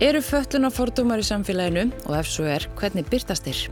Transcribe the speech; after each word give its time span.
Eru 0.00 0.20
föllunarfordómar 0.24 1.20
í 1.20 1.24
samfélaginu 1.26 1.90
og 2.08 2.14
ef 2.16 2.28
svo 2.32 2.46
er, 2.48 2.64
hvernig 2.78 3.04
byrtast 3.12 3.44
þeir? 3.44 3.66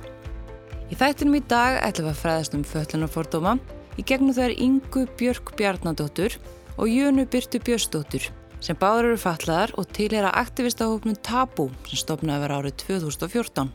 Í 0.92 0.98
þættinum 0.98 1.38
í 1.38 1.42
dag 1.48 1.78
ætlum 1.80 2.10
við 2.10 2.12
að 2.12 2.20
fræðast 2.20 2.56
um 2.58 2.64
föllunarfordóma 2.66 3.54
í 3.96 4.04
gegnum 4.04 4.36
þær 4.36 4.52
Ingu 4.52 5.06
Björk 5.16 5.54
Bjarnadóttur 5.56 6.36
og 6.76 6.92
Jönu 6.92 7.24
Byrtu 7.30 7.62
Björnsdóttur 7.64 8.28
sem 8.60 8.76
báður 8.76 9.10
eru 9.10 9.22
fatlaðar 9.22 9.72
og 9.80 9.88
tilhera 9.96 10.34
aktivistahópnum 10.42 11.16
Tabú 11.24 11.70
sem 11.88 12.02
stopnaði 12.04 12.44
verið 12.44 12.60
árið 12.60 12.78
2014. 12.84 13.72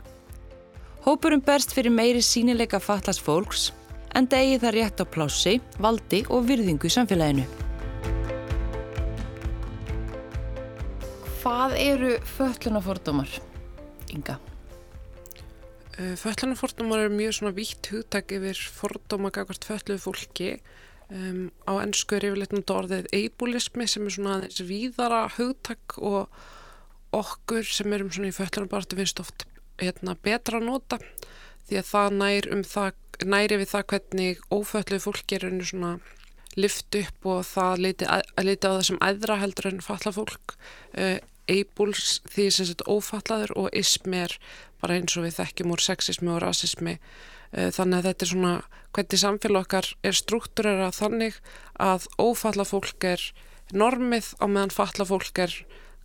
Hópurum 1.05 1.43
berst 1.45 1.73
fyrir 1.73 1.93
meiri 1.93 2.21
sínileika 2.21 2.79
fatlas 2.79 3.19
fólks 3.21 3.71
en 4.15 4.29
degi 4.31 4.61
það 4.61 4.77
rétt 4.77 5.01
á 5.01 5.05
plássi, 5.09 5.59
valdi 5.81 6.23
og 6.29 6.45
virðingu 6.47 6.87
í 6.87 6.93
samfélaginu. 6.93 7.64
Hvað 11.45 11.75
eru 11.77 12.07
föllunarfordómar, 12.25 13.29
Inga? 14.09 14.39
Uh, 15.93 16.15
Föllunarfordómar 16.17 17.03
eru 17.03 17.11
mjög 17.13 17.35
svona 17.37 17.51
vítt 17.53 17.85
hugtak 17.93 18.31
yfir 18.33 18.57
fordóma 18.73 19.29
gagvart 19.29 19.67
fölluðu 19.69 20.01
fólki. 20.01 20.47
Um, 21.13 21.51
á 21.69 21.77
ennsku 21.83 22.17
er 22.17 22.25
yfirleitt 22.31 22.55
nút 22.55 22.73
orðið 22.73 23.11
eibulismi 23.13 23.85
sem 23.85 24.07
er 24.07 24.15
svona 24.15 24.39
aðeins 24.39 24.63
víðara 24.65 25.19
hugtak 25.35 25.99
og 26.01 26.33
okkur 27.13 27.61
sem 27.69 27.93
erum 27.93 28.09
svona 28.09 28.31
í 28.33 28.35
föllunarbartu 28.39 28.97
finnst 28.97 29.21
oft 29.21 29.45
hérna, 29.77 30.17
betra 30.25 30.57
að 30.57 30.65
nota 30.71 30.99
því 31.69 31.77
að 31.83 31.87
það 31.91 32.17
nær 32.23 32.49
um 32.57 32.65
það, 32.71 32.99
næri 33.21 33.61
við 33.61 33.71
það 33.75 33.87
hvernig 33.93 34.43
ófölluðu 34.49 35.05
fólki 35.05 35.37
er 35.37 35.47
einu 35.51 35.69
svona 35.69 35.93
lift 36.57 36.97
upp 37.03 37.31
og 37.37 37.45
það 37.45 37.85
leiti, 37.85 38.09
að, 38.09 38.25
leiti 38.41 38.65
á 38.65 38.73
það 38.73 38.83
sem 38.89 39.01
æðra 39.11 39.39
heldur 39.45 39.71
en 39.75 39.87
falla 39.91 40.17
fólk. 40.17 40.57
Uh, 40.97 41.21
eibuls 41.51 42.19
því 42.31 42.47
sem 42.51 42.69
þetta 42.71 42.89
ófallaður 42.89 43.53
og 43.61 43.69
ismi 43.75 44.23
er 44.25 44.35
bara 44.81 44.97
eins 44.99 45.15
og 45.17 45.25
við 45.25 45.39
þekkjum 45.39 45.73
úr 45.75 45.83
sexismi 45.83 46.31
og 46.33 46.41
rasismi. 46.43 46.97
Eh, 47.51 47.71
þannig 47.73 48.01
að 48.01 48.07
þetta 48.09 48.25
er 48.25 48.31
svona 48.31 48.53
hvernig 48.95 49.21
samfélag 49.21 49.65
okkar 49.65 49.89
er 50.07 50.15
struktúrera 50.15 50.91
þannig 50.95 51.39
að 51.81 52.07
ófalla 52.21 52.65
fólk 52.67 53.07
er 53.07 53.23
normið 53.75 54.31
á 54.39 54.45
meðan 54.47 54.73
falla 54.73 55.07
fólk 55.07 55.41
er 55.41 55.55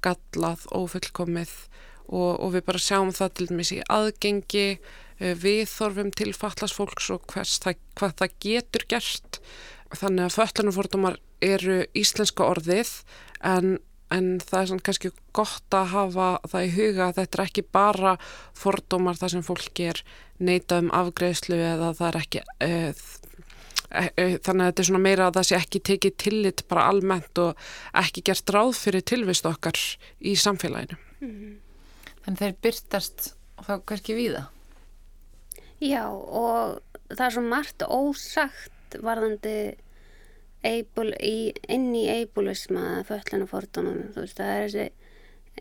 gallað, 0.05 0.65
ófullkomið. 0.73 1.53
Og, 2.11 2.41
og 2.43 2.57
við 2.57 2.65
bara 2.67 2.83
sjáum 2.83 3.13
það 3.15 3.35
til 3.37 3.45
dæmis 3.53 3.71
í 3.71 3.83
aðgengi 3.87 4.69
eh, 4.75 5.35
við 5.39 5.69
þorfum 5.71 6.11
til 6.19 6.33
fallas 6.35 6.75
fólks 6.75 7.11
og 7.15 7.29
það, 7.31 7.77
hvað 7.99 8.17
það 8.19 8.39
getur 8.43 8.87
gert. 8.91 9.41
Þannig 9.91 10.27
að 10.27 10.37
föllunumfordumar 10.39 11.21
eru 11.43 11.85
íslenska 11.99 12.47
orðið 12.47 12.91
en 13.47 13.79
en 14.15 14.27
það 14.43 14.61
er 14.61 14.69
svona 14.71 14.87
kannski 14.87 15.11
gott 15.37 15.77
að 15.77 15.93
hafa 15.95 16.29
það 16.51 16.67
í 16.67 16.71
huga 16.75 17.07
að 17.07 17.17
þetta 17.21 17.39
er 17.39 17.45
ekki 17.45 17.65
bara 17.79 18.15
fordómar 18.59 19.19
þar 19.21 19.35
sem 19.35 19.47
fólki 19.47 19.89
er 19.93 20.03
neitað 20.43 20.87
um 20.87 20.93
afgreðslu 21.01 21.59
eða 21.59 21.91
það 21.99 22.09
er 22.09 22.19
ekki 22.21 22.43
uh, 22.67 23.03
uh, 23.95 24.37
þannig 24.43 24.65
að 24.65 24.71
þetta 24.71 24.85
er 24.85 24.89
svona 24.91 25.03
meira 25.07 25.29
að 25.29 25.39
það 25.39 25.49
sé 25.49 25.59
ekki 25.61 25.83
tekið 25.91 26.17
tillit 26.25 26.65
bara 26.71 26.87
almennt 26.91 27.43
og 27.43 27.67
ekki 28.03 28.25
gert 28.31 28.55
ráð 28.57 28.73
fyrir 28.81 29.07
tilvist 29.07 29.49
okkar 29.49 29.79
í 30.21 30.37
samfélaginu 30.37 30.99
mm 31.21 31.35
-hmm. 31.35 31.59
Þannig 32.21 32.41
þeir 32.41 32.57
byrtast 32.63 33.35
þá 33.67 33.75
kannski 33.87 34.15
viða 34.15 34.49
Já 35.81 36.05
og 36.11 36.81
það 37.09 37.27
er 37.27 37.35
svo 37.35 37.43
margt 37.43 37.83
ósagt 37.87 38.99
varðandi 39.01 39.77
inn 40.65 41.95
í 41.97 42.05
eibulisma 42.13 43.01
föllunafordunum 43.09 44.11
þú 44.15 44.25
veist 44.25 44.41
það 44.41 44.51
er 44.57 44.67
þessi 44.67 44.89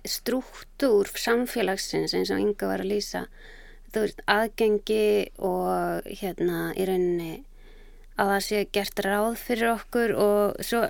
struktúr 0.08 1.10
samfélagsins 1.20 2.14
eins 2.16 2.32
og 2.34 2.42
ynga 2.44 2.70
var 2.70 2.84
að 2.84 2.94
lýsa. 2.94 3.26
Þú 3.90 4.04
veist 4.06 4.22
aðgengi 4.30 5.06
og 5.42 6.10
hérna 6.22 6.70
í 6.78 6.86
rauninni 6.88 7.34
að 8.20 8.32
það 8.34 8.46
sé 8.46 8.62
gert 8.76 9.02
ráð 9.06 9.36
fyrir 9.40 9.72
okkur 9.74 10.16
og 10.20 10.64
svo 10.66 10.84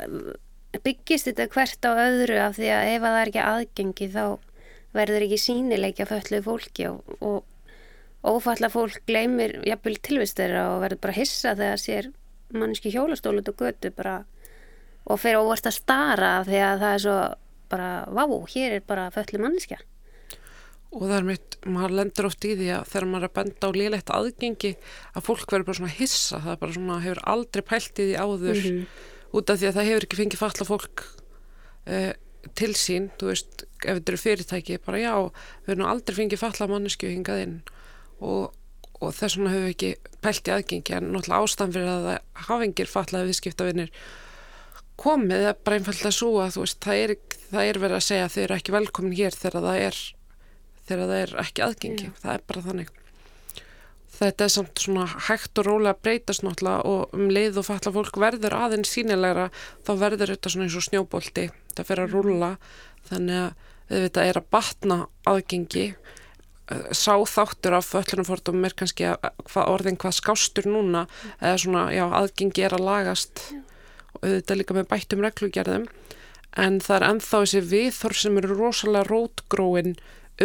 byggist 0.83 1.29
þetta 1.29 1.47
hvert 1.53 1.85
á 1.85 1.91
öðru 1.94 2.39
af 2.44 2.57
því 2.57 2.72
að 2.73 2.91
ef 2.95 3.06
það 3.06 3.19
er 3.19 3.31
ekki 3.31 3.45
aðgengi 3.45 4.09
þá 4.13 4.25
verður 4.97 5.25
ekki 5.25 5.39
sínileikja 5.41 6.09
föllu 6.09 6.41
fólki 6.45 6.89
og, 6.89 7.16
og 7.22 7.45
ófalla 8.25 8.69
fólk 8.73 9.01
gleymir 9.07 9.59
jafnvel 9.67 9.97
tilvistur 10.03 10.56
og 10.59 10.81
verður 10.83 11.03
bara 11.06 11.17
hissa 11.17 11.53
þegar 11.56 11.81
sér 11.81 12.09
manneski 12.53 12.91
hjólastólut 12.93 13.49
og 13.51 13.61
götu 13.61 13.91
bara 13.95 14.23
og 15.09 15.19
fyrir 15.21 15.41
óvart 15.41 15.69
að 15.69 15.77
stara 15.77 16.31
því 16.47 16.59
að 16.65 16.81
það 16.83 16.95
er 16.95 17.03
svo 17.05 17.19
bara, 17.69 17.89
vá, 18.09 18.25
hér 18.53 18.77
er 18.77 18.85
bara 18.85 19.09
föllu 19.13 19.41
manneskja. 19.41 19.79
Og 20.89 21.03
það 21.05 21.15
er 21.19 21.27
mitt, 21.27 21.57
maður 21.69 21.95
lendur 21.99 22.27
oft 22.31 22.45
í 22.49 22.55
því 22.57 22.69
að 22.73 22.88
þegar 22.89 23.07
maður 23.09 23.25
er 23.25 23.29
að 23.29 23.35
benda 23.38 23.69
á 23.69 23.77
liðlegt 23.77 24.13
aðgengi 24.15 24.71
að 25.13 25.25
fólk 25.27 25.51
verður 25.53 25.67
bara 25.67 25.79
svona 25.79 25.97
hissa 25.99 26.39
það 26.41 26.53
er 26.55 26.61
bara 26.63 26.77
svona, 26.77 27.01
hefur 27.03 27.21
aldrei 27.33 27.65
pælt 27.69 28.01
í 28.01 28.07
því 28.07 28.15
áður. 28.17 28.61
Mm 28.63 28.79
-hmm. 28.79 29.03
út 29.38 29.49
af 29.49 29.59
því 29.59 29.67
að 29.69 29.77
það 29.77 29.89
hefur 29.89 30.07
ekki 30.07 30.19
fengið 30.19 30.41
falla 30.41 30.65
fólk 30.65 31.03
uh, 31.85 32.13
til 32.57 32.71
sín, 32.73 33.11
þú 33.19 33.29
veist, 33.29 33.65
ef 33.85 33.99
þetta 33.99 34.11
eru 34.11 34.23
fyrirtæki 34.23 34.79
bara 34.85 34.97
já, 34.97 35.13
við 35.65 35.75
erum 35.75 35.91
aldrei 35.91 36.15
fengið 36.15 36.41
falla 36.41 36.67
mannesku 36.71 37.05
hingað 37.05 37.43
inn. 37.43 37.57
Og 38.19 38.49
og 38.99 39.13
þess 39.15 39.37
vegna 39.37 39.53
höfum 39.53 39.67
við 39.67 39.73
ekki 39.73 39.91
pælt 40.23 40.49
í 40.49 40.55
aðgengi 40.55 40.95
en 40.97 41.11
náttúrulega 41.13 41.45
ástæðan 41.45 41.75
fyrir 41.75 41.91
að 41.93 42.07
það 42.09 42.47
hafingir 42.49 42.91
fallaði 42.91 43.29
viðskiptavinnir 43.29 43.93
komið 44.99 45.49
er 45.49 45.59
bara 45.63 45.79
einfallega 45.79 46.11
svo 46.13 46.31
að 46.43 46.59
veist, 46.59 46.79
það, 46.83 47.01
er, 47.03 47.13
það 47.49 47.69
er 47.69 47.81
verið 47.83 47.99
að 47.99 48.07
segja 48.09 48.27
að 48.27 48.33
þeir 48.35 48.45
eru 48.45 48.57
ekki 48.57 48.75
velkomin 48.75 49.19
hér 49.19 49.38
þegar 49.38 49.65
það 49.65 49.83
er, 49.88 49.99
þegar 50.89 51.03
það 51.11 51.19
er 51.19 51.35
ekki 51.43 51.65
aðgengi, 51.65 52.09
yeah. 52.09 52.17
það 52.23 52.33
er 52.33 52.45
bara 52.51 52.65
þannig. 52.67 52.95
Þetta 54.19 54.43
er 54.43 54.51
samt 54.51 54.81
svona 54.83 55.05
hægt 55.29 55.61
og 55.61 55.67
rólega 55.69 55.95
að 55.95 56.01
breytast 56.03 56.43
náttúrulega 56.43 56.91
og 56.91 57.15
um 57.15 57.29
leið 57.31 57.61
og 57.61 57.67
falla 57.69 57.93
fólk 57.95 58.19
verður 58.19 58.55
aðeins 58.57 58.91
sínilegra 58.91 59.47
þá 59.88 59.91
verður 60.01 60.33
þetta 60.33 60.51
svona 60.51 60.67
eins 60.67 60.75
og 60.75 60.88
snjóbolti. 60.89 61.45
Það 61.77 61.88
fyrir 61.88 62.03
að 62.03 62.15
rúla 62.17 62.49
þannig 63.07 63.43
að 63.45 63.67
þetta 63.93 64.25
er 64.27 64.41
að 64.41 64.49
batna 64.51 64.97
aðgengi 65.29 65.85
sá 66.94 67.16
þáttur 67.25 67.78
af 67.80 67.90
föllunumfordum 67.90 68.66
er 68.68 68.75
kannski 68.78 69.07
að, 69.09 69.31
hvað 69.50 69.72
orðin 69.74 69.97
hvað 70.02 70.18
skástur 70.19 70.69
núna 70.69 71.07
eða 71.40 71.57
svona, 71.63 71.88
já, 71.96 72.06
aðgengi 72.06 72.66
er 72.66 72.75
að 72.78 72.85
lagast 72.85 73.44
og 74.13 74.24
auðvitað 74.25 74.59
líka 74.59 74.78
með 74.78 74.90
bættum 74.91 75.25
reglugjörðum 75.25 75.90
en 76.59 76.80
það 76.84 76.96
er 76.96 77.07
enþá 77.09 77.41
þessi 77.44 77.62
viðþorf 77.72 78.22
sem 78.22 78.40
eru 78.41 78.57
rosalega 78.57 79.09
rótgróin 79.09 79.96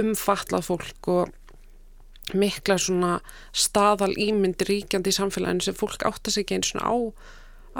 um 0.01 0.13
fallað 0.19 0.69
fólk 0.69 1.11
og 1.13 2.35
mikla 2.35 2.79
svona 2.81 3.19
staðal 3.53 4.13
ímyndi 4.17 4.69
ríkjandi 4.69 5.13
í 5.13 5.19
samfélaginu 5.19 5.67
sem 5.67 5.77
fólk 5.77 6.07
áttast 6.09 6.41
ekki 6.41 6.57
eins 6.57 6.73
og 6.79 6.85
á 6.85 6.95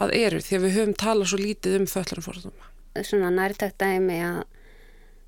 að 0.05 0.17
eru 0.19 0.43
því 0.45 0.59
að 0.59 0.65
við 0.67 0.77
höfum 0.79 0.97
talað 1.01 1.31
svo 1.33 1.41
lítið 1.41 1.81
um 1.81 1.91
föllunumfordum 1.91 2.71
Svona 2.95 3.33
nærtækt 3.35 3.81
dæmi 3.81 4.21
að 4.23 4.43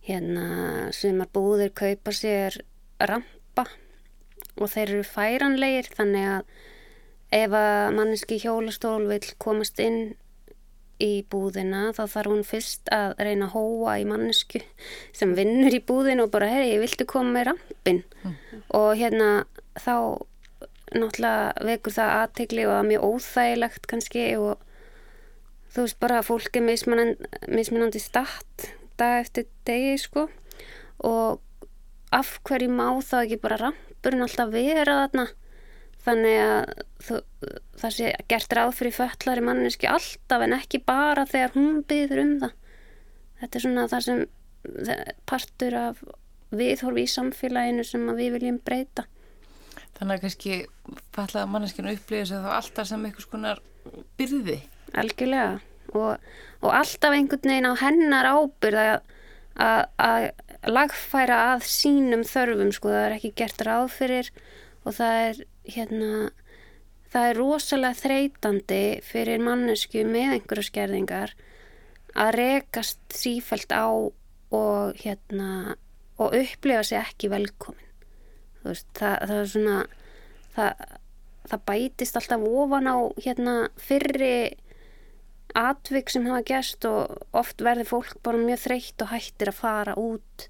hérna 0.06 0.90
sem 0.94 1.16
að 1.22 1.32
búðir 1.34 1.72
kaupa 1.74 2.12
sér 2.14 2.60
rampa 3.00 3.66
og 4.56 4.70
þeir 4.72 4.94
eru 4.94 5.06
færanlegir 5.06 5.90
þannig 5.96 6.30
að 6.36 6.54
ef 7.36 7.56
að 7.58 7.96
manneski 7.96 8.38
hjólastól 8.40 9.02
vil 9.10 9.24
komast 9.42 9.80
inn 9.82 10.14
í 11.02 11.26
búðina 11.28 11.90
þá 11.92 12.06
þarf 12.08 12.30
hún 12.32 12.46
fyrst 12.46 12.88
að 12.94 13.18
reyna 13.20 13.50
að 13.50 13.56
hóa 13.58 13.96
í 14.00 14.06
mannesku 14.08 14.62
sem 15.16 15.34
vinnur 15.36 15.74
í 15.76 15.82
búðin 15.84 16.22
og 16.24 16.30
bara 16.32 16.48
hei, 16.48 16.78
viltu 16.80 17.04
koma 17.08 17.34
með 17.34 17.50
rampin 17.50 18.00
mm. 18.22 18.36
og 18.78 18.94
hérna 18.96 19.28
þá 19.76 20.24
náttúrulega 20.96 21.66
vekur 21.68 21.96
það 21.96 22.14
aðtegli 22.22 22.64
og 22.64 22.72
það 22.72 22.80
er 22.80 22.88
mjög 22.92 23.06
óþægilegt 23.10 23.88
kannski 23.90 24.24
og 24.40 24.62
þú 25.74 25.84
veist 25.84 26.00
bara 26.00 26.20
að 26.22 26.28
fólk 26.30 26.56
er 26.56 26.64
mismunandi 26.64 28.00
statt 28.00 28.70
dag 28.96 29.20
eftir 29.20 29.50
degi 29.68 29.98
sko 30.00 30.28
og 31.04 31.42
af 32.14 32.36
hverju 32.46 32.70
má 32.70 32.86
það 33.02 33.24
ekki 33.24 33.40
bara 33.42 33.60
rampurinn 33.60 34.24
alltaf 34.26 34.52
vera 34.52 35.00
þarna? 35.02 35.26
Þannig 36.06 36.36
að 36.38 37.22
það 37.80 37.94
sé 37.96 38.12
gert 38.30 38.54
ráð 38.54 38.76
fyrir 38.78 38.94
föllari 38.94 39.42
manneski 39.42 39.88
alltaf 39.90 40.44
en 40.44 40.54
ekki 40.54 40.78
bara 40.86 41.26
þegar 41.26 41.56
hún 41.56 41.82
byður 41.88 42.22
um 42.22 42.32
það. 42.44 42.54
Þetta 43.40 43.58
er 43.58 43.64
svona 43.64 43.88
það 43.90 44.06
sem 44.06 44.22
partur 45.26 45.76
af 45.80 46.04
viðhorfi 46.56 47.04
í 47.04 47.10
samfélaginu 47.10 47.84
sem 47.84 48.06
við 48.14 48.36
viljum 48.36 48.60
breyta. 48.62 49.06
Þannig 49.96 50.14
að 50.14 50.22
kannski 50.26 50.56
fallaða 51.16 51.50
manneskinu 51.50 51.94
upplýðis 51.96 52.34
að 52.36 52.46
þá 52.46 52.50
alltaf 52.60 52.88
sem 52.90 53.06
einhvers 53.08 53.28
konar 53.32 53.62
byrði. 54.20 54.60
Algjörlega. 54.94 55.58
Og, 55.96 56.30
og 56.62 56.72
alltaf 56.74 57.14
einhvern 57.16 57.50
veginn 57.50 57.70
á 57.70 57.74
hennar 57.82 58.30
ábyrð 58.30 58.80
að 59.56 60.26
lagfæra 60.70 61.38
að 61.52 61.66
sínum 61.70 62.24
þörfum 62.26 62.72
sko, 62.74 62.90
það 62.92 63.04
er 63.06 63.16
ekki 63.16 63.32
gert 63.38 63.62
ráð 63.66 63.86
fyrir 63.94 64.30
og 64.84 64.96
það 64.98 65.20
er 65.22 65.40
hérna 65.76 66.10
það 67.12 67.28
er 67.30 67.40
rosalega 67.40 68.00
þreytandi 68.00 68.82
fyrir 69.06 69.42
mannesku 69.42 70.04
með 70.08 70.36
einhverju 70.36 70.68
skerðingar 70.68 71.34
að 72.16 72.32
rekast 72.40 73.00
sífælt 73.14 73.72
á 73.72 73.86
og 74.56 75.00
hérna 75.02 75.76
og 76.16 76.32
upplifa 76.36 76.84
sig 76.86 77.00
ekki 77.00 77.28
velkomin. 77.28 77.82
Veist, 78.64 78.88
það, 78.96 79.16
það 79.28 79.40
er 79.40 79.50
svona 79.52 79.76
það, 80.56 80.86
það 81.50 81.64
bætist 81.70 82.20
alltaf 82.20 82.46
ofan 82.48 82.88
á 82.88 82.96
hérna 83.20 83.56
fyrri 83.80 84.36
atvik 85.56 86.10
sem 86.12 86.26
hafa 86.28 86.44
gæst 86.46 86.84
og 86.88 87.16
oft 87.36 87.62
verður 87.64 87.90
fólk 87.90 88.16
bara 88.26 88.40
mjög 88.40 88.62
þreytt 88.66 89.04
og 89.04 89.12
hættir 89.12 89.50
að 89.52 89.60
fara 89.60 89.96
út 90.00 90.46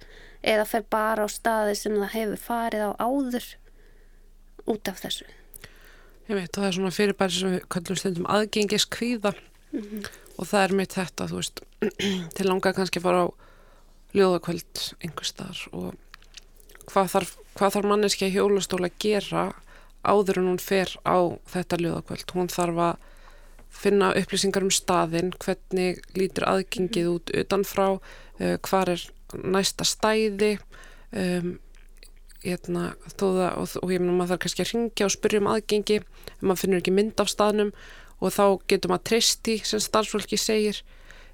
eða 0.46 0.66
fer 0.68 0.84
bara 0.90 1.26
á 1.26 1.28
staði 1.30 1.74
sem 1.78 1.96
það 1.96 2.14
hefur 2.14 2.42
farið 2.42 2.84
á 2.86 2.90
áður 2.98 3.48
út 4.66 4.90
af 4.90 5.02
þessu. 5.02 5.26
Ég 6.26 6.38
veit, 6.40 6.50
það 6.50 6.68
er 6.68 6.76
svona 6.76 6.94
fyrirbæri 6.94 7.36
sem 7.36 7.52
við 7.54 7.66
kallum 7.70 8.00
stundum 8.00 8.30
aðgengis 8.34 8.86
kvíða 8.90 9.32
mm 9.36 9.82
-hmm. 9.82 10.06
og 10.38 10.46
það 10.50 10.64
er 10.64 10.72
mitt 10.74 10.96
þetta, 10.98 11.28
þú 11.30 11.36
veist 11.40 11.60
til 12.36 12.46
langa 12.48 12.72
kannski 12.72 12.98
að 12.98 13.06
fara 13.06 13.22
á 13.22 13.28
ljóðakvöld 14.16 14.82
einhver 15.04 15.26
staðar 15.26 15.60
og 15.72 15.94
hvað 16.90 17.10
þarf, 17.14 17.36
þarf 17.54 17.84
manneski 17.84 18.26
að 18.26 18.34
hjólastóla 18.34 18.90
að 18.90 18.98
gera 18.98 19.52
áður 20.02 20.38
en 20.38 20.50
hún 20.50 20.62
fer 20.62 20.90
á 21.06 21.18
þetta 21.46 21.76
ljóðakvöld? 21.82 22.30
Hún 22.34 22.48
þarf 22.48 22.78
að 22.78 22.96
finna 23.72 24.12
upplýsingar 24.16 24.64
um 24.64 24.72
staðin, 24.72 25.32
hvernig 25.42 26.00
lítur 26.16 26.46
aðgengið 26.48 27.12
út 27.12 27.32
utanfrá 27.42 27.86
uh, 27.96 28.56
hvar 28.66 28.92
er 28.94 29.04
næsta 29.42 29.84
stæði 29.86 30.56
um, 31.12 31.56
hérna, 32.44 32.90
það, 33.18 33.40
og, 33.58 33.76
og 33.82 33.92
ég 33.92 34.02
meina 34.02 34.16
maður 34.16 34.34
þarf 34.34 34.42
kannski 34.44 34.64
að 34.64 34.72
ringja 34.72 35.08
og 35.08 35.14
spyrja 35.14 35.42
um 35.42 35.50
aðgengi 35.50 36.00
ef 36.00 36.42
maður 36.42 36.62
finnur 36.62 36.82
ekki 36.82 36.94
mynd 36.94 37.22
af 37.22 37.32
staðnum 37.32 37.72
og 38.20 38.32
þá 38.32 38.44
getur 38.70 38.92
maður 38.92 39.08
treysti 39.10 39.58
sem 39.66 39.82
starfsfólki 39.82 40.38
segir. 40.40 40.80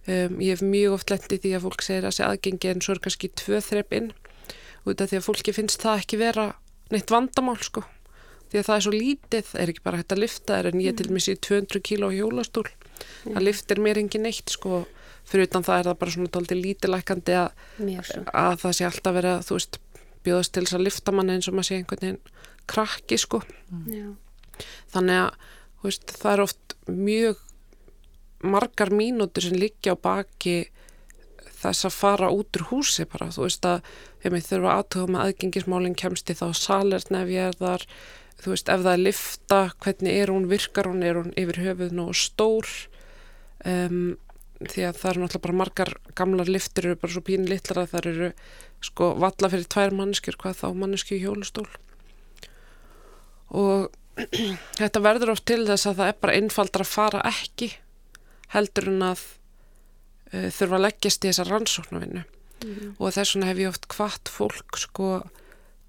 Um, 0.02 0.40
ég 0.42 0.56
hef 0.56 0.64
mjög 0.66 0.96
oft 0.96 1.12
lendið 1.12 1.44
því 1.44 1.54
að 1.54 1.66
fólk 1.68 1.84
segir 1.86 2.08
að 2.08 2.16
sé 2.16 2.26
aðgengi 2.26 2.72
en 2.72 2.82
svo 2.82 2.96
er 2.96 3.02
kannski 3.04 3.30
tvö 3.38 3.60
þrepp 3.62 3.98
inn 4.00 4.08
út 4.82 4.98
af 4.98 5.12
því 5.12 5.20
að 5.20 5.26
fólki 5.28 5.54
finnst 5.54 5.84
það 5.84 6.00
ekki 6.02 6.18
vera 6.18 6.48
neitt 6.90 7.12
vandamál 7.12 7.60
sko 7.62 7.84
því 8.52 8.60
að 8.60 8.66
það 8.68 8.74
er 8.76 8.84
svo 8.86 8.92
lítið, 8.94 9.52
er 9.58 9.72
ekki 9.72 9.84
bara 9.86 10.00
hægt 10.00 10.14
að 10.14 10.22
lifta 10.22 10.58
en 10.60 10.82
ég 10.84 10.96
til 10.98 11.08
mig 11.12 11.24
sé 11.24 11.36
200 11.40 11.80
kíló 11.88 12.10
hjólastúl 12.12 12.66
mm. 12.68 13.30
það 13.30 13.46
liftir 13.46 13.80
mér 13.80 14.02
engin 14.02 14.26
neitt 14.28 14.52
sko. 14.52 14.84
Fyrir 15.22 15.46
utan 15.46 15.64
það 15.64 15.78
er 15.78 15.86
það 15.88 15.98
bara 16.00 16.12
svona 16.16 16.32
tólti 16.34 16.56
lítilækandi 16.58 17.34
að, 17.38 17.60
að 18.34 18.56
það 18.64 18.72
sé 18.76 18.86
alltaf 18.88 19.14
verið 19.16 19.36
að 19.36 19.44
þú 19.46 19.58
veist 19.58 19.78
bjóðast 20.26 20.52
til 20.52 20.64
þess 20.64 20.76
að 20.78 20.84
lifta 20.88 21.14
manni 21.14 21.36
eins 21.36 21.48
og 21.48 21.56
maður 21.56 21.68
sé 21.68 21.78
einhvern 21.78 22.02
veginn 22.02 22.20
krakki 22.72 23.18
sko. 23.22 23.40
Mm. 23.70 24.16
þannig 24.92 25.22
að 25.22 25.48
veist, 25.86 26.14
það 26.18 26.32
er 26.32 26.44
oft 26.44 26.76
mjög 26.90 27.40
margar 28.42 28.90
mínútur 28.90 29.46
sem 29.46 29.58
liggja 29.58 29.94
á 29.94 30.02
baki 30.02 30.56
þess 31.62 31.86
að 31.86 31.94
fara 31.94 32.30
út 32.34 32.58
úr 32.58 32.66
húsi 32.72 33.06
bara, 33.06 33.30
þú 33.30 33.46
veist 33.46 33.66
að 33.68 33.86
ef 34.22 34.34
við 34.34 34.48
þurfum 34.48 34.72
aðtöða 34.72 35.12
með 35.14 35.24
aðgengismálinn 35.26 35.98
kemst 35.98 36.30
í 36.30 36.38
þá 36.38 36.46
salert 36.58 37.12
þú 38.42 38.54
veist 38.54 38.72
ef 38.72 38.82
það 38.82 38.92
er 38.92 39.04
lifta, 39.06 39.60
hvernig 39.84 40.18
er 40.18 40.34
hún 40.34 40.50
virkar 40.50 40.90
hún, 40.90 41.02
er 41.06 41.20
hún 41.20 41.32
yfir 41.38 41.62
höfuð 41.62 42.02
og 42.02 42.18
stór? 42.18 42.68
Um, 43.62 44.16
því 44.70 44.84
að 44.86 44.98
það 45.00 45.10
eru 45.10 45.22
náttúrulega 45.22 45.44
bara 45.46 45.58
margar 45.58 45.92
gamlar 46.18 46.50
liftur 46.50 46.88
eru 46.88 46.98
bara 47.00 47.14
svo 47.14 47.22
pínu 47.26 47.48
litlar 47.50 47.82
að 47.82 47.92
það 47.92 48.08
eru 48.12 48.30
sko 48.82 49.08
valla 49.22 49.50
fyrir 49.52 49.68
tvær 49.70 49.96
manneskjur 49.98 50.38
hvað 50.40 50.58
þá 50.60 50.66
manneskju 50.78 51.18
í 51.18 51.22
hjólustól 51.22 51.66
og 53.52 53.92
þetta 54.80 55.04
verður 55.04 55.34
oft 55.34 55.46
til 55.48 55.62
þess 55.68 55.88
að 55.88 56.02
það 56.02 56.12
er 56.12 56.18
bara 56.24 56.36
einfaldar 56.40 56.84
að 56.84 56.92
fara 56.92 57.22
ekki 57.30 57.70
heldur 58.52 58.90
en 58.92 59.06
að 59.12 59.24
uh, 60.32 60.48
þurfa 60.52 60.78
að 60.78 60.84
leggjast 60.86 61.24
í 61.24 61.30
þessa 61.30 61.48
rannsóknarvinnu. 61.48 62.24
Mm. 62.62 62.92
og 63.02 63.10
þess 63.10 63.34
vegna 63.34 63.46
hef 63.48 63.58
ég 63.58 63.72
oft 63.72 63.86
hvart 63.90 64.30
fólk 64.30 64.76
sko 64.78 65.06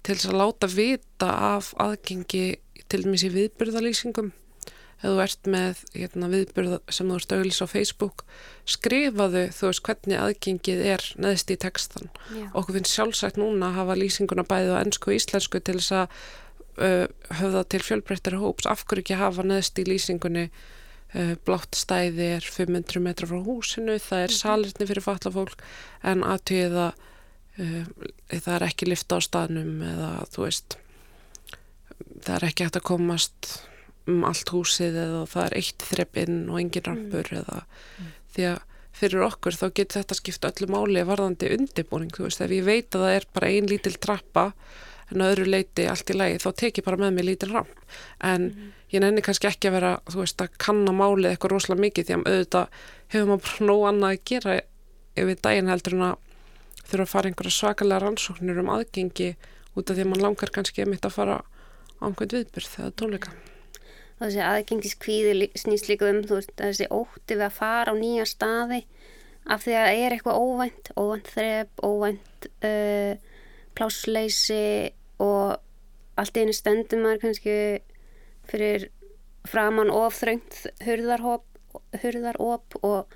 til 0.04 0.16
þess 0.18 0.30
að 0.30 0.40
láta 0.40 0.70
vita 0.70 1.30
af 1.56 1.72
aðgengi 1.80 2.46
til 2.92 3.04
dæmis 3.04 3.24
í 3.26 3.32
viðbyrðalýsingum 3.34 4.32
ef 5.04 5.10
þú 5.10 5.20
ert 5.24 5.48
með 5.50 5.80
hérna, 5.92 6.28
viðbyrð 6.32 6.76
sem 6.92 7.10
þú 7.10 7.16
ert 7.18 7.34
auðlis 7.36 7.60
á 7.60 7.66
Facebook 7.68 8.24
skrifaðu 8.74 9.42
þú 9.52 9.68
veist 9.68 9.84
hvernig 9.88 10.20
aðgengið 10.20 10.84
er 10.94 11.04
neðst 11.20 11.52
í 11.52 11.58
textan 11.60 12.08
Já. 12.32 12.46
okkur 12.52 12.78
finnst 12.78 12.94
sjálfsagt 12.94 13.40
núna 13.40 13.70
að 13.70 13.80
hafa 13.80 13.98
lýsinguna 14.00 14.46
bæðið 14.48 14.76
á 14.76 14.82
ennsku 14.82 15.12
og 15.12 15.18
íslensku 15.18 15.60
til 15.60 15.76
þess 15.80 15.96
að 15.98 16.16
uh, 16.78 17.04
höfða 17.40 17.64
til 17.74 17.82
fjölbreyttir 17.84 18.38
hóps 18.40 18.70
af 18.70 18.86
hverju 18.88 19.04
ekki 19.04 19.20
hafa 19.20 19.44
neðst 19.46 19.80
í 19.82 19.86
lýsingunni 19.88 20.46
uh, 20.48 21.34
blátt 21.44 21.76
stæði 21.76 22.30
er 22.38 22.48
500 22.48 23.04
metra 23.04 23.28
frá 23.28 23.40
húsinu 23.44 23.98
það 23.98 24.28
er 24.28 24.30
mhm. 24.32 24.40
salirni 24.40 24.88
fyrir 24.88 25.08
fallafólk 25.08 25.66
en 26.04 26.24
aðtöðið 26.24 26.80
að 26.86 26.94
uh, 26.94 27.10
það 27.56 28.54
er 28.56 28.66
ekki 28.66 28.88
lifta 28.88 29.18
á 29.18 29.20
staðnum 29.22 29.82
eða 29.86 30.10
þú 30.34 30.46
veist 30.46 30.78
það 32.24 32.36
er 32.36 32.46
ekki 32.48 32.66
hægt 32.66 32.78
að 32.80 32.88
komast 32.88 33.50
um 34.10 34.24
allt 34.28 34.50
húsið 34.52 34.98
eða 35.00 35.24
það 35.30 35.46
er 35.46 35.58
eitt 35.60 35.84
þreppinn 35.90 36.40
og 36.50 36.60
engin 36.60 36.86
rampur 36.88 37.28
mm. 37.30 37.42
eða 37.42 37.60
mm. 37.64 38.08
því 38.34 38.48
að 38.50 38.62
fyrir 38.94 39.24
okkur 39.26 39.56
þá 39.58 39.64
getur 39.74 40.00
þetta 40.00 40.16
skipt 40.18 40.48
öllu 40.48 40.68
máli 40.70 41.04
varðandi 41.06 41.50
undibúning, 41.56 42.12
þú 42.14 42.28
veist, 42.28 42.42
ef 42.44 42.52
ég 42.54 42.66
veit 42.66 42.94
að 42.94 43.06
það 43.06 43.14
er 43.18 43.26
bara 43.34 43.50
ein 43.50 43.70
lítil 43.70 43.94
trappa 43.98 44.44
en 45.12 45.24
öðru 45.24 45.46
leiti 45.48 45.86
allt 45.90 46.10
í 46.10 46.16
lagi, 46.16 46.38
þá 46.40 46.50
tek 46.60 46.78
ég 46.78 46.86
bara 46.86 47.00
með 47.00 47.16
mig 47.16 47.26
lítil 47.26 47.50
ramp, 47.50 47.72
en 48.24 48.46
mm. 48.52 48.68
ég 48.94 49.02
nenni 49.02 49.24
kannski 49.24 49.50
ekki 49.50 49.70
að 49.70 49.76
vera, 49.78 49.90
þú 50.10 50.22
veist, 50.22 50.44
að 50.44 50.54
kanna 50.62 50.94
málið 50.96 51.32
eitthvað 51.32 51.56
rosalega 51.56 51.84
mikið, 51.84 52.06
því 52.06 52.16
að 52.16 52.30
auðvitað 52.30 52.78
hefur 53.14 53.28
maður 53.30 53.48
bara 53.48 53.68
nóg 53.68 53.84
annað 53.90 54.14
að 54.14 54.22
gera 54.30 54.56
við 55.14 55.42
daginn 55.44 55.70
heldur 55.70 55.98
en 55.98 56.06
að 56.08 56.23
þurfa 56.84 57.04
að 57.04 57.12
fara 57.12 57.30
einhverja 57.30 57.56
svakalega 57.56 58.02
rannsóknir 58.04 58.60
um 58.62 58.70
aðgengi 58.74 59.32
út 59.74 59.90
af 59.90 59.96
því 59.96 60.04
að 60.04 60.10
mann 60.12 60.24
langar 60.24 60.52
kannski 60.54 60.84
að 60.84 60.92
mitt 60.92 61.08
að 61.08 61.16
fara 61.16 61.40
á 61.42 62.04
einhvern 62.06 62.34
viðbyrð 62.36 62.78
eða 62.80 62.94
tónleika. 63.00 63.34
Og 64.14 64.26
þessi 64.26 64.42
aðgengiskvíði 64.46 65.48
snýst 65.58 65.88
líka 65.90 66.08
um 66.10 66.20
veist, 66.28 66.52
þessi 66.60 66.88
ótti 66.94 67.34
við 67.36 67.46
að 67.48 67.56
fara 67.58 67.94
á 67.94 67.94
nýja 67.98 68.26
staði 68.30 68.84
af 69.44 69.64
því 69.64 69.74
að 69.76 69.86
það 69.86 70.02
er 70.04 70.14
eitthvað 70.14 70.40
óvænt 70.40 70.90
óvænt 70.96 71.30
þrep, 71.34 71.82
óvænt 71.84 72.46
uh, 72.64 73.14
plásleysi 73.74 74.92
og 75.24 75.58
allt 76.20 76.38
einu 76.38 76.54
stendum 76.54 77.02
maður 77.04 77.24
kannski 77.26 77.56
fyrir 78.48 78.88
framann 79.48 79.92
ofþröngt 79.92 80.62
hurðaróp 80.86 81.44
hurðaróp 82.02 82.78
og, 82.82 83.14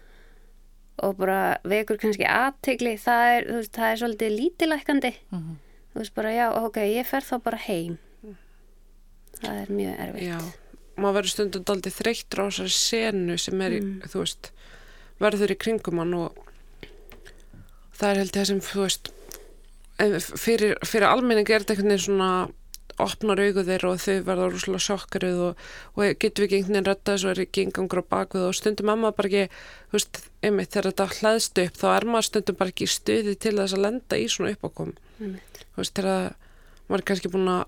og 1.02 1.16
bara 1.16 1.40
vekur 1.64 1.98
kannski 2.00 2.26
aðtegli 2.28 2.96
það 3.00 3.32
er, 3.36 3.50
veist, 3.56 3.74
það 3.76 3.90
er 3.90 4.00
svolítið 4.02 4.36
lítilækandi 4.36 5.12
mm 5.16 5.38
-hmm. 5.38 5.56
þú 5.92 6.02
veist 6.02 6.14
bara 6.14 6.30
já 6.32 6.46
ok, 6.64 6.76
ég 6.76 7.06
fer 7.06 7.22
þá 7.22 7.36
bara 7.42 7.56
heim 7.56 7.98
það 9.42 9.54
er 9.62 9.70
mjög 9.70 9.94
erfitt 9.98 10.28
já 10.28 10.40
maður 10.98 11.18
verður 11.18 11.34
stundum 11.34 11.70
aldrei 11.72 11.94
þreyttur 11.94 12.42
á 12.42 12.46
þessari 12.48 12.74
senu 12.74 13.38
sem 13.40 13.62
er, 13.64 13.76
mm. 13.78 14.10
þú 14.10 14.22
veist, 14.24 14.50
verður 15.22 15.54
í 15.54 15.58
kringum 15.64 16.02
hann 16.02 16.16
og 16.18 16.42
það 17.98 18.10
er 18.10 18.20
held 18.22 18.30
ég 18.30 18.38
það 18.38 18.48
sem, 18.50 18.62
þú 18.68 18.84
veist, 18.84 19.10
fyrir, 20.38 20.76
fyrir 20.86 21.08
almenning 21.08 21.48
er 21.48 21.64
þetta 21.64 21.76
einhvern 21.76 21.92
veginn 21.94 22.06
svona 22.06 22.30
opnar 23.04 23.42
augu 23.42 23.64
þeirra 23.66 23.92
og 23.92 24.02
þau 24.02 24.16
verða 24.26 24.48
rúslega 24.52 24.84
sjokkaruð 24.86 25.40
og, 25.48 25.62
og 25.94 26.18
getur 26.22 26.46
við 26.46 26.58
einhvern 26.58 26.74
veginn 26.74 26.88
rætta 26.88 27.14
þessu 27.14 27.30
er 27.32 27.42
ekki 27.44 27.64
engangur 27.66 28.02
á 28.02 28.10
bakvið 28.14 28.48
og 28.48 28.58
stundum 28.58 28.90
mamma 28.90 29.14
bara 29.16 29.30
ekki, 29.30 29.62
þú 29.88 29.98
veist, 29.98 30.20
einmitt 30.42 30.74
þegar 30.74 30.90
þetta 30.90 31.08
hlæðst 31.18 31.62
upp 31.64 31.80
þá 31.80 31.88
er 31.94 32.08
maður 32.10 32.28
stundum 32.30 32.60
bara 32.60 32.74
ekki 32.74 32.90
stuði 32.90 33.34
til 33.38 33.56
þess 33.60 33.78
að 33.78 33.84
lenda 33.86 34.20
í 34.20 34.28
svona 34.32 34.54
uppákom 34.56 34.94
þú 35.18 35.80
veist, 35.80 35.98
þegar 35.98 36.30
maður 36.88 37.02
er 37.02 37.08
kannski 37.12 37.32
búin 37.32 37.52
að 37.54 37.66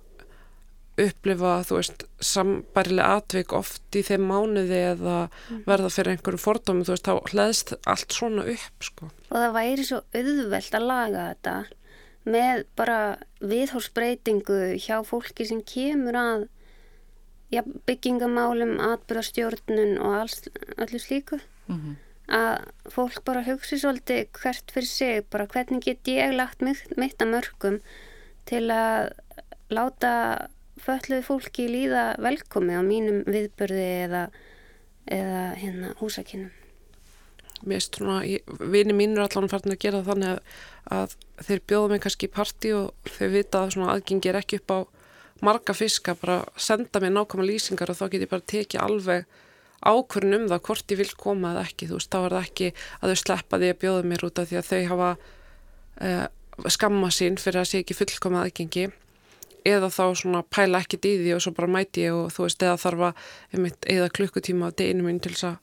upplifa, 1.00 1.54
þú 1.64 1.78
veist, 1.78 2.04
sambarilega 2.24 3.20
atvik 3.20 3.54
oft 3.56 3.96
í 3.96 4.02
þeim 4.04 4.26
mánuði 4.28 4.80
eða 4.92 5.16
mm. 5.30 5.62
verða 5.68 5.90
fyrir 5.94 6.16
einhverju 6.16 6.42
fordómi, 6.42 6.86
þú 6.86 6.94
veist, 6.96 7.08
þá 7.08 7.30
hlæðist 7.32 7.74
allt 7.88 8.16
svona 8.16 8.46
upp, 8.52 8.84
sko. 8.84 9.10
Og 9.30 9.36
það 9.36 9.54
væri 9.56 9.86
svo 9.86 10.00
auðvelt 10.12 10.76
að 10.76 10.88
laga 10.90 11.26
þetta 11.30 11.54
með 12.30 12.64
bara 12.78 13.00
viðhórsbreytingu 13.40 14.60
hjá 14.80 15.00
fólki 15.06 15.46
sem 15.48 15.62
kemur 15.66 16.18
að 16.18 16.46
ja, 17.54 17.64
byggingamálum, 17.88 18.76
atbyrðastjórnun 18.90 19.96
og 19.98 20.20
alls, 20.22 20.44
allir 20.76 21.02
slíku. 21.02 21.40
Mm 21.66 21.80
-hmm. 21.80 21.98
Að 22.30 22.92
fólk 22.94 23.24
bara 23.24 23.42
hugsi 23.42 23.78
svolítið 23.78 24.28
hvert 24.32 24.70
fyrir 24.70 24.86
sig, 24.86 25.24
bara 25.30 25.46
hvernig 25.46 25.82
get 25.84 26.08
ég 26.08 26.32
lagt 26.32 26.60
mitt 26.60 27.22
að 27.22 27.30
mörgum 27.30 27.80
til 28.44 28.70
að 28.70 29.12
láta 29.70 30.48
fölluð 30.76 31.24
fólki 31.24 31.68
líða 31.68 32.16
velkomi 32.18 32.74
á 32.78 32.82
mínum 32.82 33.24
viðbörði 33.26 33.88
eða, 34.06 34.30
eða 35.06 35.54
hérna 35.54 35.94
húsakinnum. 36.00 36.59
Mér 37.60 37.76
veist 37.76 37.98
svona, 37.98 38.22
vini 38.72 38.96
mín 38.96 39.18
er 39.18 39.26
allan 39.26 39.50
farin 39.52 39.74
að 39.74 39.82
gera 39.82 40.00
þannig 40.06 40.30
að, 40.32 40.40
að 40.96 41.16
þeir 41.44 41.60
bjóða 41.72 41.92
mig 41.92 42.02
kannski 42.06 42.28
í 42.28 42.32
parti 42.32 42.72
og 42.76 43.12
þau 43.18 43.28
vita 43.34 43.60
að 43.64 43.74
svona 43.74 43.92
aðgengi 43.94 44.30
er 44.30 44.40
ekki 44.40 44.60
upp 44.62 44.72
á 44.72 44.78
marga 45.44 45.74
fiska, 45.76 46.14
bara 46.20 46.42
senda 46.56 47.00
mér 47.00 47.14
nákvæma 47.14 47.46
lýsingar 47.48 47.92
og 47.92 47.98
þá 48.00 48.06
get 48.12 48.24
ég 48.24 48.32
bara 48.32 48.48
tekið 48.52 48.84
alveg 48.84 49.28
ákvörn 49.80 50.36
um 50.36 50.48
það 50.50 50.64
hvort 50.66 50.92
ég 50.92 51.00
vil 51.00 51.12
koma 51.16 51.54
eða 51.54 51.64
ekki, 51.68 51.88
þú 51.88 51.96
veist, 51.96 52.12
þá 52.12 52.18
er 52.20 52.34
það 52.34 52.48
ekki 52.48 52.70
að 53.00 53.12
þau 53.12 53.20
sleppa 53.22 53.60
því 53.60 53.70
að 53.72 53.78
bjóða 53.84 54.08
mér 54.10 54.24
út 54.28 54.40
af 54.40 54.50
því 54.50 54.58
að 54.60 54.68
þau 54.68 54.80
hafa 54.90 55.10
uh, 56.00 56.26
skamma 56.68 57.10
sín 57.14 57.38
fyrir 57.40 57.62
að 57.62 57.70
sé 57.70 57.80
ekki 57.80 57.96
fullkomið 57.96 58.42
aðgengi. 58.44 58.90
Eða 59.68 59.90
þá 59.92 60.04
svona 60.16 60.40
pæla 60.48 60.80
ekkit 60.80 61.08
í 61.08 61.14
því 61.20 61.32
og 61.36 61.42
svo 61.44 61.52
bara 61.56 61.68
mæti 61.68 62.06
ég 62.06 62.16
og 62.16 62.30
þú 62.32 62.46
veist 62.46 62.62
eða 62.64 62.78
þarf 62.80 63.02
að 63.10 63.66
eða 63.92 64.12
klukkutíma 64.16 64.70
á 64.72 64.76
deginu 64.76 65.04
mín 65.04 65.20
til 65.20 65.34
þess 65.34 65.50
að 65.50 65.58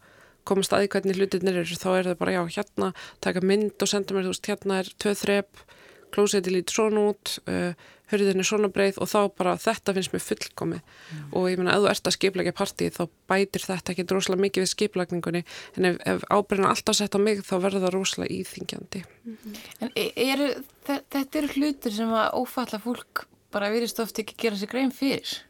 komast 0.47 0.73
aðeins 0.75 0.93
hvernig 0.95 1.19
hlutinir 1.19 1.61
eru 1.61 1.79
þá 1.79 1.89
er 1.95 2.09
það 2.11 2.21
bara 2.21 2.37
já 2.37 2.41
hérna 2.57 2.93
taka 3.23 3.43
mynd 3.43 3.83
og 3.83 3.91
senda 3.91 4.15
mér 4.15 4.27
þú 4.27 4.33
veist 4.33 4.49
hérna 4.51 4.79
er 4.81 4.91
töð 5.03 5.21
þrepp 5.23 5.67
klósetti 6.15 6.53
lítið 6.53 6.77
svona 6.77 7.05
út 7.11 7.37
uh, 7.51 7.71
hörðin 8.11 8.41
er 8.41 8.47
svona 8.47 8.69
breið 8.71 8.99
og 9.03 9.09
þá 9.11 9.17
bara 9.35 9.55
þetta 9.59 9.93
finnst 9.95 10.13
mér 10.13 10.23
fullkomi 10.23 10.77
mm. 10.79 11.23
og 11.35 11.47
ég 11.51 11.59
meina 11.59 11.75
ef 11.75 11.83
þú 11.83 11.89
ert 11.91 12.09
að 12.09 12.15
skiplækja 12.15 12.53
partí 12.55 12.89
þá 12.95 13.01
bætir 13.29 13.65
þetta 13.67 13.93
ekki 13.93 14.05
droslega 14.07 14.43
mikið 14.45 14.63
við 14.63 14.71
skiplækningunni 14.71 15.41
en 15.75 15.89
ef, 15.91 15.97
ef 16.13 16.23
ábyrðin 16.31 16.69
alltaf 16.69 16.99
sett 16.99 17.17
á 17.17 17.19
mig 17.19 17.43
þá 17.47 17.55
verður 17.65 17.87
það 17.87 17.95
rosalega 17.97 18.37
íþingjandi 18.37 19.03
mm 19.03 19.37
-hmm. 19.41 19.57
En 19.79 19.91
e, 19.95 20.05
eru, 20.15 20.47
þetta 20.87 21.41
eru 21.41 21.51
hlutur 21.57 21.97
sem 21.99 22.13
að 22.13 22.31
ófalla 22.39 22.79
fólk 22.79 23.27
bara 23.51 23.71
virðist 23.73 23.99
ofti 23.99 24.23
ekki 24.23 24.39
gera 24.45 24.55
sig 24.55 24.71
grein 24.71 24.91
fyrir 24.91 25.43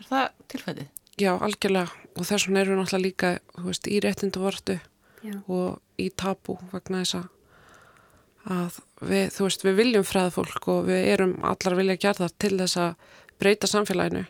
er 0.00 0.10
það 0.10 0.28
tilfætið? 0.48 0.90
Já, 1.20 1.34
algjörlega. 1.36 1.92
Og 2.16 2.26
þess 2.28 2.48
vegna 2.48 2.62
erum 2.62 2.74
við 2.74 2.82
náttúrulega 2.82 3.04
líka 3.06 3.30
veist, 3.66 3.88
í 3.88 4.00
réttindu 4.04 4.42
vortu 4.42 4.78
og 5.46 6.02
í 6.02 6.08
tabu 6.18 6.58
vegna 6.72 7.04
þess 7.04 7.20
að 8.50 8.80
við, 9.06 9.28
þú 9.32 9.46
veist, 9.46 9.64
við 9.64 9.78
viljum 9.78 10.06
fræða 10.06 10.34
fólk 10.34 10.68
og 10.72 10.88
við 10.88 11.06
erum 11.12 11.36
allar 11.46 11.78
vilja 11.78 11.96
að 11.96 12.02
gera 12.04 12.24
það 12.24 12.36
til 12.42 12.52
þess 12.58 12.80
að 12.82 13.06
breyta 13.42 13.70
samfélaginu. 13.70 14.26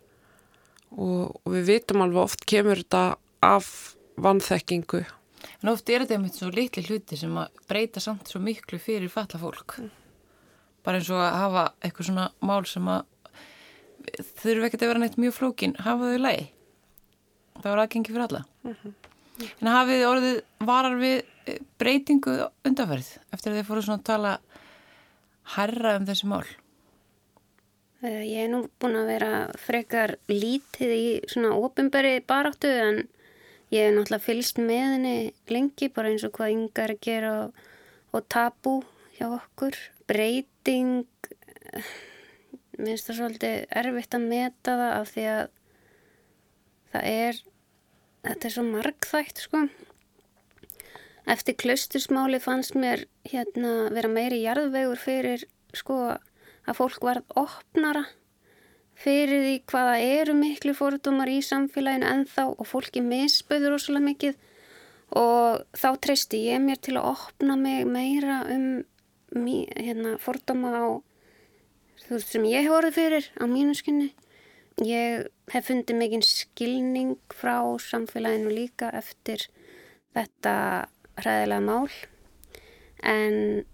Og, 0.93 1.33
og 1.43 1.49
við 1.55 1.67
vitum 1.71 2.05
alveg 2.05 2.27
oft 2.27 2.47
kemur 2.47 2.83
þetta 2.83 3.05
af 3.43 3.73
vannþekkingu 4.21 5.03
En 5.63 5.71
oft 5.73 5.91
er 5.91 6.03
þetta 6.03 6.17
einmitt 6.19 6.39
svo 6.39 6.51
litli 6.55 6.83
hluti 6.87 7.19
sem 7.19 7.35
að 7.39 7.61
breyta 7.71 8.03
samt 8.03 8.31
svo 8.31 8.41
miklu 8.43 8.81
fyrir 8.83 9.11
falla 9.13 9.39
fólk. 9.39 9.79
Mm. 9.79 9.91
bara 10.83 10.99
eins 10.99 11.11
og 11.15 11.21
að 11.23 11.37
hafa 11.39 11.63
eitthvað 11.79 12.07
svona 12.09 12.25
mál 12.43 12.65
sem 12.67 12.89
að 12.91 13.05
þurfu 14.43 14.67
ekkert 14.67 14.83
að 14.83 14.89
vera 14.91 15.03
neitt 15.03 15.19
mjög 15.23 15.37
flókin. 15.37 15.77
Hafa 15.79 16.11
þau 16.11 16.23
lægi 16.25 16.49
það 17.61 17.69
var 17.71 17.83
aðgengi 17.85 18.13
fyrir 18.13 18.27
alla. 18.29 18.45
Mm 18.63 18.75
-hmm. 18.75 18.95
en 19.61 19.69
hafið 19.69 20.07
orðið 20.07 20.41
varar 20.59 20.97
við 20.99 21.25
eh, 21.47 21.59
breytingu 21.79 22.35
undanferð 22.65 23.19
eftir 23.33 23.53
að 23.53 23.59
þið 23.59 23.69
fóru 23.69 23.83
svona 23.83 23.99
að 23.99 24.11
tala 24.11 24.39
herra 25.57 25.97
um 25.99 26.07
þessi 26.07 26.29
mál? 26.31 26.45
Eh, 28.03 28.23
Ég 28.27 28.45
er 28.45 28.51
nú 28.51 28.65
búin 28.81 28.99
að 28.99 29.11
vera 29.13 29.33
frekar 29.59 30.17
lítið 30.29 30.95
í 30.95 31.09
svona 31.31 31.55
ofinberi 31.55 32.21
baráttu 32.27 32.67
en 32.69 33.05
ég 33.71 33.87
hef 33.87 33.95
náttúrulega 33.95 34.27
fylst 34.27 34.59
með 34.59 34.87
henni 34.95 35.17
lengi 35.49 35.89
bara 35.89 36.11
eins 36.11 36.25
og 36.27 36.35
hvað 36.37 36.55
yngar 36.57 36.95
að 36.95 37.03
gera 37.07 37.33
og, 37.45 37.55
og 38.13 38.27
tabu 38.29 38.83
hjá 39.19 39.29
okkur. 39.31 39.79
Breyting 40.11 41.07
eh, 41.73 41.93
minnst 42.79 43.07
það 43.07 43.21
svolítið 43.21 43.57
erfitt 43.83 44.19
að 44.19 44.29
meta 44.29 44.77
það 44.81 44.93
af 44.99 45.13
því 45.15 45.27
að 45.37 45.43
það 46.93 47.09
er 47.09 47.41
þetta 48.23 48.49
er 48.49 48.55
svo 48.55 48.65
margþægt 48.69 49.43
sko. 49.47 49.65
Eftir 51.33 51.57
klaustusmáli 51.59 52.41
fannst 52.43 52.75
mér 52.79 53.07
hérna 53.29 53.91
vera 53.95 54.11
meiri 54.11 54.43
jarðvegur 54.43 54.99
fyrir 54.99 55.45
sko 55.77 55.99
að 56.13 56.79
fólk 56.79 57.03
varð 57.07 57.37
opnara 57.39 58.05
fyrir 59.03 59.43
því 59.43 59.55
hvaða 59.71 59.95
eru 60.21 60.35
miklu 60.39 60.75
fórtumar 60.79 61.31
í 61.31 61.41
samfélaginu 61.47 62.09
ennþá 62.11 62.49
og 62.53 62.67
fólki 62.69 63.03
misböður 63.03 63.79
ósala 63.79 64.03
mikið. 64.03 64.37
Og 65.19 65.63
þá 65.77 65.89
treysti 66.01 66.47
ég 66.49 66.63
mér 66.63 66.81
til 66.81 66.97
að 66.97 67.09
opna 67.13 67.57
mig 67.61 67.87
meira 67.87 68.43
um 68.49 68.85
hérna, 69.33 70.17
fórtuma 70.21 70.73
á 70.73 70.87
þú 72.07 72.17
veist 72.17 72.33
sem 72.33 72.45
ég 72.49 72.67
hef 72.67 72.77
orðið 72.77 72.97
fyrir 72.99 73.29
á 73.39 73.45
mínu 73.49 73.75
skinni 73.77 74.11
Ég 74.81 75.29
hef 75.53 75.67
fundið 75.69 75.99
mikinn 75.99 76.25
skilning 76.25 77.19
frá 77.35 77.61
samfélaginu 77.83 78.53
líka 78.55 78.89
eftir 78.97 79.45
þetta 80.17 80.55
hræðilega 81.21 81.61
mál 81.67 81.91
en 83.03 83.65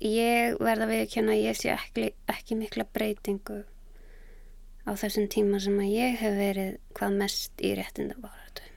ég 0.00 0.56
verða 0.62 0.88
við 0.88 1.02
ekki 1.04 1.24
að 1.24 1.32
ég 1.42 1.58
sé 1.58 1.72
ekki, 1.74 2.08
ekki 2.30 2.56
mikla 2.56 2.86
breytingu 2.88 3.60
á 4.86 4.90
þessum 4.96 5.28
tíma 5.28 5.60
sem 5.60 5.76
að 5.82 5.92
ég 5.92 6.18
hef 6.22 6.36
verið 6.38 6.72
hvað 6.96 7.20
mest 7.20 7.62
í 7.64 7.74
réttindabaratu. 7.76 8.72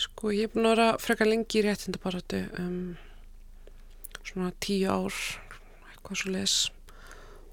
Sko 0.00 0.32
ég 0.32 0.48
er 0.48 0.52
búin 0.54 0.70
að 0.70 0.76
vera 0.76 0.90
frekar 1.02 1.28
lengi 1.28 1.60
í 1.60 1.64
réttindabaratu 1.66 2.44
um, 2.62 2.82
svona 4.22 4.52
tíu 4.62 4.88
ár 4.88 5.16
eitthvað 5.90 6.22
svo 6.22 6.34
les 6.36 6.58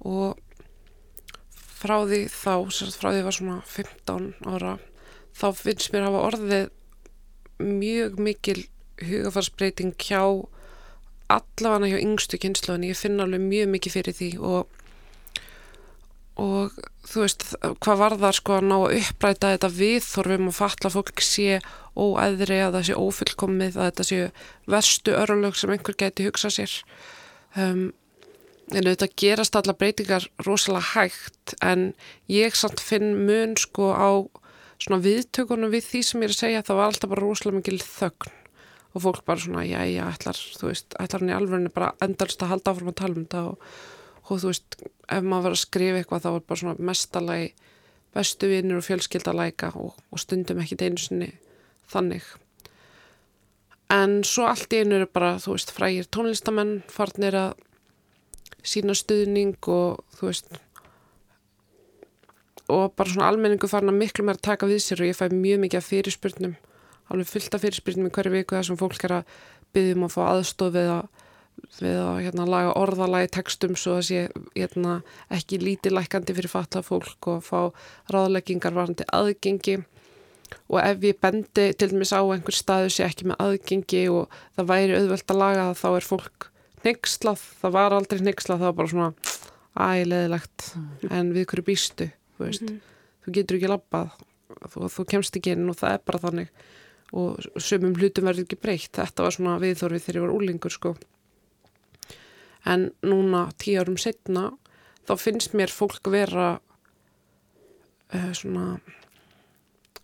og 0.07 0.37
frá 1.77 1.95
því 2.07 2.21
þá, 2.33 2.53
frá 2.97 3.09
því 3.09 3.13
að 3.13 3.19
ég 3.19 3.27
var 3.27 3.37
svona 3.37 3.57
15 3.73 4.27
ára, 4.53 4.73
þá 5.37 5.47
finnst 5.59 5.93
mér 5.93 6.07
að 6.07 6.09
hafa 6.09 6.25
orðið 6.31 6.67
mjög 7.67 8.19
mikil 8.21 8.59
hugafarsbreyting 9.01 9.93
hjá 10.01 10.21
allavega 11.27 11.93
hjá 11.93 12.03
yngstu 12.03 12.39
kynsluðin, 12.41 12.89
ég 12.89 12.99
finn 12.99 13.21
alveg 13.21 13.43
mjög 13.43 13.71
mikið 13.75 13.97
fyrir 13.97 14.17
því 14.17 14.31
og 14.39 14.77
og 16.37 16.73
þú 17.07 17.23
veist, 17.23 17.43
hvað 17.81 18.01
var 18.01 18.15
það 18.21 18.33
sko 18.37 18.57
að 18.57 18.65
ná 18.69 18.75
að 18.77 18.95
uppræta 18.99 19.53
þetta 19.55 19.69
viðþorfum 19.73 20.49
og 20.51 20.55
fatla 20.57 20.91
fólk 20.93 21.23
sé 21.25 21.59
óæðri 21.97 22.59
að 22.61 22.77
það 22.77 22.85
sé 22.89 22.97
ófullkomið, 23.01 23.77
að 23.77 23.87
þetta 23.89 24.05
sé 24.09 24.19
verstu 24.69 25.15
örlög 25.17 25.57
sem 25.57 25.73
einhver 25.73 25.97
geti 25.97 26.27
hugsað 26.27 26.53
sér. 26.59 26.75
Um, 27.57 27.87
en 28.73 28.83
auðvitað 28.83 29.13
gerast 29.21 29.55
alla 29.55 29.75
breytingar 29.77 30.25
rosalega 30.43 30.91
hægt 30.93 31.53
en 31.63 31.93
ég 32.31 32.55
samt 32.57 32.81
finn 32.83 33.13
mun 33.27 33.55
sko 33.59 33.93
á 33.95 34.11
svona 34.81 34.99
viðtökunum 35.03 35.71
við 35.73 35.85
því 35.87 36.01
sem 36.03 36.23
ég 36.23 36.29
er 36.29 36.35
að 36.35 36.41
segja 36.41 36.65
það 36.67 36.79
var 36.79 36.91
alltaf 36.91 37.11
bara 37.13 37.23
rosalega 37.23 37.59
mikil 37.61 37.79
þögn. 37.81 38.33
Og 38.95 39.03
fólk 39.03 39.21
bara 39.27 39.43
svona 39.43 39.63
já 39.67 39.79
já 39.85 40.03
ætlar 40.07 40.39
þú 40.57 40.71
veist 40.71 40.97
ætlar 40.99 41.23
hann 41.23 41.31
í 41.31 41.37
alveg 41.37 41.69
bara 41.75 41.93
endalst 42.01 42.41
að 42.41 42.51
halda 42.53 42.73
áfram 42.73 42.91
að 42.91 42.99
tala 43.01 43.15
um 43.15 43.25
þetta 43.25 43.43
og, 43.51 43.69
og 44.27 44.41
þú 44.41 44.51
veist 44.51 44.77
ef 44.81 45.23
maður 45.23 45.45
var 45.45 45.55
að 45.55 45.61
skrifa 45.63 46.01
eitthvað 46.01 46.25
þá 46.25 46.29
var 46.31 46.45
bara 46.47 46.61
svona 46.61 46.87
mestalagi 46.89 47.47
bestu 48.17 48.49
vinnir 48.49 48.79
og 48.79 48.87
fjölskyldalæka 48.87 49.71
og, 49.77 49.93
og 50.11 50.19
stundum 50.23 50.63
ekki 50.63 50.79
einu 50.81 50.99
sinni 51.01 51.29
þannig. 51.91 52.25
En 53.93 54.19
svo 54.27 54.47
allt 54.49 54.73
í 54.73 54.81
einu 54.81 54.97
eru 54.97 55.07
bara 55.13 55.37
þú 55.39 55.55
veist 55.55 55.71
frægir 55.75 56.09
tónlistamenn 56.11 56.81
farnir 56.91 57.37
að 57.37 57.66
sína 58.63 58.95
stuðning 58.97 59.57
og 59.73 60.01
þú 60.19 60.31
veist 60.31 60.49
og 62.67 62.91
bara 62.99 63.11
svona 63.11 63.29
almenningu 63.31 63.69
farin 63.71 63.93
að 63.93 64.01
miklu 64.01 64.25
meira 64.27 64.43
taka 64.43 64.67
við 64.67 64.81
sér 64.83 65.03
og 65.03 65.11
ég 65.11 65.19
fæ 65.19 65.29
mjög 65.31 65.61
mikið 65.63 65.79
af 65.79 65.87
fyrirspurnum 65.87 66.57
alveg 67.11 67.29
fullt 67.29 67.55
af 67.55 67.63
fyrirspurnum 67.63 68.09
í 68.09 68.13
hverju 68.13 68.33
viku 68.33 68.57
þar 68.57 68.67
sem 68.67 68.79
fólk 68.79 69.05
er 69.07 69.15
að 69.19 69.37
byggja 69.75 69.95
um 69.97 70.05
að 70.07 70.13
fá 70.13 70.21
aðstof 70.27 70.73
við 70.75 70.89
að, 70.91 71.05
við 71.79 71.99
að 72.03 72.19
hérna, 72.25 72.47
laga 72.53 72.73
orðalagi 72.79 73.29
textum 73.37 73.77
svo 73.79 73.97
að 73.99 74.07
sé 74.09 74.23
hérna, 74.55 74.97
ekki 75.33 75.61
lítilækandi 75.63 76.35
fyrir 76.37 76.51
fatta 76.51 76.83
fólk 76.85 77.31
og 77.31 77.45
fá 77.45 77.59
ráðleggingar 78.13 78.75
varandi 78.75 79.07
aðgengi. 79.13 79.79
Og 80.71 80.77
ef 80.79 81.03
ég 81.03 81.17
bendi 81.19 81.71
til 81.75 81.89
dæmis 81.91 82.13
á 82.15 82.23
einhver 82.23 82.55
staðu 82.55 82.91
sé 82.93 83.03
ekki 83.03 83.27
með 83.27 83.41
aðgengi 83.43 84.05
og 84.11 84.37
það 84.55 84.69
væri 84.71 84.99
auðvelt 84.99 85.33
að 85.33 85.41
laga 85.41 85.65
það 85.67 85.81
þá 85.81 85.89
er 85.89 86.07
fólk 86.11 86.47
neykslað, 86.85 87.41
það 87.61 87.75
var 87.77 87.95
aldrei 87.97 88.21
neykslað 88.25 88.61
það 88.61 88.69
var 88.69 88.77
bara 88.77 88.93
svona 88.93 89.09
ægilegilegt 89.77 90.69
mm. 90.75 91.11
en 91.17 91.33
við 91.35 91.49
hverju 91.51 91.67
býstu 91.67 92.09
þú 92.37 92.49
mm. 92.49 92.79
þú 93.25 93.33
getur 93.37 93.57
ekki 93.57 93.71
labbað 93.71 94.15
þú, 94.65 94.87
þú 94.91 95.05
kemst 95.11 95.37
ekki 95.37 95.55
inn 95.55 95.69
og 95.71 95.77
það 95.79 95.95
er 95.95 96.03
bara 96.07 96.23
þannig. 96.23 96.51
Og 97.17 97.61
sömum 97.63 97.95
hlutum 97.95 98.27
verður 98.27 98.47
ekki 98.47 98.59
breytt, 98.59 98.91
þetta 98.97 99.23
var 99.23 99.35
svona 99.35 99.59
viðþorfið 99.63 100.03
þegar 100.03 100.19
ég 100.19 100.25
var 100.25 100.35
úlingur 100.35 100.73
sko. 100.73 100.93
En 102.67 102.89
núna 103.05 103.45
tíu 103.61 103.79
árum 103.79 103.99
setna 104.01 104.49
þá 105.07 105.13
finnst 105.21 105.55
mér 105.55 105.71
fólk 105.71 106.09
vera 106.11 106.57
uh, 106.57 108.31
svona 108.35 108.81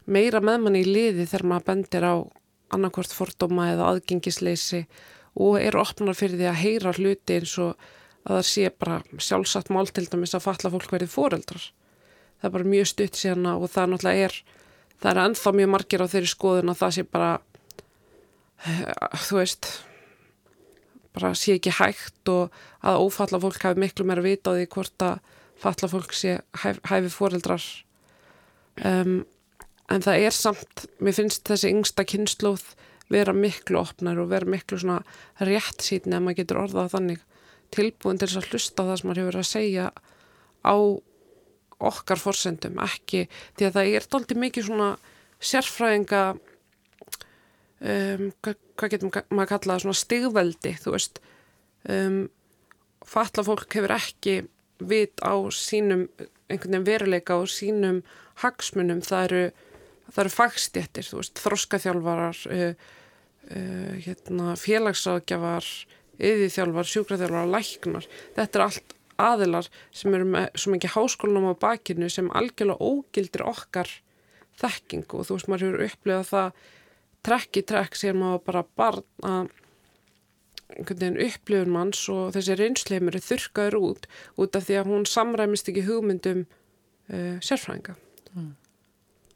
meira 0.08 0.40
meðmann 0.44 0.80
í 0.80 0.86
liði 0.88 1.26
þegar 1.26 1.50
maður 1.52 1.68
bendir 1.72 2.08
á 2.08 2.16
annarkvort 2.74 3.12
fordóma 3.14 3.68
eða 3.74 3.90
aðgengisleysi 3.92 4.86
og 5.34 5.60
eru 5.62 5.82
opnar 5.82 6.18
fyrir 6.18 6.40
því 6.40 6.50
að 6.50 6.60
heyra 6.62 6.96
hluti 6.98 7.38
eins 7.40 7.54
og 7.62 7.78
að 8.24 8.38
það 8.38 8.46
sé 8.50 8.68
bara 8.80 9.00
sjálfsagt 9.20 9.72
mál 9.74 9.88
til 9.90 10.06
dæmis 10.08 10.36
að 10.38 10.46
fatla 10.46 10.72
fólk 10.74 10.94
verið 10.94 11.12
foreldrar. 11.12 11.64
Það 12.40 12.50
er 12.50 12.54
bara 12.58 12.72
mjög 12.74 12.90
stutt 12.92 13.20
síðan 13.20 13.50
og 13.54 13.66
það 13.72 13.90
náttúrulega 13.94 14.28
er, 14.28 14.38
það 15.02 15.12
er 15.12 15.22
ennþá 15.24 15.56
mjög 15.58 15.74
margir 15.74 16.04
á 16.04 16.12
þeirri 16.14 16.32
skoðun 16.32 16.74
að 16.74 16.80
það 16.84 16.96
sé 16.96 17.06
bara, 17.16 17.32
þú 19.26 19.40
veist, 19.40 19.70
bara 21.14 21.34
sé 21.38 21.58
ekki 21.58 21.76
hægt 21.80 22.32
og 22.32 22.64
að 22.84 23.04
ófalla 23.04 23.42
fólk 23.44 23.68
hafi 23.68 23.84
miklu 23.84 24.08
meira 24.08 24.24
vita 24.26 24.54
á 24.54 24.58
því 24.58 24.70
hvort 24.76 25.06
að 25.08 25.20
falla 25.64 25.90
fólk 25.92 26.16
sé 26.18 26.40
hæf, 26.64 26.80
hæfi 26.90 27.12
foreldrar. 27.14 27.68
Um, 28.84 29.22
en 29.92 30.04
það 30.04 30.26
er 30.28 30.36
samt, 30.36 30.88
mér 31.04 31.18
finnst 31.20 31.44
þessi 31.48 31.72
yngsta 31.74 32.06
kynnslóð 32.08 32.64
vera 33.14 33.36
miklu 33.38 33.80
opnar 33.82 34.20
og 34.22 34.32
vera 34.34 34.50
miklu 34.50 34.80
svona 34.82 35.00
rétt 35.46 35.86
síðan 35.86 36.18
ef 36.18 36.26
maður 36.26 36.40
getur 36.42 36.62
orðað 36.66 36.94
þannig. 36.98 37.24
Tilbúin 37.74 38.20
til 38.22 38.30
þess 38.30 38.42
að 38.42 38.50
hlusta 38.52 38.86
á 38.86 38.88
það 38.90 39.00
sem 39.00 39.10
maður 39.10 39.24
hefur 39.24 39.40
að 39.40 39.50
segja 39.50 39.88
á 40.64 40.76
okkar 41.84 42.22
forsendum, 42.22 42.80
ekki 42.84 43.26
því 43.58 43.68
að 43.68 43.78
það 43.78 43.98
er 43.98 44.08
doldið 44.14 44.42
mikið 44.44 44.68
svona 44.68 44.90
sérfræðinga 45.44 46.22
um, 47.84 48.30
hvað, 48.44 48.60
hvað 48.80 48.94
getur 48.94 49.12
maður 49.12 49.44
að 49.44 49.52
kalla 49.52 49.74
það 49.74 49.84
svona 49.86 50.00
stigveldi, 50.00 50.74
þú 50.84 50.96
veist. 50.96 51.22
Um, 51.84 52.20
fatla 53.04 53.44
fólk 53.44 53.76
hefur 53.76 53.96
ekki 53.98 54.38
vit 54.84 55.20
á 55.20 55.36
sínum 55.52 56.08
einhvern 56.48 56.78
veginn 56.78 56.88
veruleika 56.88 57.38
og 57.42 57.52
sínum 57.52 58.02
hagsmunum, 58.44 59.04
það 59.04 59.26
eru 59.28 59.44
það 60.14 60.22
eru 60.24 60.34
fagstjættir, 60.34 61.08
þú 61.08 61.20
veist, 61.22 61.42
þroskaþjálfarar 61.44 62.42
uh, 62.54 62.92
uh, 63.54 63.94
hérna, 64.04 64.54
félagsáðgjafar 64.60 65.70
yðiðþjálfar, 66.24 66.90
sjúkraþjálfar, 66.90 67.50
læknar. 67.54 68.10
Þetta 68.38 68.60
er 68.60 68.66
allt 68.68 68.96
aðilar 69.24 69.70
sem 69.94 70.14
eru 70.18 70.30
með 70.36 70.48
svo 70.58 70.74
mikið 70.74 70.96
háskólanum 70.96 71.54
á 71.54 71.62
bakinu 71.62 72.10
sem 72.12 72.32
algjörlega 72.34 72.82
ógildir 72.82 73.46
okkar 73.46 73.90
þekkingu. 74.62 75.20
Og 75.20 75.28
þú 75.28 75.38
veist 75.38 75.52
maður 75.52 75.68
hefur 75.68 75.86
upplegað 75.88 76.32
það 76.32 76.64
trekk 77.24 77.60
í 77.60 77.66
trekk 77.72 78.00
sem 78.00 78.26
bara 78.46 78.66
að 78.84 79.52
einhvern 80.74 81.00
veginn 81.00 81.22
upplifun 81.28 81.74
manns 81.74 82.02
og 82.10 82.34
þessi 82.34 82.58
reynsleimur 82.58 83.18
er 83.18 83.24
þurkaður 83.24 83.80
út 83.80 84.08
út 84.42 84.58
af 84.58 84.68
því 84.68 84.80
að 84.80 84.90
hún 84.90 85.08
samræmist 85.10 85.70
ekki 85.70 85.86
hugmyndum 85.88 86.46
uh, 86.46 87.38
sérfræðinga. 87.44 87.96
Mm. 88.34 88.52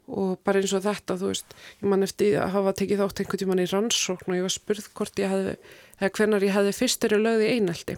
Og 0.07 0.37
bara 0.47 0.61
eins 0.61 0.73
og 0.75 0.85
þetta 0.85 1.17
þú 1.19 1.31
veist, 1.33 1.55
ég 1.81 1.89
man 1.91 2.05
eftir 2.05 2.37
að 2.39 2.53
hafa 2.55 2.75
tekið 2.79 3.01
þátt 3.03 3.21
einhvern 3.23 3.41
tíman 3.43 3.63
í 3.63 3.67
rannsókn 3.71 4.31
og 4.31 4.37
ég 4.37 4.45
var 4.45 4.53
spurð 4.53 4.87
hvort 4.95 5.19
ég 5.19 5.33
hefði, 5.33 5.55
eða 5.99 6.13
hvernar 6.19 6.45
ég 6.47 6.55
hefði 6.55 6.75
fyrstur 6.77 7.15
í 7.17 7.19
löði 7.19 7.49
eineldi 7.57 7.97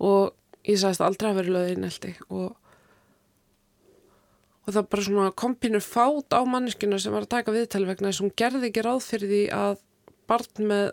og 0.00 0.34
ég 0.64 0.80
sagðist 0.80 1.04
aldrei 1.04 1.30
að 1.30 1.40
vera 1.40 1.54
löðið 1.56 1.74
inneldi 1.76 2.12
og, 2.28 2.54
og 4.64 4.70
það 4.76 4.90
bara 4.94 5.06
svona 5.08 5.34
kompinu 5.44 5.80
fát 5.84 6.36
á 6.36 6.40
manneskinu 6.48 7.00
sem 7.00 7.14
var 7.14 7.26
að 7.26 7.34
taka 7.36 7.54
viðtali 7.54 7.90
vegna 7.90 8.10
þess 8.10 8.22
að 8.22 8.26
hún 8.26 8.38
gerði 8.40 8.70
ekki 8.70 8.86
ráð 8.86 9.02
fyrir 9.10 9.32
því 9.34 9.42
að 9.58 9.82
barn 10.30 10.70
með 10.70 10.86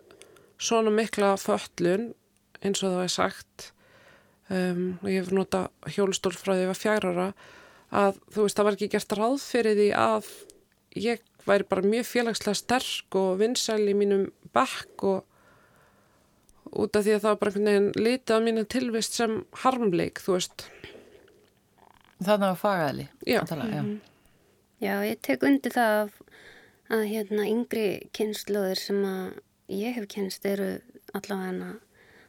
svona 0.62 0.94
mikla 0.94 1.36
föllun 1.42 2.12
eins 2.62 2.84
og 2.84 2.92
það 2.92 3.00
var 3.00 3.16
sagt 3.16 3.72
um, 4.52 5.00
og 5.02 5.08
ég 5.10 5.24
hef 5.24 5.34
nota 5.34 5.66
hjólustól 5.88 6.36
frá 6.36 6.52
því 6.52 6.60
að 6.60 6.64
ég 6.66 6.72
var 6.74 6.82
fjárara 6.82 7.28
að 7.92 8.22
þú 8.32 8.46
veist 8.46 8.58
það 8.58 8.68
var 8.68 8.78
ekki 8.78 8.92
gert 8.94 9.18
ráð 9.20 9.42
fyrir 9.44 9.78
því 9.78 9.90
að 10.00 10.30
ég 11.02 11.26
væri 11.48 11.68
bara 11.68 11.92
mjög 11.94 12.08
félagslega 12.08 12.60
sterk 12.60 13.18
og 13.20 13.40
vinsæl 13.42 13.84
í 13.90 13.98
mínum 13.98 14.28
bekk 14.56 15.06
og 15.10 15.28
út 16.72 16.96
af 16.96 17.04
því 17.04 17.16
að 17.16 17.24
það 17.24 17.30
var 17.30 17.40
bara 17.42 17.52
einhvern 17.52 17.70
veginn 17.70 18.06
litið 18.06 18.38
á 18.38 18.40
mínu 18.46 18.64
tilvist 18.72 19.18
sem 19.20 19.38
harmleik, 19.64 20.22
þú 20.24 20.38
veist. 20.38 20.66
Þannig 22.22 22.48
að 22.48 22.60
fagaðli. 22.62 23.08
Já. 23.28 23.42
Tala, 23.50 23.66
já. 23.66 23.82
Mm 23.82 23.90
-hmm. 23.90 24.00
já, 24.80 24.96
ég 25.12 25.22
tek 25.22 25.44
undir 25.44 25.72
það 25.72 25.92
að, 26.02 26.12
að 26.90 27.04
hérna 27.14 27.48
yngri 27.48 28.10
kynnslóðir 28.14 28.78
sem 28.78 29.06
að 29.06 29.34
ég 29.68 29.96
hef 29.96 30.08
kynst 30.08 30.46
eru 30.46 30.82
allavega 31.14 31.80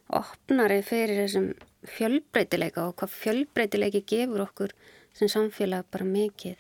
opnari 0.09 0.83
fyrir 0.83 1.23
þessum 1.23 1.55
fjölbreytileika 1.89 2.89
og 2.89 2.97
hvað 2.97 3.11
fjölbreytileiki 3.11 4.05
gefur 4.07 4.41
okkur 4.41 4.75
sem 5.19 5.31
samfélag 5.31 5.87
bara 5.93 6.09
mikið. 6.09 6.59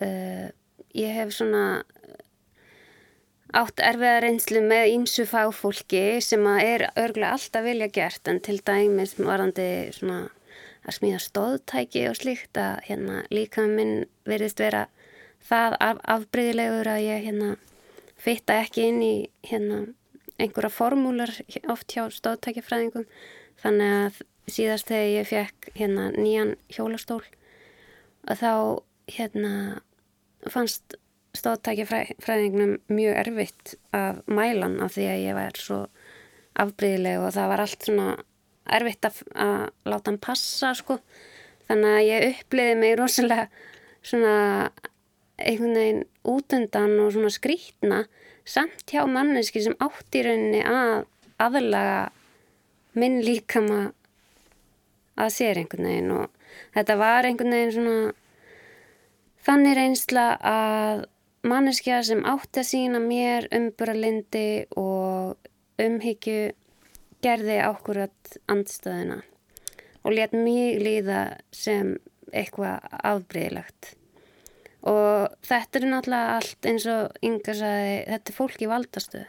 Uh, 0.00 0.48
ég 0.96 1.14
hef 1.16 1.32
svona 1.36 1.82
átt 3.52 3.82
erfiða 3.84 4.20
reynslu 4.24 4.62
með 4.64 4.90
ímsu 4.94 5.26
fáfólki 5.28 6.20
sem 6.24 6.44
er 6.56 6.86
örgulega 6.96 7.34
alltaf 7.36 7.66
vilja 7.66 7.88
gert 7.92 8.28
en 8.30 8.40
til 8.40 8.58
dæmis 8.64 9.12
varandi 9.20 9.66
svona 9.92 10.22
að 10.82 10.96
smíða 10.96 11.20
stóðtæki 11.22 12.06
og 12.08 12.16
slíkt 12.18 12.58
að 12.58 12.80
hérna 12.88 13.20
líka 13.30 13.66
minn 13.68 14.06
verðist 14.26 14.62
vera 14.62 14.86
það 15.44 15.76
af, 15.84 16.00
afbreyðilegur 16.16 16.90
að 16.90 17.04
ég 17.04 17.26
hérna 17.28 17.50
fitta 18.22 18.56
ekki 18.62 18.88
inn 18.88 19.02
í 19.04 19.14
hérna 19.46 19.84
einhverja 20.40 20.72
formúlar 20.72 21.34
oft 21.70 21.92
hjá 21.92 22.08
stóðtækifræðingum 22.10 23.06
þannig 23.62 23.94
að 23.98 24.22
síðast 24.50 24.90
þegar 24.90 25.12
ég 25.12 25.30
fekk 25.30 25.70
hérna 25.76 26.08
nýjan 26.16 26.56
hjólastól 26.72 27.22
að 28.28 28.42
þá 28.42 28.52
hérna 29.12 29.52
fannst 30.52 30.96
stóttækifræðingnum 31.38 32.76
mjög 32.92 33.18
erfitt 33.22 33.74
af 33.96 34.20
mælan 34.28 34.80
af 34.84 34.94
því 34.96 35.06
að 35.08 35.22
ég 35.22 35.38
var 35.38 35.58
svo 35.58 35.78
afbríðileg 36.60 37.22
og 37.22 37.32
það 37.34 37.50
var 37.52 37.62
allt 37.64 37.86
svona 37.88 38.08
erfitt 38.76 39.08
að, 39.08 39.20
að 39.32 39.62
láta 39.88 40.10
hann 40.10 40.20
passa 40.22 40.72
sko. 40.76 40.98
Þannig 41.68 41.94
að 41.96 42.08
ég 42.08 42.26
uppliði 42.32 42.74
mig 42.82 42.96
rosalega 43.00 43.46
svona 44.04 44.34
einhvern 45.40 45.78
veginn 45.78 46.04
útundan 46.28 46.98
og 47.02 47.14
svona 47.14 47.32
skrítna 47.32 48.02
samt 48.44 48.84
hjá 48.90 49.06
manneski 49.08 49.62
sem 49.64 49.76
átt 49.82 50.18
í 50.18 50.24
rauninni 50.26 50.62
að 50.66 51.06
aðlaga 51.42 52.10
minn 52.98 53.20
líkama 53.24 53.80
að 55.16 55.34
sér 55.34 55.62
einhvern 55.62 55.88
veginn 55.88 56.14
og 56.18 56.41
þetta 56.74 56.98
var 57.00 57.28
einhvern 57.28 57.56
veginn 57.56 57.74
svona 57.76 58.12
þannig 59.46 59.76
reynsla 59.78 60.26
að 60.46 61.04
manneskja 61.48 62.02
sem 62.06 62.22
átti 62.28 62.62
að 62.62 62.68
sína 62.68 63.00
mér 63.02 63.48
umburalindi 63.54 64.66
og 64.78 65.50
umhyggju 65.82 66.52
gerði 67.22 67.58
ákvörðat 67.62 68.38
andstöðuna 68.50 69.22
og 70.02 70.14
let 70.14 70.34
mjög 70.34 70.80
líða 70.82 71.20
sem 71.54 71.96
eitthvað 72.32 72.94
afbreyðilegt 73.02 73.92
og 74.88 75.34
þetta 75.46 75.78
er 75.78 75.86
náttúrulega 75.90 76.38
allt 76.38 76.66
eins 76.66 76.86
og 76.90 77.18
Inga 77.22 77.54
sagði, 77.54 77.98
þetta 78.08 78.32
er 78.32 78.38
fólk 78.38 78.62
í 78.62 78.70
valdastöð 78.70 79.26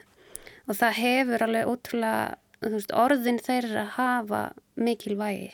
og 0.64 0.80
það 0.80 1.00
hefur 1.02 1.46
alveg 1.46 1.70
ótrúlega, 1.70 2.24
veist, 2.64 2.94
orðin 2.96 3.42
þeirra 3.44 3.86
hafa 3.98 4.44
mikil 4.80 5.18
vægi 5.20 5.52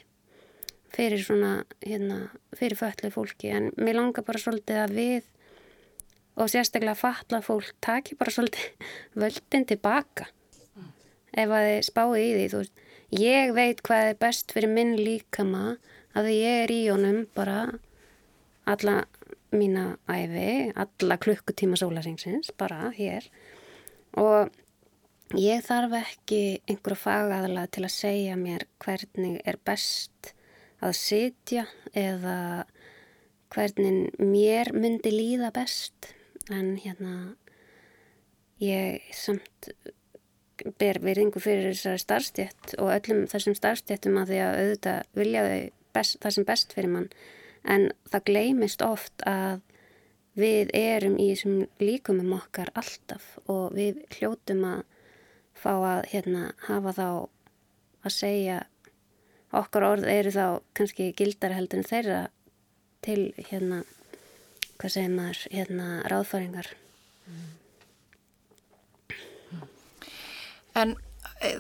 fyrir 0.94 1.22
svona, 1.24 1.64
hérna, 1.86 2.22
fyrir 2.58 2.80
föllu 2.80 3.12
fólki. 3.14 3.52
En 3.54 3.70
mér 3.78 4.00
langar 4.00 4.26
bara 4.28 4.42
svolítið 4.42 4.82
að 4.84 4.96
við 4.98 5.30
og 6.40 6.50
sérstaklega 6.52 6.96
fatla 6.96 7.42
fólk 7.44 7.74
taki 7.84 8.16
bara 8.20 8.34
svolítið 8.34 8.92
völdin 9.22 9.68
tilbaka 9.70 10.30
ef 11.38 11.52
að 11.52 11.68
þið 11.68 11.82
spái 11.86 12.22
í 12.24 12.30
því 12.34 12.46
þú 12.52 12.62
veist, 12.64 12.82
ég 13.20 13.52
veit 13.54 13.84
hvað 13.86 14.08
er 14.08 14.20
best 14.24 14.54
fyrir 14.56 14.72
minn 14.74 14.96
líkama 14.98 15.78
að 16.18 16.32
ég 16.34 16.64
er 16.64 16.74
í 16.74 16.82
honum 16.90 17.26
bara 17.38 17.60
alla 18.70 19.04
mína 19.54 19.98
æfi, 20.10 20.72
alla 20.78 21.18
klukkutíma 21.18 21.78
sólaringsins, 21.80 22.52
bara 22.58 22.92
hér. 22.94 23.26
Og 24.18 24.50
ég 25.38 25.64
þarf 25.66 25.96
ekki 26.04 26.42
einhverja 26.70 27.02
fagaðala 27.02 27.66
til 27.74 27.86
að 27.86 27.96
segja 27.96 28.38
mér 28.38 28.68
hvernig 28.84 29.40
er 29.50 29.58
best 29.66 30.34
að 30.84 30.96
sitja 30.98 31.66
eða 31.98 32.66
hvernig 33.54 34.20
mér 34.22 34.72
myndi 34.76 35.12
líða 35.14 35.52
best. 35.56 36.14
En 36.50 36.76
hérna 36.82 37.36
ég 38.64 39.06
samt 39.16 39.72
ber 40.80 41.00
verðingu 41.04 41.40
fyrir 41.40 41.72
þessari 41.72 42.04
starfstjætt 42.04 42.76
og 42.82 42.92
öllum 42.92 43.26
þessum 43.32 43.56
starfstjættum 43.56 44.18
að 44.20 44.32
því 44.34 44.40
að 44.44 44.62
auðvitað 44.62 45.20
vilja 45.20 45.44
þau 45.48 46.06
það 46.24 46.34
sem 46.36 46.48
best 46.48 46.76
fyrir 46.76 46.94
mann. 46.94 47.10
En 47.64 47.90
það 48.12 48.26
gleymist 48.30 48.84
oft 48.86 49.26
að 49.28 49.62
við 50.40 50.72
erum 50.78 51.18
í 51.20 51.30
þessum 51.34 51.66
líkumum 51.84 52.36
okkar 52.38 52.72
alltaf 52.80 53.36
og 53.52 53.76
við 53.76 54.00
hljótum 54.16 54.64
að 54.68 54.84
fá 55.60 55.74
að 55.76 56.06
hérna, 56.14 56.44
hafa 56.68 56.94
þá 56.96 57.08
að 58.08 58.14
segja 58.16 58.60
okkar 59.56 59.86
orð 59.88 60.10
eru 60.12 60.34
þá 60.34 60.46
kannski 60.78 61.12
gildar 61.18 61.56
heldur 61.58 61.82
en 61.82 61.90
þeirra 61.90 62.20
til 63.06 63.32
hérna 63.50 63.84
hvað 64.80 64.94
segir 64.94 65.12
maður, 65.12 65.42
hérna, 65.52 65.88
ráðfæringar. 66.08 66.70
En 70.80 70.96
e, 71.44 71.52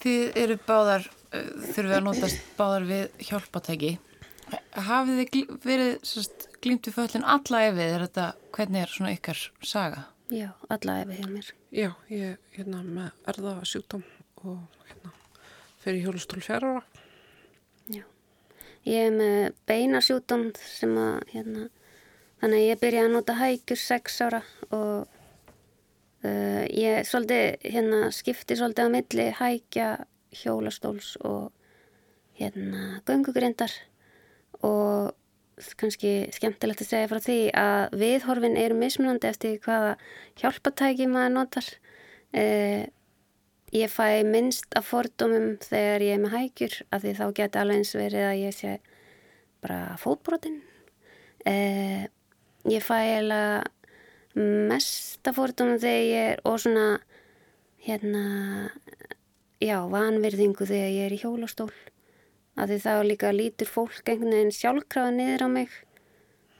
þið 0.00 0.38
eru 0.40 0.56
báðar, 0.64 1.04
e, 1.34 1.42
þurfum 1.74 1.90
við 1.90 1.96
að 1.98 2.04
notast 2.06 2.50
báðar 2.56 2.88
við 2.88 3.24
hjálpatæki. 3.28 3.92
Hafið 4.86 5.20
þið 5.20 5.54
verið 5.66 5.92
sérst, 6.06 6.48
glýmt 6.64 6.88
við 6.88 6.96
föllin 6.96 7.28
alla 7.28 7.62
efið, 7.68 7.86
er 7.86 8.06
þetta, 8.06 8.26
hvernig 8.56 8.86
er 8.86 8.94
svona 8.94 9.14
ykkar 9.16 9.42
saga? 9.60 10.06
Já, 10.32 10.48
alla 10.72 11.00
efið 11.02 11.20
hjá 11.20 11.30
mér. 11.30 11.54
Já, 11.76 11.90
ég 12.10 12.28
er 12.30 12.38
hérna 12.56 12.84
með 12.86 13.32
erða 13.34 13.56
sjúkdóm 13.68 14.06
og 14.46 14.86
hérna 14.88 15.12
fyrir 15.82 16.06
hjólustól 16.06 16.44
fjara 16.46 16.76
ára. 16.76 16.95
Já, 17.92 18.02
ég 18.88 19.08
er 19.08 19.14
með 19.14 19.56
beina 19.68 20.02
sjúkdóm 20.02 20.48
sem 20.58 20.94
að 20.98 21.18
hérna 21.34 21.68
Þannig 22.36 22.60
að 22.60 22.68
ég 22.68 22.80
byrjaði 22.82 23.08
að 23.08 23.14
nota 23.14 23.34
hægjur 23.38 23.78
sex 23.80 24.16
ára 24.20 24.40
og 24.76 25.06
uh, 26.26 26.64
ég 26.68 27.06
svolítið, 27.08 27.44
hérna, 27.64 28.00
skipti 28.12 28.58
svolítið 28.58 28.90
á 28.92 28.94
milli 28.94 29.28
hægja 29.38 29.86
hjólastóls 30.36 31.14
og 31.24 31.48
hérna 32.36 33.00
göngugrindar 33.08 33.72
og 34.60 35.14
kannski 35.80 36.26
skemmtilegt 36.36 36.82
að 36.84 36.90
segja 36.90 37.08
frá 37.08 37.22
því 37.24 37.38
að 37.56 37.96
viðhorfin 38.02 38.58
eru 38.60 38.76
mismunandi 38.76 39.30
eftir 39.30 39.56
hvaða 39.64 39.94
hjálpatæki 40.36 41.08
maður 41.08 41.32
notar. 41.38 41.70
Eh, 42.36 42.84
ég 43.76 43.92
fæ 43.92 44.24
minnst 44.26 44.76
af 44.78 44.88
fordómum 44.90 45.56
þegar 45.62 46.04
ég 46.06 46.16
er 46.16 46.22
með 46.22 46.36
hægjur 46.36 46.76
af 46.90 47.02
því 47.04 47.14
þá 47.20 47.24
geti 47.40 47.60
alveg 47.60 47.80
eins 47.82 47.96
verið 47.96 48.28
að 48.30 48.42
ég 48.42 48.56
sé 48.56 48.76
bara 49.64 49.96
fótbrotin 50.00 50.60
eh, 51.44 52.06
ég 52.66 52.84
fæ 52.84 52.98
eða 53.20 53.42
mest 54.36 55.28
af 55.28 55.38
fordómum 55.38 55.80
þegar 55.80 56.06
ég 56.10 56.32
er 56.34 56.42
og 56.44 56.60
svona 56.60 56.88
hérna 57.86 58.24
já, 59.62 59.78
vanverðingu 59.88 60.66
þegar 60.66 60.90
ég 60.92 61.06
er 61.06 61.14
í 61.16 61.20
hjólastól. 61.22 61.72
Að 62.56 62.72
því 62.72 62.78
þá 62.84 62.92
líka 63.04 63.32
lítur 63.34 63.68
fólk 63.68 64.08
einhvern 64.08 64.32
veginn 64.32 64.54
sjálfkrafa 64.54 65.12
niður 65.12 65.44
á 65.44 65.48
mig 65.52 65.72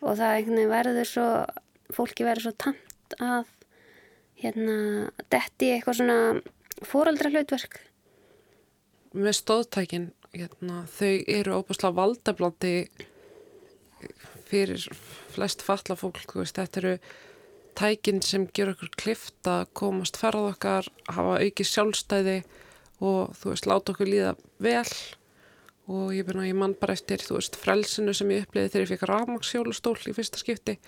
og 0.03 0.19
það 0.19 0.33
einhvern 0.33 0.59
veginn 0.59 0.73
verður 0.73 1.11
svo 1.11 1.29
fólki 1.97 2.27
verður 2.27 2.49
svo 2.49 2.55
tamt 2.67 3.17
að 3.23 3.53
hérna 4.43 4.77
detti 5.33 5.71
eitthvað 5.73 6.01
svona 6.01 6.19
fóraldra 6.85 7.33
hlutverk 7.33 7.81
Með 9.17 9.33
stóðtækin 9.39 10.11
hérna, 10.35 10.83
þau 10.93 11.15
eru 11.33 11.61
óbúslega 11.61 11.97
valdablandi 11.97 12.73
fyrir 14.47 14.83
flest 15.33 15.65
falla 15.65 15.97
fólk, 15.99 16.35
veist, 16.37 16.59
þetta 16.59 16.83
eru 16.83 16.93
tækin 17.77 18.23
sem 18.25 18.47
gerur 18.57 18.77
okkur 18.77 18.93
klift 18.97 19.49
að 19.51 19.67
komast 19.77 20.19
ferð 20.21 20.51
okkar, 20.53 20.89
hafa 21.13 21.39
auki 21.43 21.67
sjálfstæði 21.67 22.41
og 23.05 23.33
þú 23.37 23.53
veist, 23.53 23.69
láta 23.69 23.95
okkur 23.95 24.11
líða 24.11 24.35
vel. 24.63 24.89
Og 25.87 26.11
ég, 26.17 26.27
byrna, 26.27 26.49
ég 26.49 26.57
mann 26.59 26.75
bara 26.79 26.97
eftir 26.97 27.23
þú 27.23 27.39
veist 27.39 27.59
frelsinu 27.61 28.15
sem 28.17 28.31
ég 28.35 28.47
uppliði 28.47 28.73
þegar 28.73 28.85
ég 28.85 28.93
fikk 28.95 29.09
rafmaksjólustól 29.11 29.99
í 30.11 30.15
fyrsta 30.17 30.41
skipti. 30.41 30.79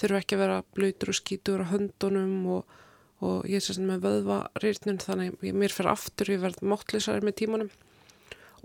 Þurfu 0.00 0.18
ekki 0.18 0.36
að 0.36 0.42
vera 0.42 0.62
blöytur 0.74 1.12
og 1.12 1.18
skítur 1.18 1.62
á 1.62 1.70
höndunum 1.70 2.34
og, 2.56 2.80
og 3.20 3.44
ég 3.48 3.60
er 3.60 3.64
sérst 3.64 3.82
með 3.84 4.06
vöðvarýrnun 4.06 5.00
þannig 5.02 5.36
að 5.36 5.60
mér 5.60 5.74
fyrir 5.74 5.92
aftur 5.92 6.32
ég 6.32 6.40
verð 6.40 6.62
móttlisari 6.64 7.24
með 7.24 7.36
tímanum. 7.42 7.70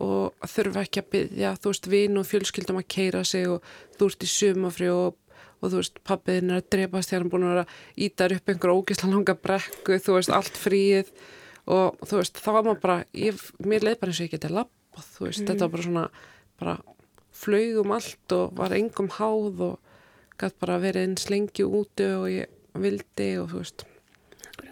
Og 0.01 0.47
þurfu 0.51 0.81
ekki 0.81 1.01
að 1.01 1.11
byggja 1.13 1.51
þú 1.59 1.71
veist 1.71 1.89
vinn 1.91 2.19
og 2.19 2.27
fjölskyldum 2.27 2.79
að 2.81 2.89
keira 2.91 3.23
sig 3.27 3.47
og 3.47 3.63
þú 3.95 4.09
ert 4.11 4.25
í 4.25 4.31
sumafri 4.31 4.89
og, 4.91 5.15
og 5.61 5.71
þú 5.71 5.79
veist 5.79 6.01
pappiðin 6.07 6.51
er 6.51 6.61
að 6.61 6.69
drepast 6.75 7.11
þegar 7.11 7.23
hann 7.23 7.31
búin 7.31 7.47
að 7.47 7.53
vera 7.53 7.65
ítar 8.07 8.35
upp 8.35 8.51
einhver 8.51 8.75
ógisla 8.75 9.11
langa 9.11 9.37
brekku 9.39 9.99
þú 10.03 10.17
veist 10.17 10.33
allt 10.35 10.59
fríið. 10.59 11.13
Og 11.71 12.03
þú 12.03 12.19
veist 12.19 12.43
þá 12.43 12.49
var 12.51 12.67
maður 12.67 12.83
bara 12.83 12.97
ég, 13.15 13.45
mér 13.63 13.87
leið 13.87 14.01
bara 14.01 14.11
eins 14.11 14.19
og 14.21 14.27
ég 14.27 14.35
geti 14.35 14.51
lapp 14.51 14.73
og 14.95 15.07
þú 15.15 15.27
veist, 15.27 15.41
mm. 15.41 15.47
þetta 15.49 15.65
var 15.65 15.73
bara 15.75 15.87
svona 15.87 16.05
bara 16.59 16.75
flögum 17.35 17.95
allt 17.95 18.35
og 18.35 18.53
var 18.55 18.75
engum 18.75 19.11
háð 19.17 19.63
og 19.71 19.95
gæti 20.39 20.61
bara 20.61 20.79
verið 20.83 21.09
eins 21.09 21.27
lengi 21.31 21.67
úti 21.67 22.07
og 22.15 22.29
ég 22.31 22.79
vildi 22.79 23.29
og 23.41 23.51
þú 23.51 23.63
veist 23.63 23.85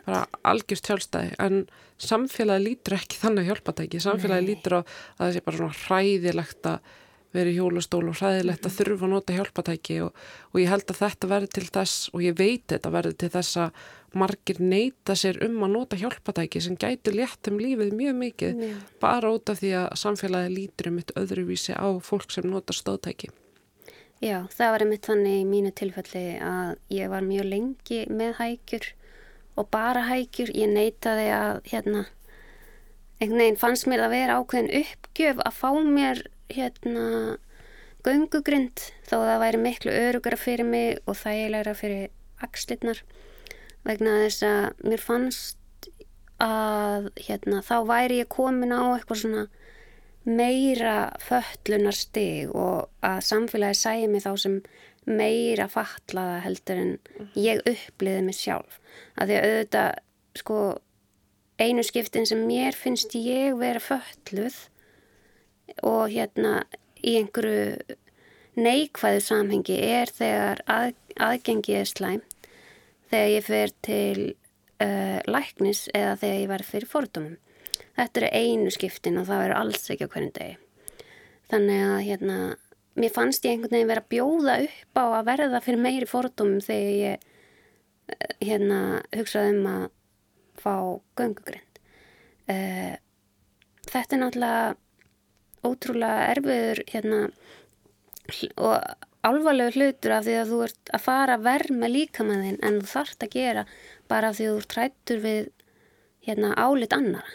bara 0.07 0.25
algjörst 0.47 0.89
hjálpstæði 0.89 1.37
en 1.43 1.63
samfélagi 2.01 2.67
lítur 2.67 2.97
ekki 2.97 3.21
þannig 3.21 3.45
að 3.45 3.49
hjálpa 3.51 3.71
þetta 3.71 3.87
ekki 3.87 4.03
samfélagi 4.03 4.43
Nei. 4.43 4.51
lítur 4.51 4.77
að 4.79 4.99
það 5.21 5.33
sé 5.33 5.43
bara 5.45 5.61
svona 5.61 5.81
hræðilegt 5.83 6.69
að 6.73 6.93
verið 7.33 7.57
hjólastól 7.57 8.03
og 8.11 8.17
hræðilegt 8.19 8.67
að 8.67 8.75
þurfa 8.77 9.07
að 9.07 9.13
nota 9.13 9.35
hjálpatæki 9.37 9.99
og, 10.05 10.23
og 10.51 10.59
ég 10.61 10.69
held 10.69 10.91
að 10.91 10.99
þetta 11.01 11.29
verði 11.31 11.51
til 11.57 11.65
þess 11.65 12.09
og 12.13 12.25
ég 12.25 12.35
veit 12.37 12.65
þetta 12.69 12.91
verði 12.93 13.13
til 13.23 13.29
þess 13.33 13.59
að 13.63 13.85
margir 14.21 14.59
neyta 14.61 15.15
sér 15.17 15.39
um 15.47 15.63
að 15.65 15.73
nota 15.73 15.97
hjálpatæki 15.97 16.61
sem 16.61 16.77
gæti 16.77 17.15
létt 17.15 17.49
um 17.49 17.57
lífið 17.61 17.95
mjög 17.97 18.19
mikið 18.19 18.65
yeah. 18.67 18.83
bara 19.01 19.31
út 19.33 19.49
af 19.49 19.63
því 19.63 19.71
að 19.81 19.87
samfélagi 20.03 20.53
lítur 20.53 20.91
um 20.91 20.99
eitt 21.01 21.15
öðruvísi 21.17 21.73
á 21.73 21.89
fólk 22.05 22.29
sem 22.33 22.45
nota 22.49 22.75
stóðtæki. 22.77 23.31
Já, 24.23 24.45
það 24.53 24.69
var 24.75 24.85
einmitt 24.85 25.07
þannig 25.09 25.39
í 25.41 25.47
mínu 25.49 25.73
tilfelli 25.75 26.27
að 26.39 26.75
ég 26.93 27.09
var 27.11 27.25
mjög 27.25 27.49
lengi 27.49 28.03
með 28.13 28.37
hækjur 28.37 28.93
og 29.55 29.69
bara 29.73 30.05
hækjur. 30.09 30.51
Ég 30.57 30.71
neytaði 30.73 31.29
að 31.35 31.61
hérna, 31.71 32.03
einhvern 33.19 33.43
veginn 33.43 33.61
fannst 33.61 33.89
mér 33.89 34.05
að 34.07 34.15
vera 34.17 34.37
ákveðin 34.41 34.71
uppgjöf 34.81 35.41
að 35.45 35.57
fá 35.59 35.69
mér 35.87 36.23
hérna 36.53 37.07
göngugrind 38.03 38.83
þó 39.07 39.15
það 39.23 39.41
væri 39.45 39.59
miklu 39.63 39.91
örugara 39.95 40.39
fyrir 40.39 40.67
mig 40.67 40.99
og 41.07 41.17
þægilegra 41.21 41.75
fyrir 41.77 42.09
axlirnar 42.43 42.99
vegna 43.87 44.17
þess 44.25 44.45
að 44.47 44.87
mér 44.89 45.03
fannst 45.03 45.89
að 46.43 47.11
hérna, 47.23 47.61
þá 47.63 47.75
væri 47.87 48.19
ég 48.23 48.31
komin 48.31 48.75
á 48.75 48.83
eitthvað 48.95 49.21
svona 49.21 49.43
meira 50.23 50.95
föllunar 51.19 51.95
stig 51.95 52.51
og 52.55 52.89
að 53.03 53.23
samfélagi 53.27 53.79
sæði 53.79 54.09
mig 54.11 54.23
þá 54.23 54.31
sem 54.39 54.57
meira 55.09 55.67
fatlaða 55.71 56.39
heldur 56.45 56.81
en 56.81 56.93
ég 57.39 57.63
uppliði 57.69 58.25
mig 58.25 58.37
sjálf 58.39 58.79
að 59.19 59.31
því 59.31 59.39
að 59.39 59.47
auðvitað 59.49 59.89
sko 60.39 60.59
einu 61.61 61.83
skiptin 61.85 62.27
sem 62.29 62.45
mér 62.47 62.77
finnst 62.77 63.15
ég 63.17 63.57
vera 63.59 63.81
fölluð 63.83 64.59
og 65.83 66.07
hérna 66.13 66.63
í 67.03 67.17
einhverju 67.19 67.97
neikvæðu 68.59 69.21
samhengi 69.23 69.77
er 69.81 70.11
þegar 70.13 70.61
að, 70.69 70.93
aðgengið 71.17 71.79
er 71.79 71.89
slæm 71.89 72.21
þegar 73.11 73.31
ég 73.33 73.45
fer 73.47 73.73
til 73.85 74.17
uh, 74.81 75.19
læknis 75.29 75.87
eða 75.93 76.17
þegar 76.21 76.41
ég 76.41 76.51
var 76.51 76.65
fyrir 76.67 76.89
fordómum. 76.89 77.39
Þetta 77.93 78.21
eru 78.21 78.29
einu 78.33 78.73
skiptin 78.73 79.19
og 79.21 79.27
það 79.29 79.43
verður 79.43 79.59
alls 79.59 79.89
ekki 79.93 80.07
á 80.09 80.11
hverjum 80.13 80.35
degi. 80.37 80.55
Þannig 81.53 81.81
að 81.85 81.99
hérna, 82.07 82.37
mér 82.99 83.13
fannst 83.13 83.45
ég 83.47 83.55
einhvern 83.55 83.75
veginn 83.75 83.89
verið 83.89 84.03
að 84.03 84.11
bjóða 84.13 84.57
upp 84.67 84.99
á 85.01 85.05
að 85.05 85.29
verða 85.31 85.61
fyrir 85.65 85.83
meiri 85.83 86.09
fordómum 86.09 86.63
þegar 86.63 86.97
ég 86.99 87.23
uh, 87.23 88.27
hérna, 88.43 88.79
hugsaði 89.15 89.55
um 89.55 89.69
að 89.71 89.85
fá 90.63 90.75
göngugrind. 91.19 91.81
Uh, 92.49 92.93
þetta 93.89 94.17
er 94.17 94.21
náttúrulega 94.21 94.75
ótrúlega 95.63 96.29
erfiður 96.33 96.83
hérna, 96.91 97.19
og 98.59 98.75
alvarlegu 99.23 99.77
hlutur 99.77 100.17
af 100.17 100.25
því 100.25 100.35
að 100.39 100.49
þú 100.51 100.57
ert 100.65 100.91
að 100.95 101.05
fara 101.05 101.37
að 101.37 101.45
verma 101.47 101.89
líka 101.91 102.25
með 102.27 102.43
þinn 102.47 102.59
en 102.67 102.81
þú 102.81 102.89
þarfst 102.91 103.23
að 103.23 103.35
gera 103.37 103.63
bara 104.11 104.29
af 104.29 104.37
því 104.37 104.49
að 104.49 104.57
þú 104.57 104.71
trættur 104.73 105.23
við 105.23 105.47
hérna, 106.27 106.51
álit 106.59 106.95
annar 106.95 107.31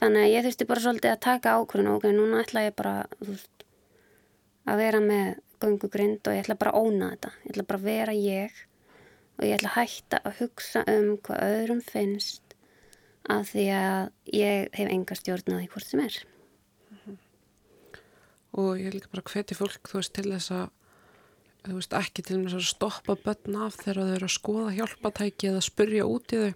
þannig 0.00 0.22
að 0.22 0.32
ég 0.32 0.46
þurfti 0.46 0.68
bara 0.70 0.84
svolítið 0.84 1.14
að 1.14 1.24
taka 1.26 1.56
ákvörðun 1.58 1.90
og 1.90 1.98
ok, 1.98 2.06
núna 2.14 2.42
ætla 2.44 2.66
ég 2.66 2.76
bara 2.78 2.94
veist, 3.18 3.50
að 4.68 4.80
vera 4.80 5.00
með 5.04 5.34
gungugrind 5.62 6.28
og 6.28 6.36
ég 6.36 6.44
ætla 6.44 6.58
bara 6.60 6.74
að 6.74 6.86
óna 6.86 7.10
þetta. 7.14 7.32
Ég 7.44 7.54
ætla 7.54 7.66
bara 7.68 7.80
að 7.80 7.88
vera 7.88 8.14
ég 8.16 8.62
og 9.34 9.44
ég 9.46 9.56
ætla 9.56 9.72
að 9.72 9.78
hætta 9.80 10.20
að 10.22 10.38
hugsa 10.42 10.84
um 10.90 11.10
hvað 11.24 11.44
öðrum 11.48 11.82
finnst 11.84 12.56
af 13.32 13.50
því 13.50 13.66
að 13.72 14.00
ég 14.36 14.76
hef 14.76 14.92
enga 14.92 15.18
stjórnaði 15.18 15.68
hvort 15.72 15.88
sem 15.88 16.04
er. 16.04 16.18
Og 18.54 18.78
ég 18.78 18.94
líka 18.94 19.10
bara 19.10 19.24
hveti 19.26 19.56
fólk 19.58 19.90
þú 19.90 20.00
veist 20.00 20.14
til 20.14 20.28
þess 20.30 20.54
að 20.54 20.66
þú 21.64 21.78
veist, 21.78 21.94
ekki 21.96 22.22
til 22.22 22.38
með 22.42 22.58
að 22.58 22.66
stoppa 22.68 23.16
börn 23.24 23.56
af 23.64 23.78
þegar 23.80 24.02
þau 24.02 24.16
eru 24.18 24.28
að 24.28 24.34
skoða 24.34 24.74
hjálpatæki 24.76 25.48
eða 25.48 25.62
spurja 25.64 26.08
út 26.08 26.34
í 26.36 26.42
þau. 26.42 26.52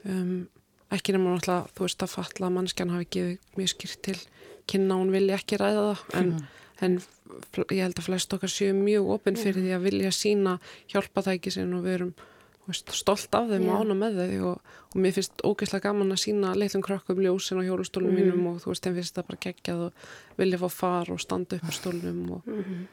Um, 0.00 0.48
ekki 0.90 1.14
nema 1.14 1.34
náttúrulega 1.36 1.70
þú 1.76 1.86
veist 1.86 2.04
að 2.04 2.14
fatla 2.16 2.48
að 2.48 2.56
mannskjan 2.56 2.94
hafi 2.94 3.08
gefið 3.14 3.58
mjög 3.58 3.72
skýrt 3.74 4.00
til 4.08 4.16
kynna 4.70 4.98
hún 4.98 5.12
vilja 5.14 5.38
ekki 5.38 5.58
ræða 5.60 5.84
það 5.84 6.16
en, 6.20 6.32
mm. 6.32 6.48
En 6.80 6.98
ég 7.70 7.82
held 7.84 7.98
að 7.98 8.08
flest 8.08 8.36
okkar 8.36 8.52
séu 8.52 8.74
mjög 8.76 9.08
opinn 9.16 9.38
fyrir 9.38 9.60
mm. 9.60 9.66
því 9.66 9.76
að 9.76 9.86
vilja 9.88 10.12
sína 10.16 10.58
hjálpatæki 10.92 11.52
sin 11.54 11.74
og 11.76 11.86
við 11.86 11.96
erum 11.98 12.12
veist, 12.68 12.92
stolt 12.94 13.34
af 13.34 13.50
þeim 13.50 13.66
yeah. 13.66 13.74
og 13.74 13.82
ána 13.82 13.98
með 13.98 14.20
þau 14.20 14.46
og, 14.52 14.70
og 14.90 15.00
mér 15.02 15.16
finnst 15.16 15.44
ógeðslega 15.44 15.88
gaman 15.88 16.14
að 16.14 16.22
sína 16.24 16.54
leitlum 16.56 16.84
krökkum 16.86 17.20
ljósin 17.24 17.60
á 17.60 17.66
hjólustólum 17.66 18.14
mm. 18.14 18.22
mínum 18.22 18.48
og 18.52 18.62
þú 18.62 18.72
veist, 18.72 18.86
þeim 18.86 18.96
finnst 19.00 19.18
það 19.18 19.28
bara 19.32 19.42
geggjað 19.46 19.84
og 19.88 20.08
vilja 20.40 20.62
fá 20.62 20.68
far 20.76 21.12
og 21.12 21.20
standa 21.22 21.60
upp 21.60 21.68
á 21.68 21.72
stólnum 21.74 22.24
og 22.38 22.48
-hmm 22.48 22.88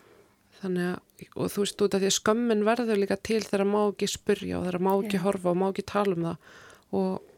þannig 0.61 0.91
að, 0.91 1.25
og 1.37 1.51
þú 1.53 1.63
veist 1.63 1.83
út 1.85 1.95
af 1.95 2.01
því 2.01 2.09
að 2.09 2.17
skömmin 2.17 2.65
verður 2.67 3.01
líka 3.01 3.17
til 3.29 3.41
þegar 3.45 3.69
má 3.69 3.79
ekki 3.83 4.09
spurja 4.11 4.59
og 4.59 4.67
þegar 4.67 4.85
má 4.87 4.91
ekki 4.95 5.21
horfa 5.23 5.51
og 5.51 5.59
má 5.59 5.65
ekki 5.69 5.85
tala 5.91 6.17
um 6.17 6.27
það 6.27 6.53
og, 6.99 7.33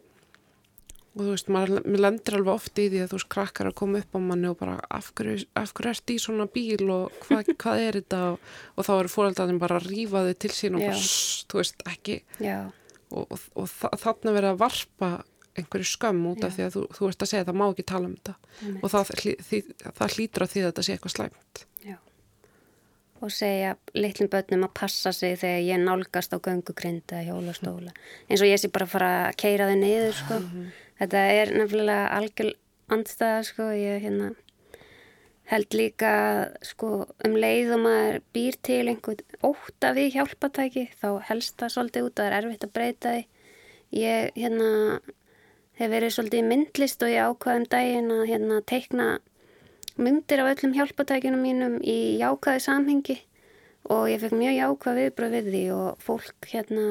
og 1.15 1.23
þú 1.23 1.29
veist, 1.33 1.49
maður, 1.51 1.85
lendir 1.99 2.37
alveg 2.37 2.53
oft 2.53 2.79
í 2.79 2.87
því 2.91 3.03
að 3.03 3.11
þú 3.11 3.19
veist, 3.19 3.29
krakkar 3.33 3.69
að 3.71 3.77
koma 3.81 4.01
upp 4.03 4.15
á 4.15 4.19
manni 4.23 4.51
og 4.51 4.59
bara 4.59 4.75
af 4.93 5.09
hverju, 5.17 5.47
af 5.59 5.73
hverju 5.77 5.93
ert 5.95 6.13
í 6.13 6.19
svona 6.21 6.49
bíl 6.53 6.85
og 6.93 7.17
hva, 7.25 7.41
hvað 7.63 7.85
er 7.85 7.99
þetta? 8.01 8.21
Og, 8.33 8.51
og 8.75 8.87
þá 8.87 8.93
eru 8.97 9.13
fóröldarinn 9.15 9.61
bara 9.61 9.79
að 9.81 9.89
rýfa 9.89 10.25
þau 10.27 10.37
til 10.45 10.53
sín 10.55 10.77
og 10.77 10.85
bara, 10.85 11.01
sss, 11.01 11.47
þú 11.49 11.61
veist, 11.61 11.83
ekki. 11.89 12.21
Yeah. 12.37 12.69
og, 13.09 13.39
og 13.57 13.69
þannig 13.73 14.35
verður 14.35 14.53
að 14.53 14.61
varpa 14.61 15.11
einhverju 15.59 15.87
skömm 15.89 16.27
út 16.29 16.45
af 16.45 16.53
því 16.55 16.67
að 16.67 16.75
þú, 16.75 16.83
þú 16.95 17.07
veist 17.07 17.23
að 17.25 17.31
segja 17.31 17.43
að 17.43 17.49
það 17.49 17.57
má 17.59 17.65
ekki 17.69 17.85
tala 17.89 18.09
um 18.09 18.13
þetta. 18.19 18.35
Og 18.79 18.93
það, 18.93 19.11
það 19.97 20.15
hlýtur 20.15 20.45
að 20.45 20.53
því 20.53 20.61
að 20.61 20.69
þetta 20.69 20.85
sé 20.85 20.95
eitthvað 20.95 21.15
slæmt. 21.15 21.65
Og 23.19 23.31
segja 23.35 23.73
litlum 23.99 24.29
börnum 24.31 24.61
að 24.63 24.75
passa 24.79 25.11
sig 25.11 25.33
þegar 25.41 25.65
ég 25.65 25.81
nálgast 25.83 26.31
á 26.31 26.39
göngugrind 26.39 27.11
eða 27.11 27.25
hjólastóla 27.27 27.91
eins 28.29 28.39
og 28.39 28.47
ég 28.47 28.61
sé 28.61 28.69
bara 28.71 28.87
að 28.87 28.93
fara 28.93 29.09
að 29.25 29.33
keira 29.43 29.67
þau 29.67 29.75
niður 29.81 30.13
sko. 30.15 30.37
Mm 30.37 30.45
-hmm. 30.53 30.69
Þetta 30.99 31.19
er 31.31 31.53
nefnilega 31.55 32.07
algjör, 32.17 32.53
andstæða 32.91 33.43
sko, 33.47 33.69
ég 33.71 34.01
hérna 34.03 34.33
held 35.49 35.73
líka 35.73 36.11
sko 36.65 36.89
um 37.25 37.37
leið 37.39 37.71
og 37.73 37.83
maður 37.85 38.19
býr 38.35 38.57
til 38.67 38.83
einhvern 38.91 39.23
óta 39.41 39.93
við 39.97 40.17
hjálpatæki 40.17 40.83
þá 40.99 41.07
helst 41.29 41.55
það 41.61 41.73
svolítið 41.75 42.09
út 42.09 42.11
og 42.11 42.19
það 42.19 42.27
er 42.27 42.37
erfitt 42.39 42.67
að 42.67 42.75
breyta 42.75 43.13
því. 43.15 43.23
Ég 43.99 44.35
hérna 44.35 44.67
hef 45.79 45.89
verið 45.95 46.13
svolítið 46.13 46.51
myndlist 46.51 47.05
og 47.05 47.13
ég 47.13 47.31
ákvaði 47.31 47.61
um 47.63 47.69
daginn 47.73 48.13
að 48.13 48.27
hérna 48.29 48.59
teikna 48.69 49.07
myndir 49.99 50.43
af 50.43 50.51
öllum 50.53 50.75
hjálpatækjunum 50.77 51.41
mínum 51.43 51.79
í 51.81 51.97
jákvæði 52.19 52.65
samhengi 52.67 53.17
og 53.89 54.05
ég 54.11 54.21
fekk 54.21 54.35
mjög 54.37 54.57
jákvæð 54.59 54.99
viðbröð 55.01 55.35
við 55.37 55.49
því 55.53 55.63
og 55.75 56.03
fólk 56.03 56.51
hérna 56.51 56.85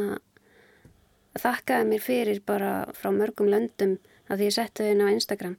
þakkaði 1.43 1.89
mér 1.89 2.05
fyrir 2.05 2.41
bara 2.47 2.73
frá 2.97 3.11
mörgum 3.15 3.51
löndum 3.51 3.99
að 4.29 4.41
því 4.41 4.49
ég 4.49 4.57
setti 4.57 4.85
þau 4.85 4.93
inn 4.93 5.05
á 5.05 5.15
Instagram 5.15 5.57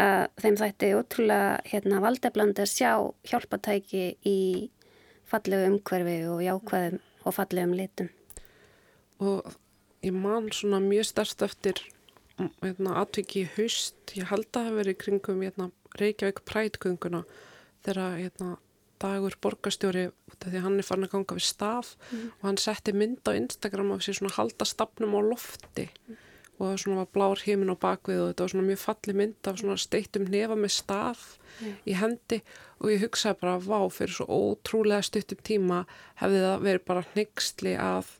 að 0.00 0.22
þeim 0.42 0.56
þætti 0.58 0.92
ótrúlega 0.98 1.50
hérna, 1.70 2.00
valdeblandi 2.02 2.64
að 2.64 2.72
sjá 2.72 2.90
hjálpatæki 3.30 4.06
í 4.26 4.38
fallegu 5.30 5.70
umhverfi 5.70 6.16
og 6.30 6.42
jákvæðum 6.44 7.02
og 7.24 7.36
fallegum 7.36 7.76
litum. 7.78 8.10
Og 9.22 9.54
ég 10.04 10.14
man 10.16 10.50
svona 10.52 10.82
mjög 10.82 11.08
stærst 11.12 11.44
eftir 11.46 11.80
hérna, 12.38 12.98
atviki 13.00 13.46
haust, 13.54 13.96
ég 14.18 14.28
held 14.28 14.48
að 14.50 14.56
það 14.56 14.68
hefur 14.68 14.80
verið 14.82 15.00
kringum 15.04 15.42
hérna, 15.46 15.70
Reykjavík 15.94 16.42
prætgönguna 16.48 17.22
þegar 17.86 18.18
hérna, 18.18 18.56
dagur 19.04 19.36
borgastjóri 19.44 20.08
því 20.44 20.60
hann 20.64 20.78
er 20.80 20.86
farin 20.86 21.06
að 21.06 21.14
ganga 21.14 21.38
við 21.38 21.46
staf 21.46 21.94
mm. 22.10 22.28
og 22.40 22.46
hann 22.48 22.60
setti 22.60 22.94
mynd 22.96 23.24
á 23.28 23.32
Instagram 23.36 23.94
af 23.94 24.04
sér 24.04 24.18
svona 24.18 24.36
halda 24.36 24.66
stafnum 24.68 25.16
á 25.16 25.20
lofti 25.24 25.86
mm. 25.86 26.18
og 26.58 26.64
það 26.66 26.80
svona 26.82 27.00
var 27.02 27.10
blár 27.16 27.44
heimin 27.44 27.72
á 27.72 27.76
bakvið 27.84 28.22
og 28.22 28.32
þetta 28.32 28.46
var 28.46 28.54
svona 28.54 28.68
mjög 28.70 28.82
falli 28.82 29.16
mynd 29.20 29.50
af 29.50 29.60
svona 29.62 29.78
steittum 29.84 30.26
nefa 30.32 30.58
með 30.58 30.74
staf 30.78 31.24
mm. 31.60 31.76
í 31.84 31.96
hendi 32.00 32.40
og 32.80 32.90
ég 32.92 33.04
hugsaði 33.06 33.40
bara 33.44 33.60
vá 33.62 33.78
fyrir 33.92 34.16
svo 34.18 34.28
ótrúlega 34.28 35.06
stuttum 35.06 35.44
tíma 35.46 35.84
hefði 36.20 36.42
það 36.44 36.66
verið 36.68 36.86
bara 36.90 37.06
hnyggsli 37.12 37.76
að 37.80 38.16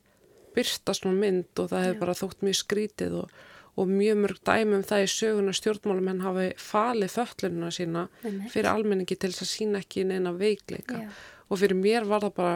byrsta 0.55 0.95
svona 0.95 1.19
mynd 1.19 1.61
og 1.61 1.69
það 1.71 1.85
hefði 1.89 2.01
bara 2.05 2.17
þótt 2.21 2.47
mjög 2.47 2.61
skrítið 2.61 3.19
og 3.23 3.43
og 3.75 3.91
mjög 3.91 4.19
mörg 4.23 4.39
dæmum 4.47 4.83
það 4.87 5.03
í 5.03 5.11
söguna 5.11 5.53
stjórnmálum 5.55 6.09
henn 6.11 6.23
hafi 6.23 6.47
falið 6.61 7.15
föllununa 7.17 7.71
sína 7.75 8.05
fyrir 8.23 8.69
almenningi 8.71 9.17
til 9.19 9.33
þess 9.33 9.43
að 9.43 9.51
sína 9.51 9.81
ekki 9.83 10.05
neina 10.07 10.31
veikleika. 10.35 11.01
Já. 11.03 11.09
og 11.49 11.59
fyrir 11.61 11.77
mér 11.77 12.07
var 12.07 12.23
það 12.23 12.35
bara 12.39 12.55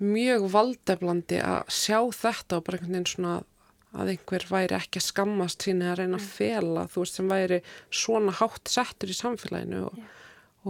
mjög 0.00 0.46
valdeflandi 0.52 1.40
að 1.44 1.72
sjá 1.72 1.98
þetta 2.16 2.58
og 2.58 2.66
bara 2.66 2.78
einhvern 2.78 2.94
veginn 2.94 3.10
svona 3.10 3.34
að 3.90 4.12
einhver 4.14 4.46
væri 4.50 4.76
ekki 4.78 5.00
að 5.00 5.06
skammast 5.08 5.66
sína 5.66 5.92
að 5.92 6.02
reyna 6.02 6.20
að 6.20 6.28
fela 6.36 6.86
þú 6.92 7.02
veist 7.02 7.18
sem 7.18 7.30
væri 7.32 7.60
svona 7.90 8.34
hátt 8.38 8.70
settur 8.70 9.10
í 9.10 9.16
samfélaginu 9.18 9.80
og, 9.88 9.96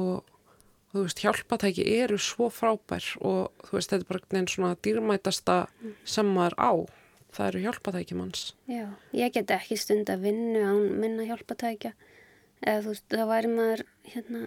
og, 0.00 0.14
og 0.22 0.94
þú 0.94 1.04
veist 1.04 1.22
hjálpatæki 1.26 1.86
eru 1.98 2.18
svo 2.22 2.48
frábær 2.54 3.10
og 3.20 3.66
þú 3.66 3.76
veist 3.76 3.92
þetta 3.92 4.00
er 4.00 4.08
bara 4.08 4.22
einhvern 4.22 4.38
veginn 4.38 4.54
svona 4.54 4.80
dýrmætasta 4.86 5.58
mm. 5.66 5.94
sem 6.14 6.32
maður 6.38 6.56
á 6.56 6.72
það 7.34 7.50
eru 7.50 7.62
hjálpatækjumanns. 7.66 8.44
Já, 8.70 8.86
ég 9.16 9.34
get 9.34 9.52
ekki 9.54 9.78
stund 9.78 10.10
að 10.12 10.26
vinna 10.28 10.64
án 10.72 10.86
minna 11.02 11.26
hjálpatækja 11.28 11.94
eða 12.60 12.82
þú 12.84 12.92
veist, 12.92 13.06
þá 13.08 13.24
væri 13.30 13.52
maður 13.54 13.84
hérna, 14.12 14.42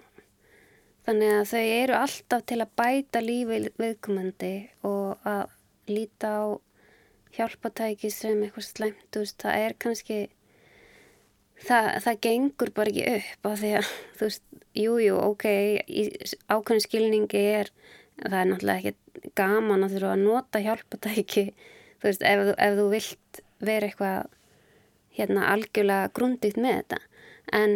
þannig 1.07 1.33
að 1.37 1.49
þau 1.53 1.63
eru 1.63 1.97
alltaf 1.97 2.45
til 2.49 2.59
að 2.61 2.75
bæta 2.79 3.23
lífi 3.23 3.59
viðkomandi 3.79 4.53
og 4.87 5.27
að 5.27 5.57
líta 5.89 6.31
á 6.37 6.43
hjálpatæki 7.33 8.11
sem 8.13 8.43
eitthvað 8.45 8.69
slæmt, 8.69 9.05
þú 9.11 9.23
veist, 9.23 9.39
það 9.41 9.65
er 9.65 9.77
kannski 9.81 10.17
það, 11.63 11.89
það 12.05 12.19
gengur 12.27 12.73
bara 12.75 12.93
ekki 12.93 13.05
upp 13.17 13.49
af 13.49 13.61
því 13.61 13.71
að, 13.79 13.93
þú 14.17 14.29
veist, 14.29 14.43
jújú, 14.73 14.97
jú, 15.07 15.21
ok, 15.31 15.47
ákveðin 16.49 16.85
skilningi 16.85 17.45
er, 17.59 17.71
það 18.23 18.39
er 18.39 18.51
náttúrulega 18.51 18.93
ekki 18.93 19.31
gaman 19.37 19.85
að 19.85 19.95
þurfa 19.97 20.13
að 20.13 20.25
nota 20.27 20.61
hjálpatæki 20.63 21.45
þú 22.03 22.09
veist, 22.09 22.25
ef, 22.27 22.53
ef 22.59 22.77
þú 22.77 22.85
vilt 22.91 23.41
vera 23.63 23.87
eitthvað 23.87 24.37
hérna 25.15 25.47
algjörlega 25.53 26.11
grundigt 26.17 26.59
með 26.59 26.79
þetta. 26.81 27.01
En 27.55 27.75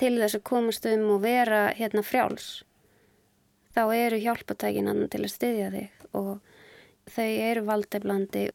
til 0.00 0.14
þess 0.20 0.38
að 0.38 0.46
komast 0.48 0.86
um 0.88 1.06
og 1.16 1.22
vera 1.24 1.66
hérna 1.76 2.04
frjáls 2.06 2.62
þá 3.74 3.82
eru 3.94 4.18
hjálpatækin 4.22 4.90
til 5.10 5.22
að 5.24 5.34
styðja 5.34 5.70
þig 5.74 6.06
og 6.16 6.32
þau 7.10 7.28
eru 7.28 7.66
valdeflandi. 7.68 8.48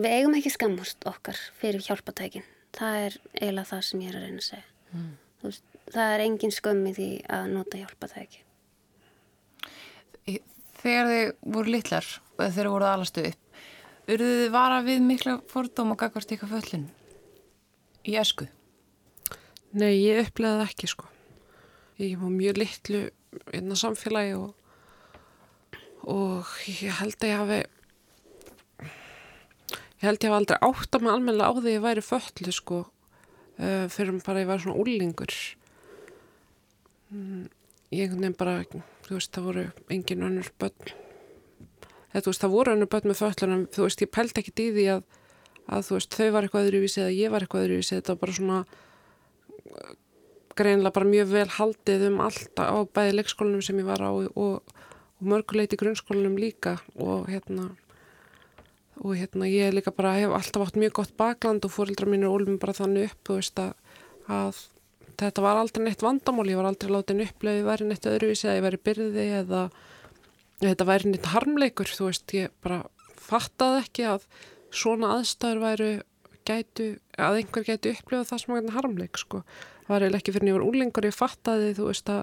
Við 0.00 0.16
eigum 0.16 0.36
ekki 0.38 0.52
skammast 0.54 1.06
okkar 1.08 1.38
fyrir 1.60 1.84
hjálpatækin 1.84 2.46
það 2.76 3.00
er 3.06 3.16
eiginlega 3.40 3.68
það 3.70 3.82
sem 3.86 4.04
ég 4.04 4.12
er 4.12 4.18
að 4.18 4.26
reyna 4.26 4.42
að 4.42 4.46
segja. 4.46 4.68
Mm. 4.90 5.10
veist, 5.44 5.66
það 5.90 6.14
er 6.14 6.24
engin 6.26 6.54
skömmi 6.54 6.94
því 6.96 7.10
að 7.38 7.52
nota 7.54 7.80
hjálpatæki 7.80 8.46
Þegar 10.80 11.10
þið 11.10 11.30
voru 11.54 11.72
litlar 11.74 12.06
þegar 12.38 12.54
þið 12.56 12.70
voruð 12.72 12.90
alastu 12.90 13.24
upp 13.28 13.49
Urðuð 14.10 14.40
þið 14.40 14.48
vara 14.50 14.80
við 14.82 15.02
mikla 15.06 15.36
fordóm 15.46 15.92
og 15.94 16.00
gagvart 16.00 16.32
ykkar 16.34 16.50
föllin 16.50 16.88
í 18.02 18.16
esku? 18.18 18.48
Nei, 19.70 20.00
ég 20.02 20.24
upplegaði 20.24 20.64
ekki 20.66 20.88
sko. 20.90 21.04
Ég 22.00 22.16
var 22.18 22.32
mjög 22.34 22.58
litlu 22.58 23.02
inn 23.54 23.70
á 23.70 23.76
samfélagi 23.78 24.32
og, 24.34 24.56
og 26.10 26.48
ég 26.66 26.96
held 26.98 27.20
að 27.20 27.30
ég 27.30 27.38
hafi 27.38 27.60
ég 30.00 30.08
held 30.08 30.18
að 30.18 30.26
ég 30.26 30.32
hafi 30.32 30.38
aldrei 30.40 30.58
átt 30.58 30.98
að 30.98 31.04
mig 31.04 31.12
almenna 31.12 31.46
á 31.46 31.52
því 31.54 31.68
að 31.68 31.76
ég 31.76 31.84
væri 31.84 32.04
föllu 32.08 32.54
sko 32.56 32.80
uh, 32.82 33.86
fyrir 33.94 34.18
bara 34.24 34.40
að 34.40 34.42
ég 34.42 34.50
var 34.50 34.64
svona 34.64 34.80
úlingur. 34.82 35.36
Mm, 37.14 37.46
ég 37.94 38.18
nefn 38.18 38.34
bara, 38.42 38.58
þú 39.06 39.14
veist, 39.14 39.30
það 39.36 39.46
voru 39.52 39.64
engin 39.86 40.26
önnur 40.26 40.50
börn 40.58 40.98
eða 42.12 42.30
veist 42.30 42.44
það 42.44 42.54
voru 42.54 42.74
önnur 42.74 42.90
börn 42.90 43.10
með 43.10 43.20
föllunum 43.20 43.64
þú 43.74 43.86
veist 43.86 44.04
ég 44.04 44.12
pælt 44.14 44.40
ekki 44.40 44.54
því 44.58 44.86
að, 44.96 45.02
að 45.70 45.90
veist 45.96 46.16
þau 46.16 46.28
var 46.34 46.46
eitthvað 46.46 46.68
öðruvísi 46.68 47.02
eða 47.04 47.16
ég 47.16 47.34
var 47.34 47.46
eitthvað 47.46 47.66
öðruvísi. 47.66 47.96
Þetta 47.98 48.14
var 48.14 48.22
bara 48.24 48.38
svona 48.38 48.60
greinlega 50.60 50.96
bara 50.96 51.10
mjög 51.10 51.30
vel 51.30 51.48
haldið 51.56 52.06
um 52.10 52.22
allt 52.24 52.60
á 52.60 52.78
bæði 52.84 53.16
leikskólanum 53.18 53.62
sem 53.64 53.78
ég 53.80 53.88
var 53.88 54.02
á 54.02 54.10
og, 54.10 54.26
og 54.34 55.22
mörguleiti 55.22 55.78
grunnskólanum 55.80 56.36
líka. 56.40 56.78
Og 56.98 57.30
hérna 57.30 57.70
og 59.00 59.16
hérna 59.16 59.48
ég 59.48 59.72
líka 59.72 59.92
bara 59.96 60.18
hef 60.18 60.32
alltaf 60.36 60.66
átt 60.66 60.76
mjög 60.76 60.98
gott 60.98 61.16
bakland 61.16 61.64
og 61.64 61.72
fórildra 61.72 62.08
mín 62.08 62.26
er 62.26 62.32
ólum 62.32 62.58
bara 62.60 62.76
þannig 62.76 63.08
upp 63.08 63.28
þú 63.28 63.36
veist 63.38 63.62
að, 63.62 63.72
að 64.28 64.58
þetta 65.20 65.44
var 65.44 65.60
aldrei 65.60 65.84
neitt 65.86 66.04
vandamál, 66.04 66.48
ég 66.48 66.60
var 66.60 66.68
aldrei 66.68 66.92
látið 66.92 67.24
upplega, 67.24 67.60
ég 67.60 67.68
væri 67.68 67.88
neitt 67.88 68.08
öðruvísi 68.10 68.48
eða 68.48 68.58
ég 68.58 68.66
væri 68.66 68.82
byrði 68.88 69.26
eða 69.40 69.62
þetta 70.60 70.86
væri 70.88 71.10
nýtt 71.10 71.30
harmleikur, 71.32 71.90
þú 71.90 72.08
veist, 72.10 72.36
ég 72.36 72.54
bara 72.64 72.82
fattaði 73.20 73.82
ekki 73.84 74.06
að 74.10 74.26
svona 74.70 75.14
aðstæður 75.16 75.62
væru 75.64 75.90
gætu, 76.48 76.88
að 77.20 77.40
einhver 77.40 77.66
gætu 77.66 77.94
upplifað 77.94 78.28
það 78.30 78.42
sem 78.42 78.56
að 78.56 78.70
harmleik, 78.76 79.20
sko. 79.20 79.42
Það 79.86 79.94
var 79.94 80.04
eiginlega 80.04 80.22
ekki 80.22 80.34
fyrir 80.36 80.48
nýjum 80.48 80.68
úlengur, 80.68 81.08
ég 81.08 81.16
fattaði, 81.16 81.74
þú 81.78 81.88
veist, 81.90 82.12
að, 82.12 82.22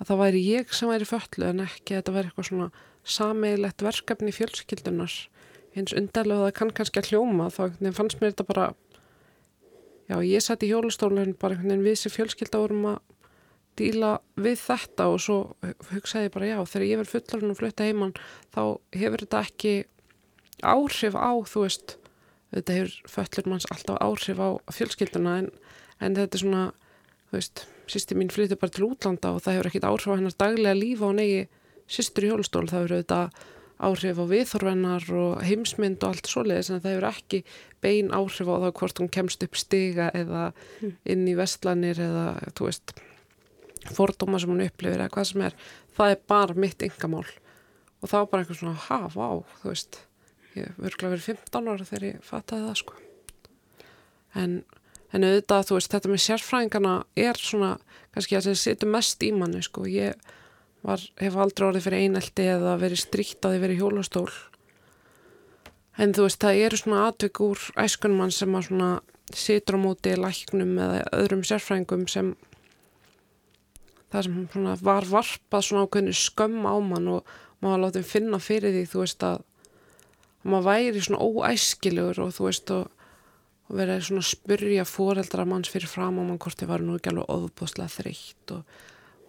að 0.00 0.10
það 0.10 0.22
væri 0.24 0.42
ég 0.46 0.74
sem 0.74 0.90
væri 0.90 1.08
föllu 1.08 1.48
en 1.50 1.64
ekki 1.66 1.94
að 1.94 2.02
þetta 2.02 2.16
væri 2.16 2.30
eitthvað 2.30 2.48
svona 2.50 2.70
sameigilegt 3.06 3.84
verkefni 3.86 4.32
í 4.32 4.34
fjölskyldunar 4.34 5.14
eins 5.76 5.94
undarlega 5.96 6.46
það 6.46 6.56
kann 6.58 6.72
kannski 6.78 7.02
að 7.02 7.10
hljóma 7.12 7.48
þá 7.52 7.62
fannst 7.94 8.20
mér 8.20 8.32
þetta 8.32 8.46
bara 8.48 8.66
já, 10.08 10.16
ég 10.24 10.42
satt 10.44 10.64
í 10.64 10.70
hjólustólun 10.70 11.36
bara 11.38 11.56
einhvern 11.56 11.74
veginn 11.74 11.86
við 11.86 11.98
sem 12.00 12.14
fjölskylda 12.14 12.62
vorum 12.62 12.88
að 12.94 13.00
díla 13.78 14.12
við 14.40 14.58
þetta 14.62 15.08
og 15.12 15.20
svo 15.22 15.38
hugsaði 15.90 16.28
ég 16.28 16.34
bara 16.34 16.50
já 16.50 16.58
þegar 16.64 16.86
ég 16.86 17.00
verð 17.02 17.14
fullarinn 17.14 17.52
og 17.52 17.60
flutta 17.60 17.86
heimann 17.86 18.16
þá 18.54 18.62
hefur 18.96 19.24
þetta 19.24 19.42
ekki 19.46 19.74
áhrif 20.64 21.16
á 21.18 21.32
þú 21.44 21.64
veist 21.66 21.96
þetta 22.54 22.78
hefur 22.78 23.12
föllur 23.16 23.50
manns 23.52 23.68
alltaf 23.72 24.00
áhrif 24.00 24.40
á 24.40 24.48
fjölskylduna 24.72 25.38
en, 25.42 25.50
en 26.00 26.16
þetta 26.18 26.38
er 26.38 26.44
svona 26.44 26.64
þú 27.26 27.38
veist, 27.38 27.66
sýsti 27.90 28.16
mín 28.18 28.32
flyttur 28.32 28.60
bara 28.60 28.74
til 28.74 28.86
útlanda 28.88 29.34
og 29.34 29.44
það 29.44 29.58
hefur 29.58 29.70
ekkit 29.70 29.88
áhrif 29.90 30.08
á 30.08 30.16
hennar 30.16 30.38
daglega 30.38 30.78
lífa 30.78 31.10
og 31.10 31.18
negi 31.18 31.44
sýstur 31.90 32.26
í 32.26 32.32
hjólustól 32.32 32.66
það 32.70 32.80
hefur 32.80 32.96
þetta 32.96 33.20
áhrif 33.76 34.20
á 34.22 34.24
viðþorvennar 34.30 35.08
og 35.12 35.42
heimsmynd 35.44 36.00
og 36.00 36.14
allt 36.14 36.30
svoleiðis 36.30 36.70
en 36.72 36.80
það 36.80 36.94
hefur 36.94 37.08
ekki 37.10 37.42
bein 37.84 38.08
áhrif 38.14 38.48
á 38.48 38.56
það 38.64 38.72
hvort 38.80 39.02
hún 39.02 39.12
kemst 39.12 39.44
upp 39.44 39.58
stiga 39.60 40.08
eða 40.16 40.46
hm. 40.80 40.94
inn 41.12 41.26
í 41.28 41.36
vestlanir 41.36 42.00
eða 42.00 42.26
þú 42.56 42.70
veist 42.70 42.96
fordóma 43.94 44.40
sem 44.42 44.52
hún 44.52 44.64
upplifir 44.64 45.00
eða 45.00 45.12
hvað 45.14 45.28
sem 45.30 45.44
er 45.46 45.58
það 45.96 46.12
er 46.12 46.22
bara 46.28 46.58
mitt 46.58 46.82
yngamál 46.86 47.26
og 47.26 48.10
þá 48.10 48.18
bara 48.30 48.42
eitthvað 48.42 48.60
svona, 48.60 48.78
ha, 48.86 48.98
vá, 49.12 49.28
þú 49.60 49.72
veist 49.72 50.00
ég 50.56 50.80
verður 50.80 51.12
verið 51.12 51.28
15 51.32 51.70
ára 51.70 51.86
þegar 51.86 52.06
ég 52.06 52.24
fattaði 52.24 52.66
það 52.68 52.80
sko. 52.80 52.98
En, 54.36 54.56
en 55.12 55.26
auðvitað, 55.26 55.68
þú 55.68 55.78
veist, 55.78 55.92
þetta 55.92 56.12
með 56.12 56.24
sérfræðingana 56.24 56.94
er 57.26 57.40
svona, 57.40 57.70
kannski 58.14 58.38
að 58.38 58.50
það 58.50 58.58
setur 58.62 58.92
mest 58.92 59.24
í 59.24 59.32
manni 59.36 59.62
sko, 59.64 59.86
ég 59.88 60.28
var, 60.86 61.02
hef 61.20 61.38
aldrei 61.40 61.68
orðið 61.70 61.88
fyrir 61.88 62.04
einelti 62.06 62.48
eða 62.52 62.76
verið 62.80 63.02
stríkt 63.02 63.48
að 63.48 63.56
þið 63.56 63.64
verið 63.66 63.82
hjólastól. 63.82 64.28
En 65.96 66.12
þú 66.12 66.26
veist, 66.26 66.42
það 66.44 66.62
eru 66.66 66.80
svona 66.80 67.04
atvik 67.08 67.40
úr 67.44 67.68
æskunum 67.80 68.20
mann 68.20 68.34
sem 68.34 68.56
að 68.56 68.68
svona 68.68 68.90
situr 69.36 69.80
á 69.80 69.80
móti 69.80 70.12
læknum 70.14 70.76
eða 70.78 71.00
öðrum 71.16 71.44
sérfræðingum 71.48 72.04
sem 72.12 72.34
það 74.12 74.26
sem 74.26 74.66
var 74.86 75.08
varpað 75.10 75.66
svona 75.66 75.86
ákveðinu 75.86 76.16
skömm 76.16 76.66
á 76.68 76.74
mann 76.82 77.08
og 77.16 77.36
maður 77.64 77.82
látið 77.86 78.10
finna 78.10 78.40
fyrir 78.42 78.74
því 78.74 78.84
þú 78.90 79.02
veist 79.02 79.26
að 79.26 79.40
maður 80.46 80.68
væri 80.68 81.02
svona 81.02 81.26
óæskilegur 81.26 82.22
og 82.22 82.34
þú 82.36 82.46
veist 82.46 82.72
og, 82.74 82.86
og 83.66 83.80
verið 83.80 84.06
svona 84.06 84.22
að 84.22 84.30
spurja 84.30 84.86
fóreldra 84.88 85.46
manns 85.48 85.72
fyrir 85.72 85.90
fram 85.90 86.20
á 86.20 86.22
mann 86.22 86.40
hvort 86.42 86.60
þið 86.60 86.70
var 86.70 86.86
nú 86.86 86.96
ekki 86.98 87.12
alveg 87.12 87.34
ofbúslega 87.34 87.94
þreytt 87.96 88.54
og, 88.54 88.80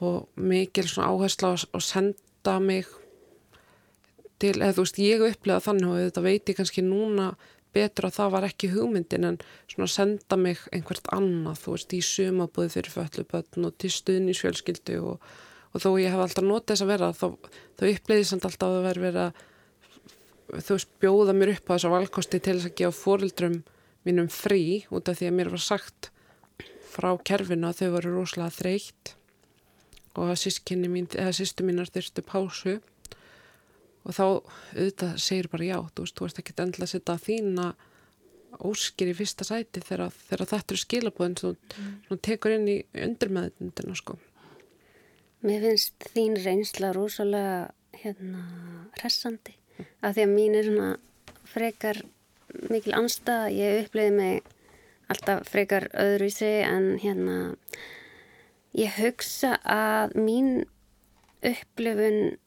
og 0.05 0.17
mikil 0.37 0.85
svona 0.85 1.11
áhersla 1.13 1.53
að 1.57 1.85
senda 1.87 2.57
mig 2.63 2.89
til, 4.37 4.53
eða 4.59 4.75
þú 4.77 4.85
veist 4.85 5.01
ég 5.01 5.27
upplega 5.31 5.63
þannig 5.65 5.89
og 5.89 6.01
þetta 6.05 6.25
veit 6.27 6.51
ég 6.51 6.59
kannski 6.59 6.85
núna 6.85 7.31
betur 7.77 8.09
að 8.09 8.15
það 8.17 8.31
var 8.35 8.47
ekki 8.49 8.71
hugmyndin 8.73 9.27
en 9.29 9.41
svona 9.71 9.89
senda 9.93 10.39
mig 10.41 10.63
einhvert 10.75 11.07
annað 11.15 11.61
þú 11.63 11.75
veist 11.75 11.95
í 11.97 12.01
sumabúði 12.05 12.73
fyrir 12.75 12.95
föllubötn 12.95 13.69
og 13.69 13.77
til 13.79 13.93
stuðnísfjölskyldu 13.95 14.97
og, 15.11 15.29
og 15.71 15.83
þó 15.83 15.89
ég 16.01 16.11
hef 16.13 16.25
alltaf 16.25 16.47
notið 16.47 16.73
þess 16.73 16.85
að 16.85 16.91
vera 16.93 17.13
þá, 17.13 17.27
þá 17.77 17.85
uppleiði 17.93 18.27
samt 18.31 18.49
alltaf 18.49 18.75
að 18.75 18.89
vera 18.89 19.05
verið 19.07 19.23
að 19.27 19.45
þú 20.47 20.77
veist 20.77 20.93
bjóða 21.01 21.35
mér 21.35 21.53
upp 21.55 21.69
á 21.69 21.75
þessa 21.75 21.93
valkosti 21.93 22.39
til 22.39 22.55
þess 22.57 22.69
að 22.69 22.77
gefa 22.81 22.97
fórildrum 22.97 23.57
mínum 24.07 24.29
frí 24.31 24.85
út 24.93 25.09
af 25.11 25.19
því 25.19 25.29
að 25.29 25.37
mér 25.39 25.51
var 25.51 25.63
sagt 25.63 26.11
frá 26.87 27.09
kerfinu 27.27 27.67
að 27.67 27.81
þau 27.81 27.89
voru 27.97 28.13
rosalega 28.15 28.55
þreytt 28.55 29.13
og 30.17 30.31
að 30.31 30.39
sískinni 30.41 30.89
mín, 30.89 31.09
eða 31.13 31.35
sýstu 31.35 31.65
mínar 31.67 31.91
þurftu 31.93 32.23
pásu 32.25 32.77
og 34.07 34.15
þá 34.15 34.23
auðvitað 34.23 35.19
segir 35.19 35.49
bara 35.51 35.67
já, 35.67 35.77
þú 35.91 36.05
veist, 36.05 36.15
þú 36.15 36.27
veist 36.27 36.41
ekki 36.41 36.55
endilega 36.55 36.87
að 36.87 36.93
setja 36.93 37.17
þína 37.27 37.67
óskir 38.67 39.11
í 39.11 39.15
fyrsta 39.17 39.45
sæti 39.45 39.83
þegar, 39.83 40.13
þegar 40.29 40.49
þetta 40.53 40.73
eru 40.73 40.81
skilabóðin 40.81 41.37
sem 41.41 41.55
mm. 41.57 41.95
þú 42.07 42.19
tekur 42.25 42.55
inn 42.55 42.69
í 42.71 42.77
undirmeðundina 43.05 43.97
sko. 43.99 44.17
Mér 45.45 45.67
finnst 45.67 46.07
þín 46.15 46.37
reynsla 46.41 46.93
rosalega 46.95 47.67
hérna 47.97 48.45
hressandi 48.97 49.53
mm. 49.53 49.89
af 50.07 50.15
því 50.15 50.25
að 50.25 50.33
mín 50.33 50.57
er 50.57 50.69
svona 50.69 50.91
frekar 51.47 52.01
mikil 52.71 52.95
anstað, 52.97 53.51
ég 53.57 53.83
uppliði 53.83 54.15
mig 54.15 54.53
alltaf 55.11 55.47
frekar 55.51 55.87
öðru 55.95 56.31
í 56.31 56.33
sig 56.33 56.63
en 56.67 56.89
hérna 57.03 57.37
ég 58.77 58.97
hugsa 58.97 59.55
að 59.63 60.15
mín 60.19 60.51
upplifun 61.45 62.37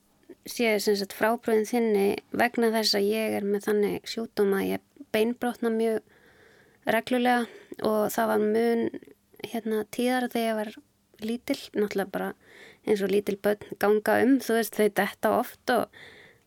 sé 0.50 0.74
sem 0.82 0.98
sagt 0.98 1.16
frábröðin 1.16 1.68
þinni 1.68 2.06
vegna 2.36 2.72
þess 2.74 2.98
að 2.98 3.08
ég 3.10 3.36
er 3.38 3.46
með 3.46 3.66
þannig 3.68 4.10
sjútum 4.10 4.54
að 4.58 4.68
ég 4.74 5.06
beinbrotna 5.14 5.72
mjög 5.74 6.00
reglulega 6.90 7.46
og 7.86 8.12
það 8.14 8.30
var 8.32 8.44
mun 8.44 8.84
hérna 9.46 9.82
tíðar 9.94 10.28
þegar 10.32 10.46
ég 10.46 10.58
var 10.60 10.70
lítil, 11.20 11.58
náttúrulega 11.76 12.12
bara 12.12 12.30
eins 12.86 13.02
og 13.04 13.12
lítil 13.12 13.36
börn 13.42 13.80
ganga 13.80 14.20
um, 14.24 14.38
þú 14.40 14.56
veist 14.56 14.78
þau 14.78 14.88
detta 15.00 15.32
oft 15.36 15.74
og 15.74 16.00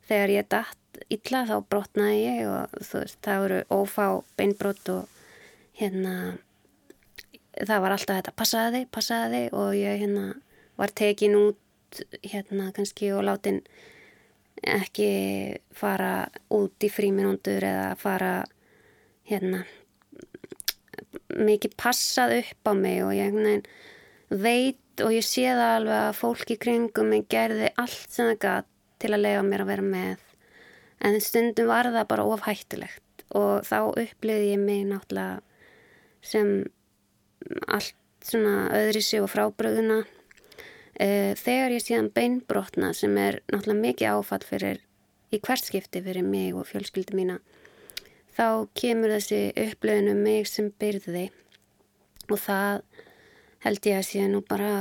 þegar 0.10 0.34
ég 0.34 0.50
dætt 0.52 1.04
illa 1.13 1.44
þá 1.50 1.56
brotnaði 1.70 2.24
ég 2.24 2.42
og 2.50 2.74
þú 2.80 3.04
veist 3.04 3.20
það 3.26 3.44
voru 3.44 3.60
ófá 3.74 4.08
beinbrot 4.38 4.94
og 4.94 5.22
hérna 5.80 6.16
það 7.54 7.84
var 7.86 7.96
alltaf 7.96 8.20
þetta 8.20 8.36
passaði 8.38 8.84
passaði 8.94 9.44
og 9.54 9.74
ég 9.78 10.02
hérna 10.04 10.34
var 10.80 10.94
tekin 10.94 11.38
út 11.38 12.04
hérna 12.26 12.72
kannski 12.74 13.12
og 13.13 13.26
látin 13.28 13.62
ekki 14.69 15.10
fara 15.76 16.28
út 16.54 16.86
í 16.86 16.89
fríminúndur 16.91 17.65
eða 17.67 17.88
fara 17.99 18.34
hérna 19.30 19.63
mikið 21.34 21.76
passað 21.80 22.38
upp 22.41 22.69
á 22.69 22.73
mig 22.78 23.02
og 23.06 23.13
ég 23.17 23.65
veit 24.30 25.04
og 25.04 25.13
ég 25.13 25.26
sé 25.26 25.47
það 25.49 25.71
alveg 25.78 25.99
að 25.99 26.19
fólki 26.19 26.58
kringum 26.62 27.10
mig 27.10 27.26
gerði 27.32 27.71
allt 27.82 28.13
sem 28.13 28.30
það 28.32 28.43
gæt 28.45 28.69
til 29.04 29.12
að 29.12 29.23
lega 29.26 29.41
mér 29.45 29.63
að 29.63 29.71
vera 29.73 29.86
með. 29.88 30.21
En 31.04 31.19
stundum 31.19 31.67
var 31.67 31.89
það 31.91 32.10
bara 32.12 32.28
ofhættulegt 32.30 33.26
og 33.36 33.65
þá 33.67 33.80
uppliði 33.89 34.54
ég 34.54 34.62
mig 34.62 34.86
náttúrulega 34.88 35.41
sem 36.23 36.54
allt 37.67 37.97
svona 38.23 38.69
öðri 38.78 39.02
sig 39.04 39.23
og 39.23 39.32
frábröðuna 39.34 40.04
þegar 40.93 41.73
ég 41.73 41.82
síðan 41.82 42.12
beinbrotna 42.13 42.91
sem 42.93 43.15
er 43.17 43.39
náttúrulega 43.49 43.82
mikið 43.82 44.12
áfatt 44.13 44.43
fyrir 44.45 44.84
í 45.34 45.39
hvertskipti 45.41 46.03
fyrir 46.06 46.25
mig 46.27 46.53
og 46.53 46.67
fjölskyldi 46.69 47.17
mína 47.17 47.39
þá 48.34 48.67
kemur 48.77 49.13
þessi 49.13 49.41
upplöðinu 49.67 50.13
um 50.15 50.21
mig 50.25 50.47
sem 50.49 50.69
byrði. 50.82 51.27
Og 52.32 52.39
það 52.39 52.84
held 53.65 53.89
ég 53.89 53.99
að 53.99 54.08
sé 54.10 54.27
nú 54.29 54.41
bara 54.47 54.71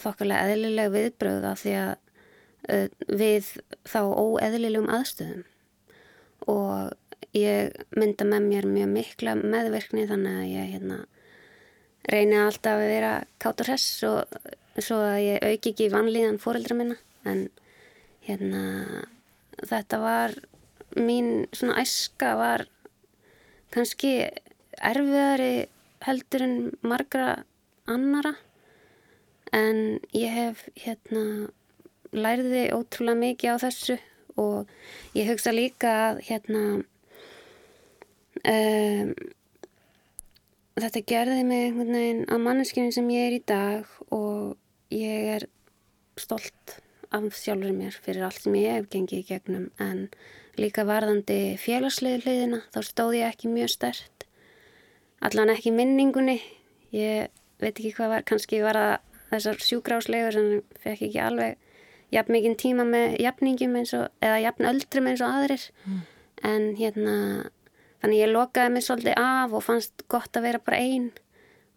þokkarlega 0.00 0.54
eðlilega 0.54 0.94
viðbröða 0.94 1.54
því 1.60 1.76
að 1.82 1.92
uh, 2.72 2.88
við 3.20 3.52
þá 3.88 4.00
óeðlilegum 4.08 4.90
aðstöðum. 4.96 5.44
Og 6.50 7.36
ég 7.36 7.76
mynda 7.94 8.26
með 8.26 8.48
mér 8.48 8.68
mjög 8.68 8.94
mikla 8.96 9.36
meðverkni 9.38 10.06
þannig 10.10 10.38
að 10.40 10.54
ég 10.54 10.72
hérna, 10.74 11.02
reyni 12.10 12.40
alltaf 12.40 12.80
að 12.80 12.88
vera 12.90 13.12
kátt 13.42 13.62
og 13.62 13.68
hress 13.68 13.90
og 14.08 14.40
svo 14.78 15.00
að 15.02 15.18
ég 15.24 15.46
auki 15.50 15.72
ekki 15.72 15.88
vanlíðan 15.92 16.38
fóreldra 16.42 16.76
minna 16.78 16.96
en 17.28 17.48
hérna 18.26 18.62
þetta 19.66 20.00
var 20.02 20.36
mín 20.96 21.48
svona 21.52 21.80
æska 21.82 22.34
var 22.38 22.66
kannski 23.74 24.12
erfiðari 24.80 25.68
heldur 26.06 26.44
en 26.46 26.56
margra 26.86 27.42
annara 27.90 28.34
en 29.52 29.98
ég 30.14 30.30
hef 30.34 30.62
hérna 30.78 31.50
læriði 32.14 32.70
ótrúlega 32.74 33.20
mikið 33.20 33.54
á 33.54 33.62
þessu 33.66 33.98
og 34.40 34.70
ég 35.18 35.28
hugsa 35.30 35.52
líka 35.54 35.92
að 36.10 36.22
hérna 36.30 36.62
um, 38.46 39.12
þetta 40.84 41.02
gerði 41.08 41.44
mig 41.46 41.64
einhvern 41.66 41.96
veginn 41.96 42.22
að 42.30 42.44
manneskinu 42.44 42.92
sem 42.94 43.08
ég 43.12 43.26
er 43.28 43.36
í 43.36 43.42
dag 43.48 43.94
og 44.14 44.56
ég 44.94 45.30
er 45.36 45.46
stolt 46.20 46.76
af 47.10 47.26
sjálfur 47.34 47.74
mér 47.74 47.96
fyrir 47.96 48.26
allt 48.26 48.44
sem 48.44 48.56
ég 48.58 48.76
hef 48.78 48.88
gengið 48.92 49.22
í 49.22 49.28
gegnum. 49.32 49.66
En 49.82 50.08
líka 50.60 50.84
varðandi 50.86 51.56
félagslegu 51.62 52.22
hliðina 52.24 52.62
þá 52.74 52.80
stóð 52.86 53.16
ég 53.18 53.32
ekki 53.32 53.50
mjög 53.50 53.72
stert. 53.74 54.26
Allan 55.24 55.52
ekki 55.54 55.72
minningunni. 55.74 56.38
Ég 56.94 57.32
veit 57.60 57.74
ekki 57.74 57.94
hvað 57.96 58.14
var 58.14 58.28
kannski 58.28 58.62
var 58.62 58.78
það 58.78 58.94
þessar 59.30 59.66
sjúgráslegur 59.66 60.36
sem 60.36 60.48
fekk 60.82 61.04
ekki 61.08 61.20
alveg 61.22 61.58
jafn 62.10 62.34
mikinn 62.34 62.56
tíma 62.58 62.86
með 62.86 63.20
jafningum 63.22 63.76
eins 63.78 63.92
og 63.94 64.08
eða 64.22 64.40
jafn 64.46 64.70
öldrum 64.70 65.10
eins 65.10 65.22
og 65.22 65.36
aðrir. 65.40 65.68
Mm. 65.86 66.00
en 66.42 66.76
hérna 66.76 67.16
þannig 68.00 68.22
ég 68.22 68.32
lokaði 68.32 68.74
mig 68.74 68.86
svolítið 68.86 69.18
af 69.20 69.56
og 69.56 69.66
fannst 69.66 70.06
gott 70.08 70.36
að 70.36 70.48
vera 70.48 70.62
bara 70.64 70.80
einn 70.80 71.10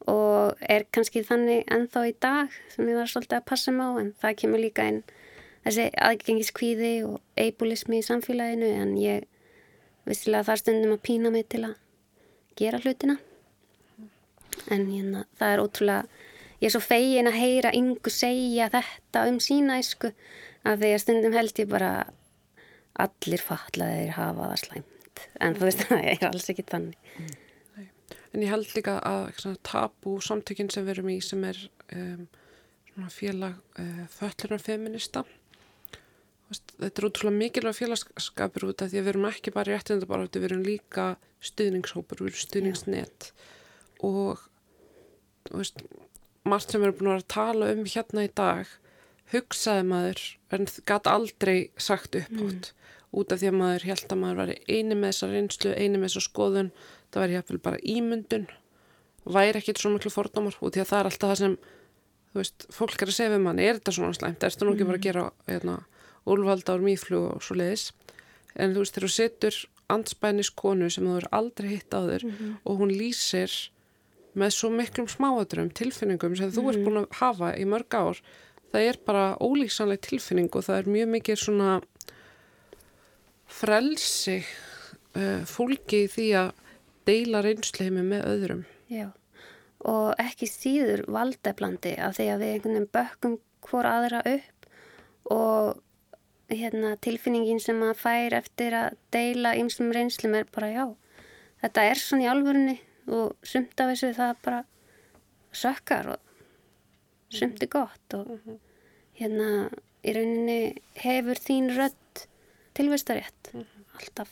og 0.10 0.64
er 0.68 0.86
kannski 0.92 1.24
þannig 1.24 1.68
ennþá 1.72 2.08
í 2.10 2.16
dag 2.20 2.56
sem 2.74 2.88
ég 2.90 3.00
var 3.00 3.12
svolítið 3.12 3.40
að 3.40 3.50
passa 3.52 3.72
mig 3.76 3.88
á 3.88 3.92
en 4.02 4.16
það 4.20 4.40
kemur 4.42 4.64
líka 4.64 4.88
inn 4.92 5.04
þessi 5.64 5.86
aðgengiskvíði 6.08 6.94
og 7.08 7.20
eibulismi 7.40 8.02
í 8.02 8.06
samfélaginu 8.06 8.72
en 8.82 8.96
ég 9.00 9.28
vissilega 10.08 10.48
þar 10.50 10.62
stundum 10.62 10.96
að 10.98 11.06
pína 11.08 11.32
mig 11.34 11.48
til 11.52 11.64
að 11.70 11.78
gera 12.60 12.82
hlutina. 12.84 13.18
En 14.72 14.86
hérna 14.92 15.24
það 15.40 15.54
er 15.54 15.64
ótrúlega 15.64 16.04
ég 16.60 16.68
er 16.70 16.76
svo 16.76 16.84
fegin 16.84 17.32
að 17.32 17.40
heyra 17.40 17.74
yngu 17.76 18.12
segja 18.14 18.70
þetta 18.74 19.28
um 19.32 19.40
sína 19.44 19.80
æsku 19.82 20.12
að 20.64 20.84
því 20.84 20.92
að 20.94 21.04
stundum 21.06 21.38
held 21.40 21.64
ég 21.64 21.72
bara 21.72 21.94
allir 23.04 23.42
fatlaðir 23.44 24.18
hafa 24.20 24.52
það 24.54 24.93
slæmt 25.14 25.42
en 25.42 25.58
þú 25.58 25.70
veist 25.70 25.86
það 25.88 26.12
er 26.12 26.30
alls 26.30 26.50
ekki 26.50 26.70
þannig 26.70 26.98
mm 27.20 27.34
en 28.34 28.42
ég 28.42 28.50
held 28.50 28.70
líka 28.74 28.98
að 29.06 29.58
tapu 29.66 30.18
samtökinn 30.24 30.72
sem 30.74 30.86
við 30.88 30.98
erum 30.98 31.12
í 31.14 31.20
sem 31.24 31.44
er 31.46 31.60
um, 31.94 32.26
félag 33.14 33.58
uh, 33.82 34.04
föllunar 34.14 34.62
feminista 34.62 35.24
þetta 36.54 36.90
er 36.90 37.08
útrúlega 37.08 37.40
mikilvæg 37.40 37.78
félagskapur 37.80 38.68
út 38.70 38.84
af 38.84 38.92
því 38.92 39.00
að 39.00 39.06
við 39.06 39.12
erum 39.14 39.30
ekki 39.30 39.54
bara 39.56 39.72
í 39.72 39.74
réttindabarötu, 39.74 40.42
við 40.42 40.52
erum 40.52 40.66
líka 40.68 41.06
stuðningshópur, 41.44 42.22
við 42.22 42.34
erum 42.34 42.44
stuðningsnet 42.44 43.30
Já. 43.30 43.34
og 44.06 44.44
veist, 45.50 45.82
margt 46.46 46.74
sem 46.74 46.82
við 46.82 46.90
erum 46.90 47.00
búin 47.00 47.16
að 47.16 47.28
tala 47.34 47.72
um 47.74 47.86
hérna 47.90 48.28
í 48.28 48.32
dag 48.38 48.70
hugsaði 49.34 49.88
maður 49.90 50.24
en 50.54 50.70
gæti 50.70 51.14
aldrei 51.14 51.58
sagt 51.82 52.20
upp 52.20 52.38
átt 52.38 52.70
mm. 52.70 52.82
Út 53.14 53.34
af 53.34 53.42
því 53.42 53.50
að 53.52 53.58
maður 53.60 53.88
held 53.90 54.06
að 54.10 54.22
maður 54.24 54.42
var 54.42 54.52
eini 54.68 54.98
með 54.98 55.10
þessa 55.12 55.30
reynslu, 55.32 55.74
eini 55.78 56.00
með 56.00 56.10
þessa 56.10 56.26
skoðun 56.28 56.72
það 57.14 57.24
væri 57.24 57.38
jáfnvel 57.38 57.62
bara 57.68 57.82
ímyndun 57.94 58.48
væri 59.24 59.62
ekkit 59.62 59.82
svona 59.82 60.00
miklu 60.00 60.12
fordómar 60.14 60.58
og 60.60 60.74
því 60.74 60.84
að 60.84 60.90
það 60.92 61.00
er 61.00 61.10
alltaf 61.10 61.34
það 61.34 61.42
sem 61.42 61.58
veist, 62.34 62.66
fólk 62.74 63.04
er 63.04 63.12
að 63.12 63.18
segja 63.18 63.34
við 63.36 63.44
manni, 63.46 63.68
er 63.68 63.78
þetta 63.80 63.96
svona 63.98 64.18
slæmt? 64.18 64.44
Er 64.44 64.56
þetta 64.56 64.68
nú 64.68 64.74
ekki 64.74 64.88
bara 64.90 64.98
að 64.98 65.04
mhm. 65.04 65.08
gera 65.08 65.26
hérna, 65.52 65.76
úlvalda 66.34 66.78
úr 66.78 66.88
mýflug 66.88 67.28
og 67.36 67.46
svo 67.46 67.60
leiðis 67.60 67.92
en 68.54 68.74
þú 68.74 68.84
veist, 68.84 68.98
þegar 68.98 69.08
þú 69.08 69.14
setur 69.18 69.60
anspænis 69.94 70.50
konu 70.56 70.90
sem 70.94 71.06
þú 71.06 71.20
er 71.20 71.30
aldrei 71.36 71.70
hitt 71.76 71.94
á 71.94 72.02
þér 72.02 72.26
og 72.64 72.82
hún 72.82 72.94
lýsir 72.94 73.54
með 74.40 74.56
svo 74.56 74.72
miklum 74.74 75.10
smáadrum 75.12 75.70
tilfinningum 75.76 76.36
sem 76.38 76.52
þú 76.54 76.70
ert 76.72 76.86
búin 76.86 77.02
að 77.04 77.18
hafa 77.20 77.52
í 77.60 77.66
mörg 77.70 77.98
ár 77.98 78.22
það 78.74 78.88
er 78.90 79.00
bara 79.06 79.26
ólýsanleg 79.38 80.02
tilfinning 80.02 80.50
og 80.54 80.66
það 80.66 80.80
er 80.80 80.94
mjög 80.96 81.12
mikið 81.18 81.42
svona 81.44 81.74
frelsi 83.54 84.40
uh, 84.42 85.44
fólki 85.50 86.06
í 86.06 86.12
því 86.12 86.28
að 86.40 86.52
deila 87.08 87.44
reynsleimi 87.44 88.04
með 88.08 88.28
öðrum. 88.32 88.66
Já, 88.92 89.08
og 89.84 90.14
ekki 90.22 90.48
síður 90.50 91.06
valdeflandi 91.12 91.96
af 92.00 92.18
því 92.18 92.30
að 92.34 92.44
við 92.44 92.54
einhvern 92.56 92.78
veginn 92.78 92.94
bökkum 92.98 93.40
hvor 93.64 93.88
aðra 93.88 94.22
upp 94.28 94.68
og 95.34 95.82
hérna, 96.52 96.96
tilfinningin 97.02 97.62
sem 97.64 97.80
maður 97.80 98.02
fær 98.02 98.36
eftir 98.40 98.76
að 98.78 98.98
deila 99.16 99.56
ymsum 99.60 99.94
reynslum 99.96 100.36
er 100.38 100.50
bara 100.54 100.70
já, 100.72 100.86
þetta 101.64 101.88
er 101.90 102.02
svona 102.02 102.26
í 102.26 102.30
alvörunni 102.32 102.78
og 103.14 103.34
sumt 103.44 103.80
af 103.80 103.94
þessu 103.94 104.12
það 104.18 104.36
bara 104.46 104.62
sökkar 105.54 106.14
og 106.16 107.34
sumt 107.34 107.64
er 107.64 107.72
gott 107.72 108.18
og 108.18 108.36
hérna 109.18 109.50
í 110.04 110.14
rauninni 110.16 110.60
hefur 111.00 111.40
þín 111.40 111.72
rödd 111.76 112.26
tilvistarétt 112.78 113.54
alltaf. 114.00 114.32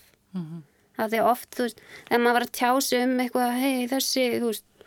Af 1.02 1.10
því 1.12 1.22
að 1.22 1.30
oft, 1.32 1.50
þú 1.56 1.66
veist, 1.66 1.80
ef 2.10 2.20
maður 2.20 2.38
var 2.38 2.46
að 2.46 2.54
tjási 2.58 3.00
um 3.06 3.16
eitthvað, 3.24 3.56
hei 3.62 3.88
þessi, 3.90 4.26
þú 4.42 4.52
veist 4.52 4.86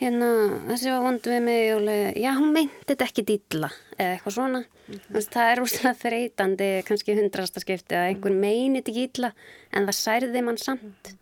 hérna, 0.00 0.28
þessi 0.70 0.90
var 0.92 1.04
vondu 1.04 1.32
við 1.32 1.42
mig 1.44 1.62
og 1.74 1.82
lega, 1.86 2.10
já, 2.18 2.30
hún 2.38 2.52
meinti 2.56 2.88
þetta 2.88 3.08
ekki 3.08 3.24
dýlla 3.28 3.70
eða 3.96 4.14
eitthvað 4.16 4.36
svona. 4.36 4.62
Þú 4.90 5.16
veist, 5.16 5.32
það 5.34 5.50
er 5.52 5.62
úrslega 5.64 6.00
þreytandi 6.00 6.70
kannski 6.88 7.16
hundrasta 7.18 7.62
skipti 7.62 7.98
að 7.98 8.08
einhver 8.10 8.36
meinit 8.36 8.88
ekki 8.90 9.06
dýlla 9.06 9.32
en 9.70 9.88
það 9.90 9.98
særði 10.00 10.44
mann 10.46 10.60
samt. 10.60 11.12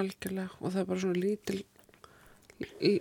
Algjörlega 0.00 0.48
og 0.60 0.70
það 0.70 0.80
er 0.82 0.90
bara 0.92 1.04
svona 1.04 1.20
lítil 1.20 1.60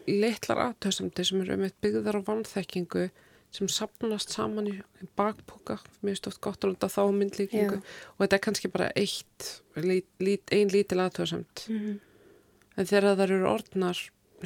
litlar 0.07 0.61
aðtöðsamdi 0.69 1.25
sem 1.27 1.41
eru 1.43 1.57
með 1.59 1.75
byggðar 1.83 2.19
á 2.19 2.27
vannþekkingu 2.29 3.09
sem 3.55 3.69
sapnast 3.71 4.35
saman 4.35 4.67
í, 4.69 4.75
bakpoka. 5.17 5.79
Mér 6.05 6.19
stótt 6.19 6.41
gott 6.43 6.61
að 6.63 6.73
lunda 6.73 6.89
þá 6.91 7.01
myndlíkingu. 7.15 7.79
Já. 7.79 7.97
og 8.15 8.21
þetta 8.23 8.37
er 8.37 8.43
kannski 8.45 8.71
bara 8.73 8.91
eitt 8.99 9.49
lít, 9.75 10.09
lít, 10.21 10.53
ein 10.53 10.69
lítil 10.69 11.01
aðtöðsamt 11.01 11.65
en 11.69 12.85
þegar 12.85 13.15
það 13.15 13.25
eru 13.25 13.39
orðnar 13.49 14.03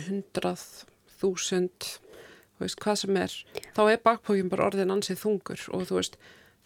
hundrað, 0.08 0.64
þúsund 1.20 1.90
þú 2.54 2.66
veist, 2.66 2.80
hvað 2.82 3.00
sem 3.02 3.20
er 3.20 3.36
þá 3.76 3.84
er 3.90 4.02
bakpókin 4.06 4.50
bara 4.52 4.70
orðin 4.70 4.94
ansið 4.94 5.22
þungur. 5.24 5.68
Og 5.76 5.86
þú 5.90 6.00
veist, 6.00 6.18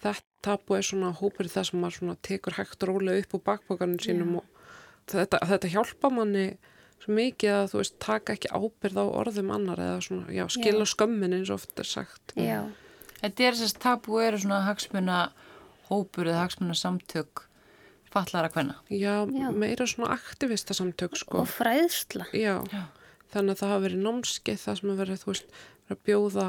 þetta 0.03 0.57
er 0.77 0.85
svona 0.85 1.13
hópur 1.17 1.49
það 1.51 1.69
sem 1.69 1.81
maður 1.81 1.99
svona 1.99 2.17
tekur 2.27 2.57
hægt 2.59 2.83
og 2.83 2.91
rólega 2.91 3.23
upp 3.23 3.37
úr 3.37 3.45
bakpókanum 3.47 3.99
sínum 4.03 4.39
og 4.41 4.49
þetta, 5.09 5.41
þetta 5.49 5.71
hjálpa 5.73 6.11
manni 6.13 6.47
svo 7.03 7.13
mikið 7.17 7.53
að 7.55 7.67
þú 7.71 7.79
veist, 7.81 7.97
taka 8.03 8.33
ekki 8.37 8.49
ábyrð 8.51 8.97
á 8.99 9.05
orðum 9.21 9.51
annar 9.55 9.79
eða 9.79 9.99
svona, 10.05 10.27
já, 10.33 10.45
skila 10.51 10.85
Já. 10.85 10.91
skömmin 10.93 11.35
eins 11.37 11.51
og 11.53 11.59
oft 11.61 11.79
er 11.83 11.89
sagt 11.89 12.33
já, 12.37 12.61
Þetta 13.17 13.43
er 13.47 13.55
þess 13.57 13.73
að 13.73 13.81
tabu 13.81 14.19
eru 14.21 14.37
svona 14.37 14.59
hagsmuna 14.67 15.19
hópur 15.89 16.27
eða 16.29 16.43
hagsmuna 16.45 16.75
samtök 16.77 17.43
fallara 18.13 18.49
hvenna. 18.53 18.75
já, 18.89 19.25
Já. 19.25 19.49
meira 19.51 19.85
svona 19.89 20.13
aktivista 20.17 20.73
samtök 20.77 21.15
sko 21.17 21.41
og 21.43 21.49
fræðsla 21.49 22.27
Já, 22.33 22.61
Já. 22.71 22.83
þannig 23.33 23.55
að 23.55 23.59
það 23.61 23.71
hafa 23.73 23.83
verið 23.87 24.03
námskeið 24.05 24.61
það 24.65 24.77
sem 24.81 24.89
að 24.93 25.01
verið, 25.01 25.21
þú 25.23 25.31
veist, 25.33 25.57
að 25.89 25.97
bjóða 26.07 26.47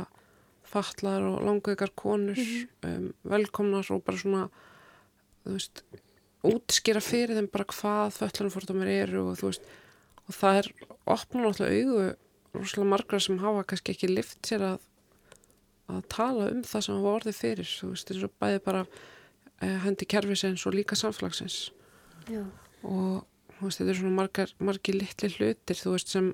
fatlar 0.69 1.25
og 1.25 1.39
langveikar 1.47 1.91
konur 1.97 2.39
um, 2.85 3.09
velkomnar 3.25 3.89
og 3.95 4.03
bara 4.05 4.19
svona, 4.21 4.43
þú 5.47 5.55
veist, 5.57 5.83
útskýra 6.45 7.01
fyrir 7.03 7.39
þeim 7.39 7.49
bara 7.53 7.65
hvað 7.73 8.19
föllunumfordumir 8.19 8.91
eru 9.03 9.23
og 9.31 9.39
þú 9.41 9.49
veist, 9.53 9.71
og 10.29 10.37
það 10.37 10.61
er 10.61 10.71
opna 11.09 11.45
náttúrulega 11.45 11.85
augu 11.85 12.09
rosalega 12.59 12.91
margra 12.93 13.21
sem 13.23 13.41
hafa 13.43 13.65
kannski 13.69 13.95
ekki 13.95 14.11
lift 14.11 14.41
sér 14.49 14.65
að, 14.73 14.85
að 15.93 16.03
tala 16.13 16.51
um 16.53 16.63
það 16.67 16.85
sem 16.87 16.99
hafa 16.99 17.15
orðið 17.19 17.39
fyrir, 17.39 17.73
þú 17.81 17.93
veist, 17.93 18.13
eins 18.13 18.27
og 18.27 18.35
bæði 18.43 18.63
bara 18.67 18.85
eh, 18.85 19.79
hendi 19.85 20.09
kerfisins 20.09 20.67
og 20.69 20.77
líka 20.77 20.99
samfélagsins. 20.99 21.59
Já, 22.29 22.43
og 22.85 23.25
þú 23.59 23.69
veist, 23.69 23.81
þetta 23.81 23.95
er 23.95 24.01
svona 24.01 24.17
margar, 24.19 24.55
margir 24.63 24.99
litli 24.99 25.33
hlutir, 25.37 25.81
þú 25.81 25.95
veist, 25.95 26.13
sem, 26.15 26.33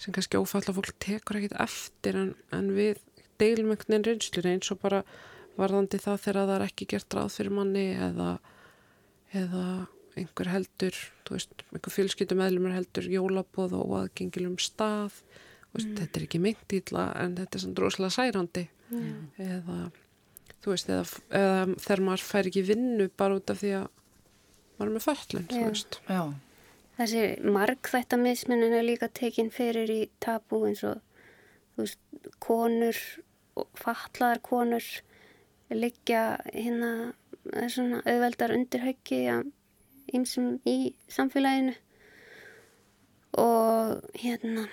sem 0.00 0.16
kannski 0.16 0.40
ófalla 0.40 0.76
fólk 0.76 0.94
tekur 1.02 1.40
ekkit 1.40 1.58
eftir 1.62 2.20
en, 2.20 2.34
en 2.56 2.72
við 2.76 3.00
deilum 3.40 3.72
einhvern 3.72 3.94
veginn 3.94 4.08
reynslunni 4.08 4.56
eins 4.56 4.72
og 4.72 4.80
bara 4.82 5.04
varðandi 5.60 6.00
það 6.00 6.20
þegar 6.24 6.42
það 6.42 6.54
er 6.56 6.66
ekki 6.66 6.88
gert 6.92 7.16
ráð 7.16 7.32
fyrir 7.36 7.54
manni 7.56 7.86
eða, 7.96 8.34
eða 9.36 9.64
einhver 10.20 10.50
heldur, 10.52 10.96
þú 11.26 11.36
veist, 11.36 11.64
einhver 11.70 11.94
fjölskyldum 11.94 12.40
meðlumur 12.40 12.74
heldur 12.76 13.08
jólabóð 13.10 13.76
og 13.78 13.94
aðgengilum 14.02 14.58
stað, 14.62 15.16
þú 15.70 15.78
veist, 15.78 15.90
þetta 16.00 16.20
er 16.20 16.26
ekki 16.26 16.42
meint 16.42 16.76
ítla 16.76 17.06
en 17.22 17.36
þetta 17.38 17.58
er 17.58 17.64
svona 17.64 17.78
droslega 17.80 18.14
særandi 18.16 18.66
eða, 19.40 19.78
þú 20.60 20.74
veist, 20.74 20.90
eða, 20.90 21.04
eða 21.40 21.64
þegar 21.86 22.04
maður 22.08 22.26
fær 22.30 22.50
ekki 22.50 22.66
vinnu 22.70 23.08
bara 23.16 23.40
út 23.40 23.52
af 23.54 23.60
því 23.62 23.74
að 23.80 23.88
maður 24.76 24.88
er 24.90 24.96
með 24.96 25.06
föllun, 25.06 25.46
þú 25.50 25.60
Já. 25.60 25.68
veist. 25.68 26.00
Já. 26.08 26.22
þessi 27.00 27.22
margþætta 27.56 28.18
mismunin 28.20 28.76
er 28.76 28.86
líka 28.86 29.08
tekin 29.12 29.52
fyrir 29.54 29.92
í 29.92 30.00
tabú 30.20 30.64
eins 30.68 30.82
og 30.88 31.00
þú 31.76 31.86
veist, 31.86 32.02
konur 32.42 32.98
og 33.60 33.68
fatlaðar 33.78 34.42
konur 34.44 34.84
liggja 35.70 36.22
hérna 36.50 36.90
það 37.44 37.62
er 37.64 37.72
svona 37.72 38.00
auðveldar 38.04 38.54
undirhauki 38.56 39.20
ímsum 40.16 40.54
í 40.68 40.92
samfélaginu. 41.12 41.74
Og 43.40 44.00
hérna 44.18 44.66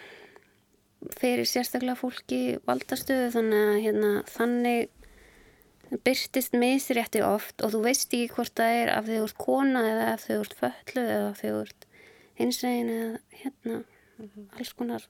fyrir 1.13 1.47
sérstaklega 1.47 1.97
fólki 1.99 2.39
valdastöðu 2.67 3.31
þannig 3.35 3.65
að 3.71 3.81
hérna 3.85 4.13
þannig 4.31 4.93
byrtist 6.03 6.55
misrétti 6.57 7.21
oft 7.23 7.61
og 7.63 7.71
þú 7.75 7.83
veist 7.85 8.11
ekki 8.11 8.33
hvort 8.33 8.55
það 8.57 8.79
er 8.81 8.89
af 8.91 9.05
því 9.07 9.19
þú 9.19 9.27
ert 9.27 9.38
kona 9.39 9.83
eða 9.91 10.07
af 10.13 10.23
því 10.23 10.33
þú 10.33 10.39
ert 10.45 10.57
fölluð 10.61 11.11
eða 11.13 11.29
af 11.29 11.38
því 11.41 11.51
þú 11.53 11.61
ert 11.61 11.85
hinsvegin 12.41 12.89
eða 12.95 13.19
hérna 13.43 13.77
alls 14.57 14.73
konar. 14.79 15.05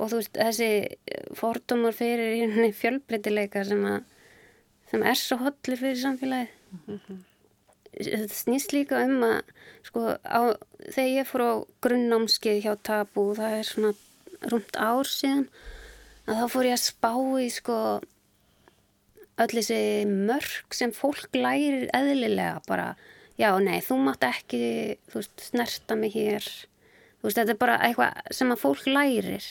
Og 0.00 0.10
þú 0.10 0.22
veist 0.22 0.40
þessi 0.40 0.70
fordómar 1.38 1.94
fyrir 1.94 2.72
fjölbreytileika 2.80 3.66
sem 3.68 3.84
að 3.86 4.00
sem 4.92 5.04
er 5.08 5.16
svo 5.20 5.38
hollur 5.40 5.78
fyrir 5.80 6.00
samfélagið 6.02 7.22
þetta 8.06 8.38
snýst 8.38 8.74
líka 8.74 9.02
um 9.06 9.22
að 9.26 9.52
sko 9.86 10.06
á, 10.22 10.42
þegar 10.88 11.12
ég 11.12 11.28
fór 11.28 11.44
á 11.44 11.52
grunnnámskeið 11.84 12.64
hjá 12.64 12.72
Tabú 12.86 13.28
það 13.38 13.58
er 13.58 13.68
svona 13.68 13.92
rúmt 14.52 14.78
ár 14.78 15.08
síðan 15.08 15.46
að 16.26 16.40
þá 16.40 16.46
fór 16.54 16.68
ég 16.68 16.76
að 16.76 16.84
spá 16.86 17.12
í 17.42 17.48
sko 17.52 17.78
öll 19.42 19.50
þessi 19.52 19.80
mörg 20.08 20.76
sem 20.76 20.92
fólk 20.94 21.34
lærir 21.34 21.88
eðlilega 21.96 22.60
bara, 22.68 22.92
já, 23.40 23.50
nei, 23.62 23.80
þú 23.84 23.98
mátt 24.06 24.26
ekki 24.26 24.62
þú 25.10 25.18
veist, 25.20 25.46
snerta 25.48 25.96
mig 25.98 26.14
hér. 26.14 26.46
Þú 27.20 27.28
veist, 27.28 27.38
þetta 27.38 27.54
er 27.54 27.60
bara 27.60 27.78
eitthvað 27.86 28.34
sem 28.38 28.52
að 28.52 28.62
fólk 28.62 28.86
lærir 28.90 29.48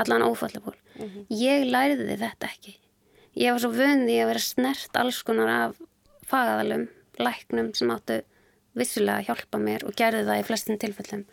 allan 0.00 0.24
ófallega 0.24 0.64
fólk 0.64 0.80
ég 1.32 1.66
læriði 1.68 2.18
þetta 2.20 2.50
ekki. 2.50 2.76
Ég 3.34 3.50
var 3.50 3.64
svo 3.64 3.72
vöndi 3.74 4.20
að 4.22 4.30
vera 4.30 4.42
snert 4.44 5.00
alls 5.00 5.22
konar 5.26 5.50
af 5.50 5.80
fagaðalum 6.30 6.86
læknum 7.20 7.72
sem 7.76 7.92
áttu 7.94 8.20
vissulega 8.74 9.20
að 9.20 9.28
hjálpa 9.28 9.60
mér 9.62 9.84
og 9.86 9.96
gerði 9.98 10.24
það 10.28 10.40
í 10.40 10.46
flestin 10.48 10.80
tilfellum. 10.82 11.26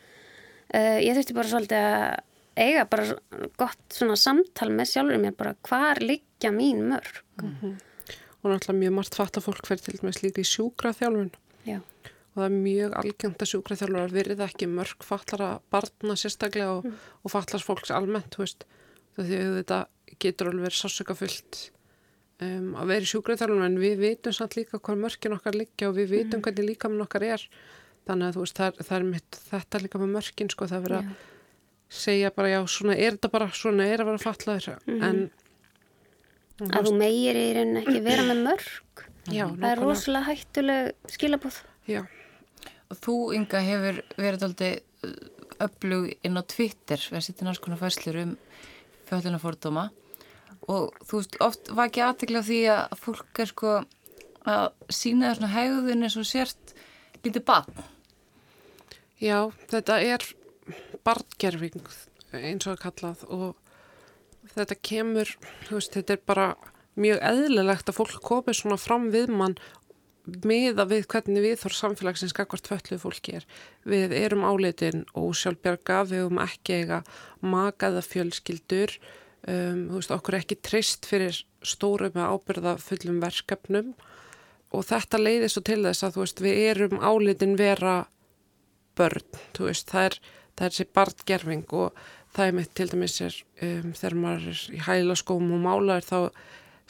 Uh, 0.71 0.99
ég 1.03 1.15
þurfti 1.17 1.35
bara 1.35 1.51
svolítið 1.51 1.87
að 1.91 2.19
eiga 2.61 2.83
bara 2.91 3.15
gott 3.59 3.95
svona 3.95 4.17
samtal 4.19 4.69
með 4.73 4.91
sjálfur 4.91 5.21
mér 5.23 5.37
bara 5.37 5.55
hvar 5.67 6.01
liggja 6.03 6.51
mín 6.53 6.83
mörg 6.91 7.21
og 8.41 8.49
náttúrulega 8.49 8.79
mjög 8.79 8.93
margt 8.97 9.15
fatta 9.15 9.41
fólk 9.43 9.67
fyrir 9.67 9.83
til 9.85 9.97
dæmis 9.99 10.21
líka 10.23 10.41
í 10.41 10.49
sjúkraþjálfun. 10.49 11.31
Já, 11.67 11.79
og 11.79 12.37
það 12.39 12.47
er 12.47 12.55
mjög 12.65 12.95
algengt 13.01 13.43
að 13.43 13.51
sjúkraþjálfurar 13.51 14.15
virða 14.15 14.47
ekki 14.49 14.69
mörg 14.71 15.05
fallara 15.05 15.49
barna 15.73 16.15
sérstaklega 16.17 16.77
og, 16.79 16.87
og 17.21 17.33
fallars 17.33 17.65
fólks 17.67 17.93
almennt, 17.93 18.33
þú 18.33 18.45
veist. 18.45 18.65
Því 19.19 19.37
að 19.43 19.57
þetta 19.59 19.79
getur 20.23 20.49
alveg 20.51 20.67
verið 20.69 20.79
sársöka 20.79 21.17
fullt 21.19 21.61
um, 22.45 22.71
að 22.81 22.93
vera 22.93 23.05
í 23.05 23.11
sjúkraþjálfun 23.11 23.67
en 23.67 23.81
við 23.81 23.99
vitum 24.01 24.35
samt 24.35 24.57
líka 24.57 24.79
hvað 24.79 25.03
mörkin 25.05 25.35
okkar 25.37 25.57
liggja 25.57 25.89
og 25.89 25.97
við 25.99 26.15
vitum 26.17 26.43
hvernig 26.45 26.71
líka 26.73 26.91
minn 26.91 27.05
okkar 27.05 27.27
er. 27.27 27.43
Þannig 28.09 28.31
að 28.31 28.37
þú 28.37 28.45
veist, 28.45 28.57
það 28.57 28.71
er, 28.71 28.87
það 28.87 28.97
er 28.97 29.09
mitt, 29.11 29.41
þetta 29.51 29.81
líka 29.83 30.01
með 30.01 30.15
mörkin, 30.15 30.49
sko, 30.49 30.67
það 30.69 30.79
er 30.79 30.85
verið 30.87 31.01
að 31.01 31.11
segja 31.91 32.31
bara, 32.35 32.51
já, 32.53 32.59
svona 32.71 32.95
er 32.95 33.17
þetta 33.17 33.31
bara, 33.33 33.49
svona 33.53 33.87
er 33.91 34.01
að 34.01 34.09
vera 34.11 34.23
fallaður 34.23 34.67
en 34.87 35.21
að 36.69 36.87
þú 36.87 36.93
meir 36.99 37.37
í 37.39 37.45
rauninni 37.57 37.81
ekki 37.81 38.01
vera 38.05 38.25
með 38.27 38.43
mörg 38.45 39.03
já, 39.33 39.45
það 39.49 39.67
er 39.71 39.81
rosalega 39.81 40.27
hættuleg 40.29 41.11
skilabóð 41.11 41.61
já, 41.89 42.01
Og 42.91 42.97
þú, 42.99 43.13
Inga, 43.37 43.61
hefur 43.63 44.01
verið 44.19 44.41
aldrei 44.49 44.71
öflug 45.63 46.09
inn 46.27 46.35
á 46.35 46.43
Twitter 46.43 46.99
við 47.07 47.19
að 47.21 47.25
setja 47.27 47.47
náttúrulega 47.47 47.79
færslur 47.79 48.17
um 48.19 48.33
föllunafórdóma 49.07 49.85
og 50.69 50.93
þú 51.07 51.21
veist, 51.21 51.39
oft 51.41 51.71
var 51.73 51.89
ekki 51.89 52.03
aðtekla 52.05 52.43
því 52.45 52.59
að 52.75 52.99
fólk 53.01 53.41
er 53.41 53.49
sko 53.49 53.73
að 54.51 54.67
sína 54.89 55.29
það 55.31 55.39
svona 55.39 55.55
hegðun 55.55 56.05
eins 56.05 56.17
og 56.17 56.29
sért 56.29 56.75
lítið 57.21 57.43
barn 57.47 57.81
Já, 59.21 59.51
þetta 59.69 59.99
er 60.01 60.25
barngerfing 61.05 61.83
eins 62.33 62.65
og 62.65 62.77
að 62.77 62.83
kallað 62.85 63.25
og 63.29 63.49
þetta 64.55 64.77
kemur, 64.81 65.35
veist, 65.69 65.93
þetta 65.93 66.15
er 66.15 66.23
bara 66.25 66.47
mjög 66.99 67.21
eðlilegt 67.23 67.91
að 67.91 67.97
fólk 67.99 68.17
komi 68.25 68.55
svona 68.55 68.79
fram 68.81 69.09
við 69.13 69.31
mann 69.33 69.57
miða 70.45 70.85
við 70.89 71.07
hvernig 71.09 71.43
við 71.43 71.55
þór 71.63 71.75
samfélagsins 71.77 72.33
skakvart 72.35 72.69
fölluð 72.69 73.01
fólki 73.01 73.37
er. 73.39 73.45
Við 73.89 74.13
erum 74.15 74.45
áleitin 74.45 75.05
og 75.17 75.33
sjálfbjörga, 75.37 76.03
við 76.09 76.23
höfum 76.25 76.41
ekki 76.43 76.77
eiga 76.81 77.01
magaða 77.41 78.03
fjölskyldur, 78.05 78.93
um, 79.47 79.83
veist, 79.95 80.13
okkur 80.13 80.39
ekki 80.41 80.59
trist 80.63 81.07
fyrir 81.09 81.41
stóru 81.65 82.11
með 82.13 82.35
ábyrða 82.35 82.75
fullum 82.81 83.21
verkefnum. 83.23 83.93
Og 84.71 84.85
þetta 84.87 85.19
leiðir 85.19 85.51
svo 85.51 85.63
til 85.67 85.81
þess 85.83 86.05
að, 86.07 86.21
veist, 86.21 86.43
við 86.43 86.63
erum 86.69 87.01
áleitin 87.03 87.57
vera 87.59 87.97
börn, 88.99 89.27
veist, 89.59 89.91
það 89.91 90.09
er, 90.11 90.17
sér 90.75 90.89
barngerfing 90.95 91.67
og 91.73 92.01
það 92.35 92.47
er 92.47 92.57
mitt 92.59 92.73
til 92.77 92.87
dæmis 92.91 93.19
er, 93.23 93.37
um, 93.65 93.91
þegar 93.97 94.17
maður 94.19 94.49
er 94.53 94.63
í 94.71 94.81
hæla 94.85 95.17
skóm 95.19 95.51
og 95.55 95.63
málaður 95.65 96.07
þá 96.07 96.19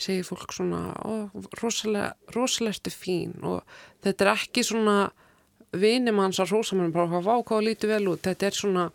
segir 0.01 0.25
fólk 0.25 0.53
svona, 0.55 0.81
rosalega, 1.61 2.15
rosalega 2.35 2.75
ertu 2.75 2.93
fín. 2.93 3.35
Og 3.45 3.61
þetta 4.03 4.25
er 4.25 4.33
ekki 4.33 4.63
svona 4.65 4.97
vinimanns 5.77 6.41
að 6.41 6.55
rosa 6.55 6.75
mann 6.75 6.93
bara 6.93 7.21
hvað 7.21 7.65
lítur 7.65 7.93
vel 7.93 8.07
út, 8.11 8.25
þetta 8.25 8.49
er 8.49 8.57
svona 8.57 8.89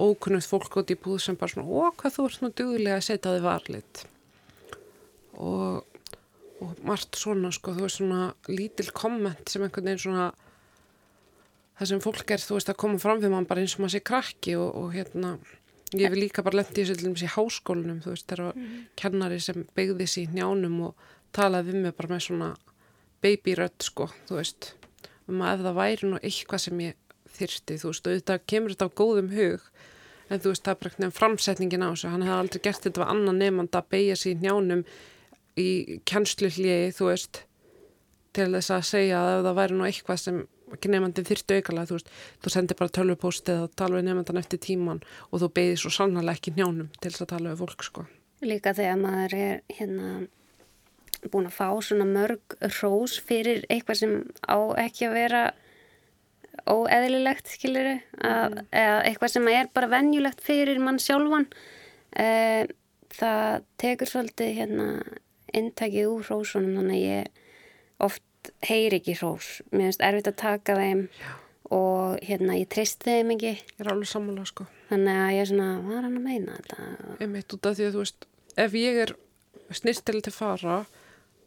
ókunnugt 0.00 0.48
fólk 0.48 0.80
út 0.80 0.92
í 0.92 0.98
búð 0.98 1.20
sem 1.24 1.38
bara 1.38 1.52
svona, 1.52 1.68
ó 1.68 1.92
hvað 1.94 2.16
þú 2.16 2.26
ert 2.28 2.44
nú 2.44 2.50
duglega 2.60 2.98
að 2.98 3.06
setja 3.06 3.34
þig 3.36 3.46
varlit 3.46 4.02
og, 5.40 6.00
og 6.60 6.84
margt 6.86 7.18
svona 7.20 7.52
sko, 7.54 7.74
þú 7.76 7.86
veist 7.86 8.00
svona 8.00 8.30
lítil 8.50 8.90
komment 8.96 9.52
sem 9.52 9.64
einhvern 9.64 9.90
veginn 9.90 10.04
svona 10.04 10.30
það 11.80 11.92
sem 11.92 12.02
fólk 12.04 12.34
er, 12.34 12.44
þú 12.44 12.58
veist, 12.58 12.72
að 12.72 12.80
koma 12.82 13.00
fram 13.00 13.22
við 13.22 13.32
mann 13.32 13.48
bara 13.48 13.64
eins 13.64 13.76
og 13.76 13.84
maður 13.84 13.96
sé 13.96 14.04
krakki 14.04 14.58
og, 14.60 14.68
og 14.76 14.94
hérna 14.96 15.38
Ég 15.90 16.06
hef 16.06 16.14
líka 16.14 16.42
bara 16.46 16.60
lendið 16.60 16.84
í 16.84 16.92
þessu 16.92 17.26
í 17.26 17.28
háskólinum, 17.32 17.96
þú 18.04 18.12
veist, 18.12 18.26
það 18.30 18.36
eru 18.36 18.50
mm. 18.52 18.74
kennari 19.00 19.38
sem 19.42 19.64
beigði 19.74 20.04
sér 20.06 20.28
í 20.28 20.36
njánum 20.36 20.76
og 20.86 21.06
talaði 21.34 21.72
við 21.72 21.80
mig 21.82 21.96
bara 21.98 22.12
með 22.12 22.20
svona 22.28 22.50
babyrödd, 23.24 23.82
sko, 23.82 24.06
þú 24.28 24.36
veist, 24.38 24.68
um 25.26 25.42
að 25.42 25.56
ef 25.56 25.64
það 25.64 25.80
væri 25.80 26.10
nú 26.12 26.20
eitthvað 26.20 26.62
sem 26.62 26.84
ég 26.84 27.09
þyrsti, 27.40 27.78
þú 27.82 27.92
veist, 27.92 28.06
og 28.06 28.18
þetta 28.18 28.38
kemur 28.52 28.74
þetta 28.74 28.88
á 28.88 28.98
góðum 29.00 29.30
hug, 29.34 29.68
en 30.30 30.42
þú 30.42 30.54
veist, 30.54 30.64
það 30.66 30.72
er 30.72 30.80
bara 30.84 31.04
nefn 31.04 31.16
framsetningin 31.18 31.86
á 31.86 31.90
þessu, 31.90 32.12
hann 32.12 32.26
hefði 32.26 32.38
aldrei 32.44 32.64
gert 32.68 32.86
þetta 32.86 33.04
var 33.04 33.12
annan 33.14 33.40
nefnand 33.42 33.80
að 33.80 33.90
beigja 33.96 34.18
sér 34.20 34.36
í 34.36 34.40
njánum 34.44 34.84
í 35.58 35.68
kjænslu 36.08 36.52
hljegi, 36.54 36.96
þú 36.96 37.10
veist, 37.10 37.44
til 38.36 38.50
þess 38.54 38.74
að 38.74 38.88
segja 38.88 39.20
að 39.20 39.32
ef 39.34 39.44
það 39.48 39.60
væri 39.60 39.76
nú 39.76 39.86
eitthvað 39.88 40.22
sem 40.22 40.40
ekki 40.70 40.90
nefnandi 40.92 41.24
þyrtu 41.26 41.56
aukala 41.58 41.86
þú 41.88 41.96
veist, 41.96 42.10
þú 42.42 42.52
sendir 42.54 42.78
bara 42.78 42.94
tölvupóstið 42.94 43.62
og 43.64 43.72
tala 43.78 43.98
við 43.98 44.06
nefndan 44.08 44.40
eftir 44.40 44.60
tíman 44.62 45.00
og 45.30 45.42
þú 45.42 45.48
beðir 45.56 45.80
svo 45.82 45.92
sannlega 45.94 46.36
ekki 46.36 46.54
njánum 46.54 46.90
til 46.98 47.10
þess 47.10 47.24
að 47.24 47.32
tala 47.32 47.52
við 47.54 47.62
fólk 47.64 47.86
sko. 47.86 48.04
Líka 48.46 48.74
þegar 48.76 49.00
maður 49.00 49.34
er 49.36 49.56
hérna 49.76 50.12
búin 51.28 51.50
að 51.50 51.56
fá 51.58 51.68
svona 51.84 52.06
mörg 52.08 52.56
rós 52.80 53.18
fyrir 53.20 53.66
eitthvað 53.68 54.00
sem 54.00 54.14
á 54.48 54.58
ekki 54.80 55.10
að 55.10 55.16
vera 55.18 55.42
óeðlilegt, 56.70 57.50
skiljuru 57.50 57.96
mm. 57.98 58.56
eða 58.70 58.96
eitthvað 59.08 59.34
sem 59.34 59.48
er 59.52 59.70
bara 59.74 59.90
venjulegt 59.90 60.42
fyrir 60.44 60.80
mann 60.82 61.00
sjálfan 61.02 61.46
e, 62.14 62.66
það 63.16 63.66
tekur 63.80 64.10
svolítið 64.10 64.56
hérna 64.58 64.88
intakið 65.56 66.10
úr 66.10 66.26
rósunum 66.30 66.76
þannig 66.78 66.98
að 66.98 67.06
ég 67.06 67.46
oft 68.06 68.52
heyri 68.64 69.00
ekki 69.00 69.16
hrós 69.18 69.60
mér 69.70 69.88
finnst 69.88 70.04
erfitt 70.04 70.30
að 70.30 70.38
taka 70.42 70.76
þeim 70.78 71.02
Já. 71.08 71.32
og 71.76 72.20
hérna 72.26 72.58
ég 72.58 72.70
trist 72.72 73.02
þeim 73.06 73.34
ekki 73.34 73.50
ég 73.52 73.82
er 73.82 73.92
alveg 73.92 74.10
sammála 74.10 74.46
sko 74.48 74.66
þannig 74.90 75.20
að 75.24 75.34
ég 75.34 75.42
er 75.42 75.50
svona, 75.50 75.68
hvað 75.82 75.98
er 75.98 76.06
hann 76.06 76.20
að 76.20 76.28
meina 76.28 76.56
þetta 76.60 77.18
ég 77.24 77.34
meit 77.34 77.56
út 77.56 77.68
af 77.68 77.76
því 77.76 77.88
að 77.88 77.96
þú 77.96 78.04
veist 78.04 78.30
ef 78.64 78.78
ég 78.80 79.02
er 79.04 79.14
snirtil 79.80 80.22
til 80.24 80.34
fara 80.34 80.80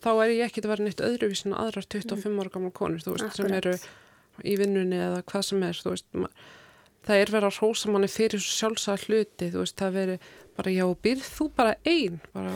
þá 0.04 0.12
er 0.14 0.36
ég 0.36 0.48
ekkit 0.48 0.68
að 0.68 0.74
vera 0.74 0.88
neitt 0.88 1.04
öðruvísin 1.04 1.56
aðrar 1.58 1.88
25 1.88 2.28
mm. 2.28 2.40
ára 2.44 2.54
gamla 2.54 2.74
konur 2.76 3.04
þú 3.04 3.16
veist, 3.16 3.30
Akkurat. 3.30 3.40
sem 3.40 3.60
eru 3.60 3.76
í 4.42 4.56
vinnunni 4.60 5.00
eða 5.00 5.24
hvað 5.30 5.48
sem 5.50 5.66
er 5.68 5.82
veist, 5.86 6.08
það 7.04 7.20
er 7.20 7.34
verið 7.36 7.50
að 7.50 7.60
hrósa 7.60 7.92
manni 7.92 8.10
fyrir 8.12 8.44
sjálfsagt 8.44 9.10
hluti, 9.10 9.52
veist, 9.54 9.78
það 9.80 10.00
veri 10.00 10.18
bara 10.58 10.74
já, 10.74 10.86
byrð 11.06 11.30
þú 11.38 11.50
bara 11.58 11.76
einn 11.90 12.20
bara 12.34 12.56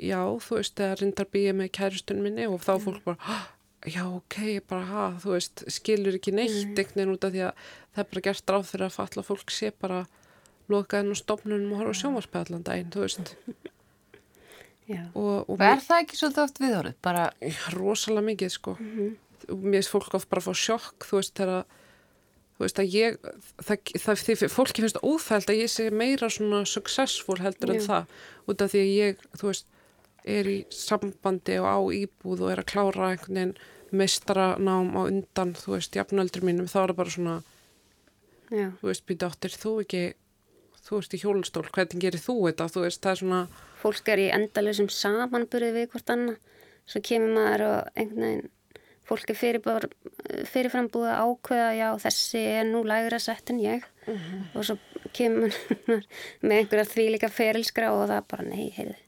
já, 0.00 0.20
þú 0.44 0.58
veist, 0.58 0.76
það 0.78 0.94
reyndar 1.00 1.32
býja 1.32 1.56
með 1.56 1.72
kæristun 1.78 2.22
minni 2.24 2.46
og 2.50 2.62
þá 2.64 2.72
fólk 2.82 3.02
bara, 3.06 3.40
já, 3.88 4.04
ok, 4.06 4.38
bara, 4.68 4.86
ha, 4.90 5.08
þú 5.22 5.34
veist, 5.36 5.64
skilur 5.72 6.16
ekki 6.20 6.34
neitt 6.36 6.56
mm. 6.62 6.78
einhvern 6.78 7.14
út 7.14 7.26
af 7.26 7.34
því 7.34 7.44
að 7.48 7.66
það 7.66 8.02
er 8.04 8.10
bara 8.12 8.24
gert 8.28 8.54
ráð 8.54 8.70
fyrir 8.70 8.88
að 8.88 8.96
falla 8.96 9.26
fólk 9.26 9.54
sé 9.54 9.72
bara 9.76 10.04
lokaðin 10.70 11.12
og 11.14 11.18
stopnunum 11.18 11.74
og 11.74 11.82
horfa 11.82 11.98
sjómarspjallan 12.00 12.64
daginn, 12.66 12.92
þú 12.94 13.04
veist. 13.06 13.34
Og, 14.90 15.46
og 15.46 15.60
er 15.62 15.82
það 15.82 16.00
ekki 16.02 16.16
svolítið 16.18 16.44
oft 16.44 16.56
viðhórið? 16.58 16.94
Bara... 17.04 17.26
Já, 17.42 17.60
rosalega 17.76 18.26
mikið, 18.26 18.52
sko. 18.54 18.76
Mm 18.78 18.94
-hmm. 18.96 19.12
Mér 19.48 19.80
finnst 19.80 19.92
fólk 19.92 20.16
oft 20.18 20.30
bara 20.30 20.42
að 20.42 20.50
fá 20.50 20.62
sjokk, 20.64 21.06
þú 21.08 21.20
veist, 21.20 21.34
þegar 21.38 21.64
þú 22.56 22.64
veist 22.66 22.80
að 22.82 22.94
ég, 22.96 23.18
það, 23.64 23.92
það, 24.04 24.22
því 24.26 24.48
fólki 24.52 24.84
finnst 24.84 25.00
óþælt 25.00 25.52
að 25.52 25.60
ég 25.62 25.72
sé 25.72 25.88
meira 25.90 26.28
svona 26.32 26.62
successful 26.68 27.38
heldur 27.40 27.74
en 27.74 27.84
það, 27.86 28.16
út 28.52 28.64
af 28.64 28.72
því 28.74 28.82
að 28.84 28.90
ég, 28.92 29.22
þú 29.40 29.50
veist, 29.50 29.70
er 30.28 30.50
í 30.52 30.58
sambandi 30.74 31.56
og 31.62 31.68
á 31.72 31.78
íbúð 31.96 32.44
og 32.44 32.52
er 32.52 32.60
að 32.60 32.70
klára 32.74 33.12
einhvern 33.14 33.38
veginn 33.38 33.54
mestranám 33.96 34.92
á 34.94 35.02
undan, 35.06 35.54
þú 35.56 35.78
veist, 35.78 35.96
jafnöldur 35.96 36.44
mínum, 36.46 36.68
þá 36.70 36.82
er 36.82 36.92
það 36.92 37.00
bara 37.00 37.14
svona 37.16 37.38
Já. 38.50 38.66
þú 38.82 38.90
veist, 38.90 39.06
býta 39.08 39.30
áttir 39.30 39.56
þú 39.56 39.72
ekki 39.86 40.04
þú 40.84 41.00
veist, 41.00 41.16
í 41.16 41.22
hjólustól, 41.24 41.66
hvernig 41.72 42.04
gerir 42.04 42.22
þú 42.22 42.36
þetta, 42.50 42.68
þú 42.70 42.84
veist, 42.84 43.02
það 43.02 43.16
er 43.16 43.20
svona 43.24 43.42
Fólk 43.80 44.10
er 44.12 44.20
í 44.20 44.30
endalusum 44.34 44.90
samanburði 44.92 45.70
við 45.72 45.86
hvort 45.94 46.10
annað. 46.12 46.56
Svo 46.90 47.00
kemur 47.06 47.30
maður 47.36 47.62
og 47.64 47.94
einhvern 47.94 48.26
veginn 48.26 48.50
fólk 49.10 49.32
er 49.32 49.38
fyrir 49.38 49.90
fyrirframbúið 50.50 51.10
að 51.10 51.20
ákveða 51.26 51.68
já, 51.76 51.86
þessi 52.06 52.42
er 52.54 52.66
nú 52.70 52.82
lægra 52.86 53.20
sett 53.22 53.50
en 53.50 53.60
ég 53.60 53.84
uh 54.06 54.14
mhm. 54.14 54.16
-huh. 54.16 54.58
og 54.58 54.64
svo 54.64 54.78
kemur 55.12 55.54
með 56.46 56.56
einhverja 56.58 56.90
því 56.94 57.06
líka 57.14 57.28
ferilskra 57.28 57.92
og 57.92 58.08
það 58.08 58.26
bara, 58.30 58.42
nei, 58.48 58.70
heyrðu 58.76 58.98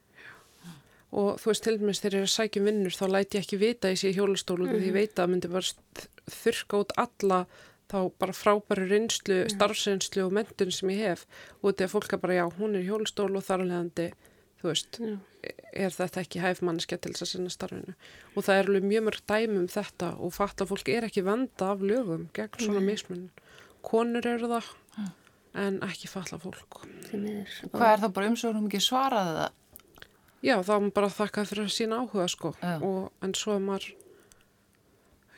og 1.13 1.37
þú 1.41 1.51
veist 1.51 1.67
til 1.67 1.77
dæmis 1.79 2.01
þegar 2.01 2.19
ég 2.19 2.23
er 2.27 2.33
sækja 2.33 2.63
vinnur 2.65 2.95
þá 2.97 3.07
læti 3.13 3.37
ég 3.37 3.45
ekki 3.45 3.59
vita 3.61 3.93
ég 3.93 4.01
sé 4.01 4.13
hjólastólu 4.17 4.65
mm. 4.65 4.79
því 4.79 4.89
ég 4.89 4.97
veit 4.97 5.21
að 5.21 5.31
myndi 5.33 5.51
bara 5.53 5.69
þurka 6.33 6.81
út 6.81 6.95
alla 6.97 7.41
þá 7.93 7.99
bara 8.19 8.33
frábæru 8.33 8.87
reynslu, 8.89 9.43
mm. 9.43 9.53
starfsreynslu 9.53 10.25
og 10.25 10.33
mentun 10.33 10.73
sem 10.73 10.93
ég 10.95 11.03
hef 11.11 11.27
og 11.61 11.69
þetta 11.69 11.85
er 11.85 11.93
fólk 11.93 12.17
að 12.17 12.23
bara 12.25 12.39
já, 12.41 12.45
hún 12.57 12.79
er 12.79 12.87
hjólastólu 12.87 13.43
og 13.43 13.45
þar 13.45 13.67
alvegandi 13.67 14.09
þú 14.63 14.71
veist, 14.71 14.99
mm. 15.03 15.17
er 15.85 15.95
þetta 15.97 16.23
ekki 16.23 16.43
hæfmanniske 16.43 16.99
til 17.03 17.13
þess 17.13 17.27
að 17.27 17.33
sinna 17.33 17.53
starfinu 17.53 17.97
og 18.35 18.47
það 18.47 18.59
er 18.61 18.71
alveg 18.71 18.87
mjög 18.91 19.07
mörg 19.09 19.25
dæmum 19.33 19.71
þetta 19.73 20.13
og 20.23 20.37
fatt 20.37 20.63
að 20.63 20.73
fólk 20.73 20.93
er 20.93 21.09
ekki 21.09 21.25
venda 21.27 21.73
af 21.75 21.83
lögum 21.83 22.29
gegn 22.37 22.63
svona 22.63 22.85
mismun 22.85 23.27
konur 23.83 24.29
eru 24.29 24.53
það 24.53 24.71
en 25.63 25.81
ekki 25.85 26.11
falla 26.11 26.39
fólk 26.41 26.85
Hvað 27.13 27.89
er 27.89 28.05
það 28.05 28.15
bara 28.17 28.31
umsögnum 28.31 28.69
ekki 28.71 28.81
svaraði 28.81 29.35
það? 29.41 29.59
Já, 30.43 30.57
þá 30.59 30.71
er 30.75 30.81
maður 30.83 30.95
bara 30.97 31.11
þakkað 31.17 31.51
fyrir 31.51 31.69
að 31.69 31.75
sína 31.77 31.99
áhuga 32.03 32.29
sko 32.31 32.55
og, 32.63 33.03
en 33.23 33.35
svo 33.39 33.57
er 33.59 33.67
maður 33.67 33.91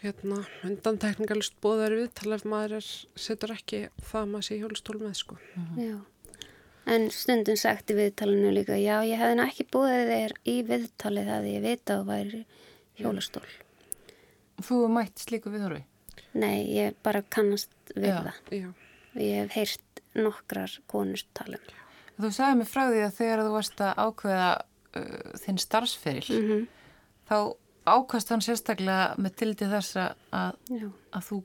hérna 0.04 0.40
undantekningalist 0.64 1.56
bóðar 1.64 1.96
viðtala 1.96 2.38
ef 2.38 2.46
maður 2.48 2.78
er, 2.78 2.88
setur 3.16 3.54
ekki 3.54 3.86
það 4.04 4.30
maður 4.32 4.46
sé 4.48 4.58
hjólustól 4.60 4.98
með 5.00 5.14
sko. 5.20 5.38
-huh. 5.40 5.78
Já, 5.80 5.96
en 6.90 7.08
stundum 7.14 7.56
sagt 7.56 7.90
í 7.92 7.96
viðtalinu 7.98 8.52
líka, 8.54 8.76
já 8.80 8.98
ég 9.06 9.20
hefði 9.20 9.46
ekki 9.46 9.66
bóðið 9.72 10.12
þér 10.12 10.36
í 10.44 10.56
viðtalið 10.68 11.30
að 11.36 11.48
ég 11.50 11.64
vita 11.64 11.96
að 11.96 12.02
það 12.02 12.10
væri 12.12 12.42
hjólustól. 13.00 13.46
Þú 14.64 14.80
mætt 14.92 15.24
slíku 15.24 15.52
viðhorfi? 15.52 15.82
Nei, 16.34 16.66
ég 16.74 16.98
bara 17.02 17.22
kannast 17.22 17.72
við 17.94 18.10
já. 18.10 18.20
það. 18.26 18.52
Já. 18.58 18.68
Ég 19.14 19.40
hef 19.40 19.56
heyrt 19.58 20.04
nokkrar 20.18 20.78
konustalum. 20.90 21.74
Þú 22.14 22.30
sagði 22.30 22.60
mig 22.60 22.70
frá 22.70 22.84
því 22.86 23.02
að 23.02 23.16
þegar 23.18 23.42
þú 23.42 23.52
varst 23.56 23.82
að 23.82 24.00
ákveða 24.04 24.50
uh, 24.54 25.34
þinn 25.42 25.60
starfsferil 25.62 26.28
mm 26.30 26.46
-hmm. 26.48 26.66
þá 27.30 27.36
ákast 27.84 28.30
hann 28.32 28.44
sérstaklega 28.44 29.14
með 29.18 29.36
tildi 29.40 29.68
þess 29.68 29.96
að, 29.96 30.14
að 31.12 31.26
þú 31.28 31.42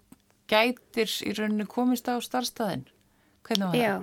gætir 0.50 1.12
í 1.26 1.34
rauninu 1.38 1.66
komist 1.70 2.08
á 2.08 2.16
starfstæðin 2.22 2.86
hvernig 3.44 3.68
var 3.68 3.76
það? 3.76 3.82
Já, 3.82 3.96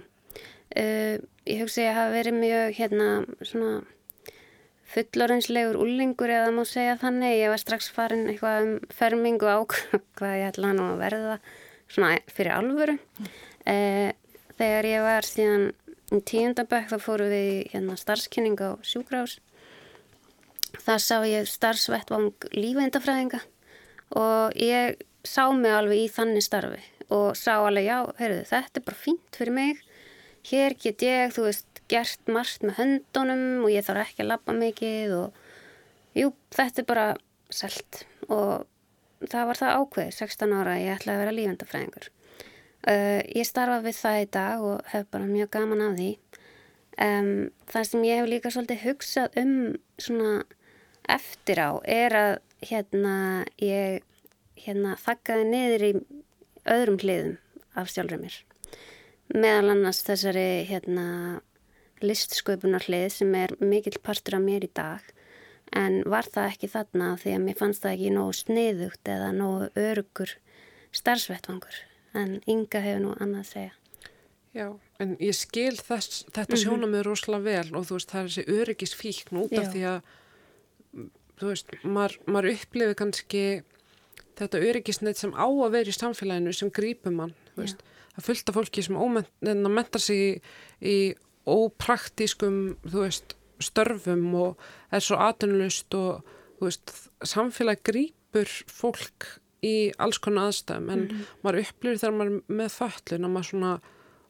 uh, 0.74 1.14
ég 1.46 1.62
hugsi 1.62 1.84
að 1.84 1.92
það 1.92 2.00
hafi 2.00 2.16
verið 2.16 2.40
mjög 2.40 2.74
hérna 2.80 3.08
svona 3.42 3.70
fullorinslegur 4.96 5.78
úlingur 5.82 6.32
eða 6.32 6.52
má 6.54 6.62
segja 6.68 6.98
þannig, 7.00 7.38
ég 7.40 7.52
var 7.52 7.62
strax 7.62 7.90
farin 7.92 8.28
eitthvað 8.30 8.66
um 8.66 8.76
fermingu 8.94 9.50
á 9.50 9.58
hvað 10.18 10.38
ég 10.40 10.52
ætla 10.52 10.72
hann 10.72 10.84
að 10.84 11.02
verða 11.02 11.40
svona 11.86 12.14
fyrir 12.32 12.54
alvöru. 12.56 12.98
Uh, 13.66 14.12
þegar 14.56 14.90
ég 14.92 15.06
var 15.06 15.26
síðan 15.26 15.68
í 16.14 16.22
tíundabökk 16.22 16.92
þá 16.92 16.98
fóru 17.02 17.26
við 17.30 17.50
hérna 17.72 17.98
starfskynning 17.98 18.60
á 18.62 18.78
sjúkrás 18.86 19.40
það 20.82 21.02
sá 21.02 21.16
ég 21.26 21.48
starfsvettvang 21.50 22.46
lífeindafræðinga 22.54 23.40
og 24.18 24.56
ég 24.60 25.00
sá 25.26 25.48
mig 25.50 25.72
alveg 25.74 26.04
í 26.04 26.12
þannig 26.12 26.44
starfi 26.46 26.82
og 27.12 27.36
sá 27.38 27.58
alveg, 27.58 27.86
já, 27.86 27.98
heyrðu, 28.18 28.44
þetta 28.50 28.80
er 28.80 28.86
bara 28.86 28.98
fínt 28.98 29.38
fyrir 29.38 29.54
mig. 29.54 29.82
Hér 30.46 30.76
get 30.78 31.02
ég, 31.02 31.32
þú 31.34 31.48
veist, 31.48 31.80
gert 31.90 32.30
margt 32.30 32.62
með 32.66 32.78
höndunum 32.80 33.64
og 33.66 33.72
ég 33.72 33.86
þarf 33.86 34.04
ekki 34.04 34.22
að 34.24 34.30
lappa 34.32 34.54
mikið 34.54 35.14
og 35.16 35.40
jú, 36.18 36.32
þetta 36.54 36.82
er 36.82 36.88
bara 36.88 37.06
selt 37.50 38.02
og 38.28 38.66
það 39.26 39.48
var 39.50 39.60
það 39.60 39.80
ákveð, 39.80 40.10
16 40.14 40.54
ára, 40.54 40.78
ég 40.78 40.94
ætlaði 40.94 41.16
að 41.16 41.22
vera 41.24 41.36
lífendafræðingur. 41.36 42.10
Uh, 42.86 43.20
ég 43.34 43.48
starfa 43.48 43.80
við 43.82 43.98
það 43.98 44.20
í 44.20 44.26
dag 44.36 44.66
og 44.70 44.90
hef 44.92 45.06
bara 45.10 45.26
mjög 45.26 45.50
gaman 45.56 45.82
af 45.82 45.96
því. 45.98 46.10
Um, 47.02 47.32
það 47.68 47.88
sem 47.90 48.04
ég 48.06 48.20
hef 48.20 48.30
líka 48.30 48.52
svolítið 48.54 48.84
hugsað 48.86 49.40
um 49.42 49.56
svona 50.00 50.34
eftir 51.16 51.60
á 51.60 51.70
er 51.82 52.16
að 52.16 52.34
hérna 52.66 53.16
ég 53.60 54.04
hérna 54.62 54.94
þakkaði 55.02 55.48
niður 55.50 55.86
í 55.86 55.92
öðrum 56.76 57.00
hliðum 57.02 57.34
af 57.76 57.90
sjálfur 57.92 58.22
mér. 58.22 58.45
Meðal 59.34 59.72
annars 59.74 60.02
þessari 60.06 60.64
hérna 60.68 61.06
listsköpunar 62.04 62.84
hlið 62.86 63.08
sem 63.14 63.34
er 63.34 63.54
mikill 63.60 63.98
partur 64.04 64.38
af 64.38 64.44
mér 64.44 64.66
í 64.66 64.70
dag 64.76 65.02
en 65.74 66.02
var 66.06 66.28
það 66.30 66.52
ekki 66.52 66.70
þarna 66.70 67.08
því 67.20 67.32
að 67.34 67.44
mér 67.46 67.58
fannst 67.58 67.82
það 67.82 67.96
ekki 67.96 68.12
nógu 68.14 68.36
sniðugt 68.38 69.10
eða 69.10 69.32
nógu 69.34 69.70
örugur 69.80 70.36
starfsvettvangur 70.94 71.80
en 72.16 72.38
Inga 72.46 72.80
hefur 72.84 73.02
nú 73.02 73.16
annað 73.18 73.42
að 73.42 73.50
segja. 73.50 73.74
Já, 74.56 74.68
en 75.02 75.16
ég 75.20 75.36
skil 75.36 75.74
þess, 75.76 76.24
þetta 76.30 76.46
mm 76.46 76.54
-hmm. 76.54 76.62
sjóna 76.62 76.86
mig 76.86 77.02
rosalega 77.04 77.44
vel 77.44 77.76
og 77.76 77.86
þú 77.86 77.98
veist 77.98 78.10
það 78.10 78.20
er 78.20 78.28
þessi 78.28 78.44
öryggisfíkn 78.60 79.36
út 79.42 79.52
af 79.52 79.64
Já. 79.64 79.72
því 79.72 79.82
að 79.92 80.00
þú 81.36 81.46
veist, 81.50 81.68
maður, 81.84 82.14
maður 82.26 82.52
upplifir 82.54 82.94
kannski 82.94 83.62
þetta 84.36 84.62
öryggisneitt 84.68 85.18
sem 85.20 85.32
á 85.36 85.44
að 85.44 85.72
vera 85.72 85.92
í 85.92 85.92
samfélaginu 85.92 86.52
sem 86.52 86.70
grípur 86.70 87.12
mann, 87.12 87.34
þú 87.54 87.62
veist, 87.62 87.82
það 88.16 88.28
fylgta 88.28 88.54
fólki 88.56 88.84
sem 88.84 88.98
ómentar 88.98 90.02
sig 90.02 90.20
í, 90.20 90.30
í 90.80 90.96
ópraktískum, 91.46 92.76
veist, 92.90 93.36
störfum 93.62 94.28
og 94.36 94.62
er 94.92 95.04
svo 95.04 95.18
atunlust 95.22 95.94
og 95.96 96.26
veist, 96.60 96.92
samfélag 97.24 97.82
grípur 97.86 98.50
fólk 98.68 99.28
í 99.64 99.92
alls 100.02 100.18
konar 100.22 100.50
aðstæðum 100.50 100.90
en 100.92 101.00
mm 101.00 101.08
-hmm. 101.08 101.26
maður 101.42 101.62
upplýður 101.64 102.00
þegar 102.02 102.16
maður 102.16 102.32
er 102.32 102.56
með 102.60 102.70
föllin 102.78 103.24
og 103.24 103.30
maður 103.30 103.50
svona, 103.50 103.72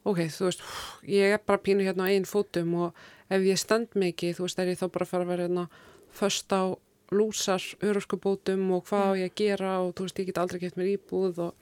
ok, 0.03 0.19
þú 0.37 0.43
veist 0.45 0.61
ég 1.03 1.33
er 1.33 1.45
bara 1.45 1.63
pínu 1.65 1.83
hérna 1.83 2.07
á 2.07 2.11
einn 2.11 2.25
fótum 2.25 2.73
og 2.75 2.93
ef 3.29 3.41
ég 3.41 3.57
stend 3.59 3.87
mikið, 3.95 4.37
þú 4.37 4.43
veist, 4.45 4.59
er 4.59 4.67
ég 4.67 4.79
þá 4.79 4.87
bara 4.87 5.03
að 5.03 5.09
fara 5.09 5.23
að 5.23 5.27
vera 5.27 5.47
hérna 5.47 5.69
först 6.11 6.51
á 6.53 6.63
lúsar, 7.11 7.61
öruskubótum 7.81 8.71
og 8.71 8.85
hvað 8.87 9.07
mm. 9.07 9.19
ég 9.21 9.31
að 9.31 9.35
gera 9.35 9.79
og 9.79 9.95
þú 9.95 10.07
veist, 10.07 10.19
ég 10.19 10.25
get 10.25 10.37
aldrei 10.37 10.59
gett 10.59 10.77
mér 10.77 10.97
íbúð 10.97 11.39
og 11.39 11.53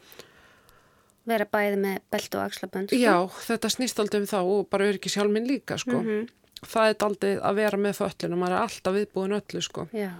vera 1.26 1.48
bæði 1.50 1.82
með 1.82 2.00
belt 2.14 2.38
og 2.38 2.46
axlabönd 2.46 2.92
sko? 2.92 3.02
Já, 3.02 3.16
þetta 3.48 3.74
snýst 3.74 4.00
aldrei 4.02 4.22
um 4.22 4.30
þá 4.30 4.40
og 4.44 4.70
bara 4.70 4.90
öryggi 4.92 5.10
sjálf 5.14 5.34
minn 5.34 5.48
líka, 5.50 5.78
sko 5.82 5.98
mm 5.98 6.06
-hmm. 6.06 6.30
það 6.62 6.90
er 6.90 7.06
aldrei 7.10 7.34
að 7.38 7.56
vera 7.56 7.78
með 7.78 8.00
föllin 8.00 8.34
og 8.34 8.40
maður 8.40 8.56
er 8.56 8.66
alltaf 8.68 8.98
viðbúin 9.00 9.38
öllu, 9.40 9.62
sko 9.62 9.88
Já 9.94 10.12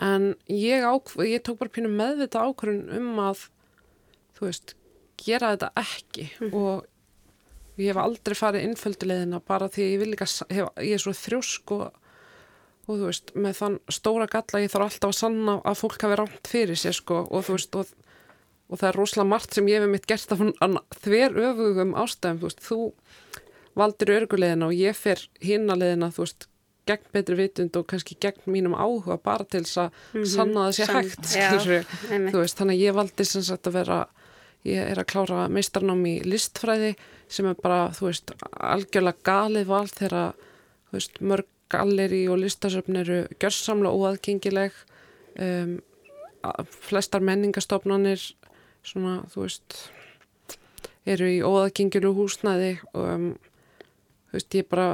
en 0.00 0.34
ég, 0.48 0.84
ég 1.28 1.42
tók 1.44 1.58
bara 1.60 1.72
pínu 1.72 1.90
meðvita 1.92 2.42
ákvörðun 2.48 2.88
um 2.96 3.20
að 3.20 3.46
þú 4.38 4.48
veist, 4.48 4.74
gera 5.20 5.52
þetta 5.52 5.70
ekki 5.82 6.26
mm. 6.40 6.54
og 6.56 7.80
ég 7.80 7.92
hef 7.92 8.00
aldrei 8.00 8.36
farið 8.36 8.66
innföldilegðina 8.68 9.42
bara 9.44 9.68
því 9.72 9.88
ég 9.90 10.02
vil 10.02 10.12
líka, 10.14 10.28
hef, 10.48 10.70
ég 10.80 10.96
er 10.96 11.02
svo 11.02 11.12
þrjósk 11.16 11.74
og, 11.76 11.98
og 12.88 12.92
þú 12.94 13.10
veist, 13.10 13.34
með 13.36 13.58
þann 13.60 13.78
stóra 13.92 14.28
galla 14.32 14.62
ég 14.64 14.72
þarf 14.72 14.88
alltaf 14.88 15.12
að 15.12 15.18
sanna 15.20 15.58
að 15.60 15.80
fólk 15.82 16.06
hafi 16.06 16.20
rámt 16.22 16.52
fyrir 16.54 16.80
sér 16.80 16.96
sko 16.96 17.22
og 17.28 17.44
þú 17.46 17.58
veist 17.58 17.80
og, 17.82 17.92
og 18.70 18.78
það 18.78 18.88
er 18.88 18.98
rosalega 19.00 19.30
margt 19.32 19.56
sem 19.56 19.68
ég 19.68 19.82
hef 19.82 19.90
mitt 19.90 20.06
gert 20.06 20.32
af 20.32 20.44
þver 21.02 21.36
öfugum 21.50 21.96
ástæðum, 21.98 22.38
þú 22.40 22.48
veist, 22.48 22.62
þú 22.64 22.78
valdir 23.80 24.14
örgulegðina 24.18 24.70
og 24.70 24.78
ég 24.78 24.96
fer 24.98 25.26
hinnalegðina, 25.42 26.10
þú 26.14 26.24
veist 26.24 26.46
gegn 26.90 27.12
betri 27.14 27.36
vitund 27.38 27.76
og 27.78 27.86
kannski 27.90 28.16
gegn 28.22 28.50
mínum 28.50 28.74
áhuga 28.74 29.18
bara 29.22 29.44
til 29.44 29.62
þess 29.64 29.78
að 29.78 29.90
mm 29.90 30.20
-hmm. 30.20 30.30
sanna 30.34 30.60
það 30.66 30.76
sé 30.76 30.84
hægt 30.92 31.24
já, 31.36 31.50
veist, 32.32 32.58
þannig 32.58 32.76
að 32.76 32.84
ég 32.86 32.94
valdi 32.94 33.24
sem 33.24 33.42
sagt 33.42 33.66
að 33.66 33.72
vera 33.72 34.08
ég 34.64 34.90
er 34.90 34.98
að 34.98 35.10
klára 35.12 35.48
meistarnám 35.48 36.06
í 36.06 36.20
listfræði 36.24 36.96
sem 37.28 37.46
er 37.46 37.54
bara, 37.54 37.90
þú 37.90 38.06
veist, 38.06 38.32
algjörlega 38.52 39.22
galið 39.24 39.66
val 39.66 39.88
þegar 39.88 40.34
veist, 40.92 41.20
mörg 41.20 41.46
galleri 41.70 42.28
og 42.28 42.40
listasöfn 42.42 42.96
eru 42.96 43.20
gjörsamlega 43.38 43.94
óaðgengileg 43.94 44.72
um, 45.38 45.78
flestar 46.88 47.20
menningastofnanir 47.20 48.20
svona, 48.86 49.20
þú 49.32 49.44
veist 49.44 49.78
eru 51.08 51.30
í 51.30 51.40
óaðgengilu 51.44 52.12
húsnæði 52.16 52.74
og 52.92 53.06
um, 53.06 53.26
þú 54.30 54.38
veist, 54.38 54.56
ég 54.58 54.68
bara 54.70 54.88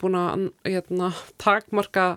búin 0.00 0.18
að 0.18 0.48
hérna, 0.66 1.12
takmarka 1.40 2.08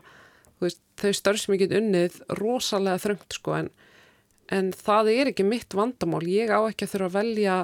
veist, 0.61 0.81
þau 1.01 1.11
störf 1.17 1.43
sem 1.43 1.55
ég 1.55 1.65
get 1.65 1.77
unnið 1.77 2.19
rosalega 2.39 3.01
þröngt 3.03 3.37
sko 3.37 3.57
en, 3.59 3.69
en 4.53 4.71
það 4.75 5.11
er 5.15 5.31
ekki 5.31 5.45
mitt 5.47 5.75
vandamál. 5.77 6.23
Ég 6.27 6.53
á 6.53 6.59
ekki 6.63 6.87
að 6.87 6.95
þurfa 6.95 7.09
að 7.11 7.17
velja 7.19 7.57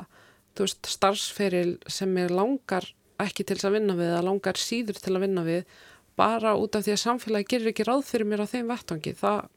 veist, 0.58 0.90
starfsferil 0.90 1.78
sem 1.92 2.16
er 2.22 2.34
langar 2.34 2.92
ekki 3.22 3.46
til 3.46 3.58
þess 3.58 3.70
að 3.70 3.78
vinna 3.80 3.98
við 3.98 4.12
eða 4.12 4.26
langar 4.28 4.60
síður 4.62 5.00
til 5.02 5.16
að 5.16 5.24
vinna 5.26 5.44
við 5.46 5.78
bara 6.18 6.56
út 6.58 6.76
af 6.78 6.86
því 6.86 6.94
að 6.94 7.04
samfélagi 7.04 7.50
gerir 7.54 7.72
ekki 7.72 7.86
ráð 7.86 8.04
fyrir 8.10 8.30
mér 8.30 8.44
á 8.46 8.48
þeim 8.50 8.70
vettvangi. 8.70 9.14
Það, 9.18 9.50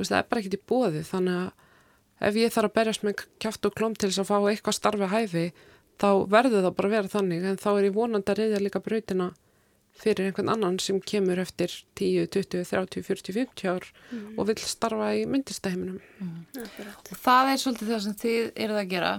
það 0.00 0.18
er 0.18 0.28
bara 0.28 0.42
ekkit 0.42 0.56
í 0.56 0.66
bóði 0.68 1.02
þannig 1.08 1.40
að 1.44 1.66
ef 2.20 2.38
ég 2.38 2.52
þarf 2.54 2.70
að 2.70 2.76
berjast 2.78 3.04
með 3.06 3.26
kæft 3.42 3.68
og 3.68 3.74
klóm 3.78 3.94
til 3.94 4.10
þess 4.10 4.22
að 4.24 4.30
fá 4.30 4.38
eitthvað 4.50 4.78
starfi 4.78 5.10
hæfi 5.12 5.44
þá 5.98 6.08
verður 6.30 6.64
það 6.64 6.74
bara 6.78 6.88
að 6.88 6.96
vera 6.96 7.12
þannig 7.12 7.44
en 7.44 7.60
þá 7.60 7.70
er 7.74 7.84
ég 7.88 7.94
vonandi 7.94 8.32
að 8.32 8.40
reyðja 8.42 8.64
líka 8.64 8.82
brautina 8.82 9.28
fyrir 9.98 10.28
einhvern 10.28 10.52
annan 10.52 10.78
sem 10.82 11.00
kemur 11.02 11.40
eftir 11.42 11.72
10, 11.98 12.28
20, 12.34 12.64
30, 12.70 13.02
40, 13.02 13.34
50 13.34 13.70
ár 13.72 13.86
mm. 14.12 14.26
og 14.38 14.46
vil 14.50 14.58
starfa 14.62 15.08
í 15.18 15.24
myndistæminum. 15.26 15.98
Mm. 16.22 16.66
Það 17.10 17.52
er 17.52 17.62
svolítið 17.62 17.90
það 17.92 18.04
sem 18.04 18.18
þið 18.22 18.50
eruð 18.66 18.82
að 18.82 18.92
gera, 18.92 19.12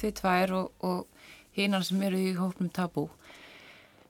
þið 0.00 0.14
tvær 0.22 0.54
og, 0.56 0.70
og 0.88 1.58
hinnar 1.58 1.84
sem 1.84 2.06
eru 2.08 2.20
í 2.20 2.32
hópnum 2.38 2.72
tabú 2.72 3.10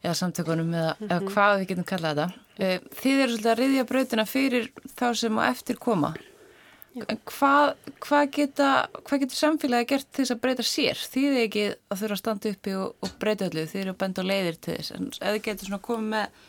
eða 0.03 0.14
samtökunum 0.18 0.70
eða, 0.74 0.95
mm 0.95 0.99
-hmm. 0.99 1.11
eða 1.11 1.20
mhm. 1.20 1.32
hvað 1.32 1.59
við 1.59 1.68
getum 1.68 1.84
kallað 1.84 2.16
þetta. 2.16 2.40
Eh, 2.59 2.78
þið 3.03 3.22
eru 3.22 3.32
svolítið 3.32 3.53
að 3.53 3.59
reyðja 3.59 3.84
brautina 3.90 4.24
fyrir 4.26 4.70
þá 4.99 5.07
sem 5.14 5.38
á 5.38 5.43
eftir 5.51 5.76
koma. 5.78 6.14
Hvað, 6.93 7.70
hvað 8.05 8.26
geta 8.36 8.70
hvað 8.99 9.22
getur 9.22 9.38
samfélagi 9.38 9.88
gert 9.95 10.09
til 10.11 10.24
þess 10.26 10.34
að 10.34 10.40
breyta 10.43 10.64
sér? 10.66 10.99
Því 11.01 11.22
þið 11.24 11.43
ekki 11.47 11.62
að 11.72 12.01
þurfa 12.03 12.16
að 12.16 12.20
standa 12.20 12.51
uppi 12.53 12.74
og, 12.76 12.90
og 13.01 13.14
breyta 13.22 13.47
öllu, 13.49 13.64
þið 13.70 13.80
eru 13.82 13.95
að 13.95 14.01
benda 14.03 14.24
á 14.24 14.28
leiðir 14.28 14.59
til 14.61 14.74
þess. 14.76 14.93
En 14.99 15.07
eða 15.16 15.45
getur 15.47 15.70
svona 15.70 15.84
komið 15.86 16.11
með 16.12 16.43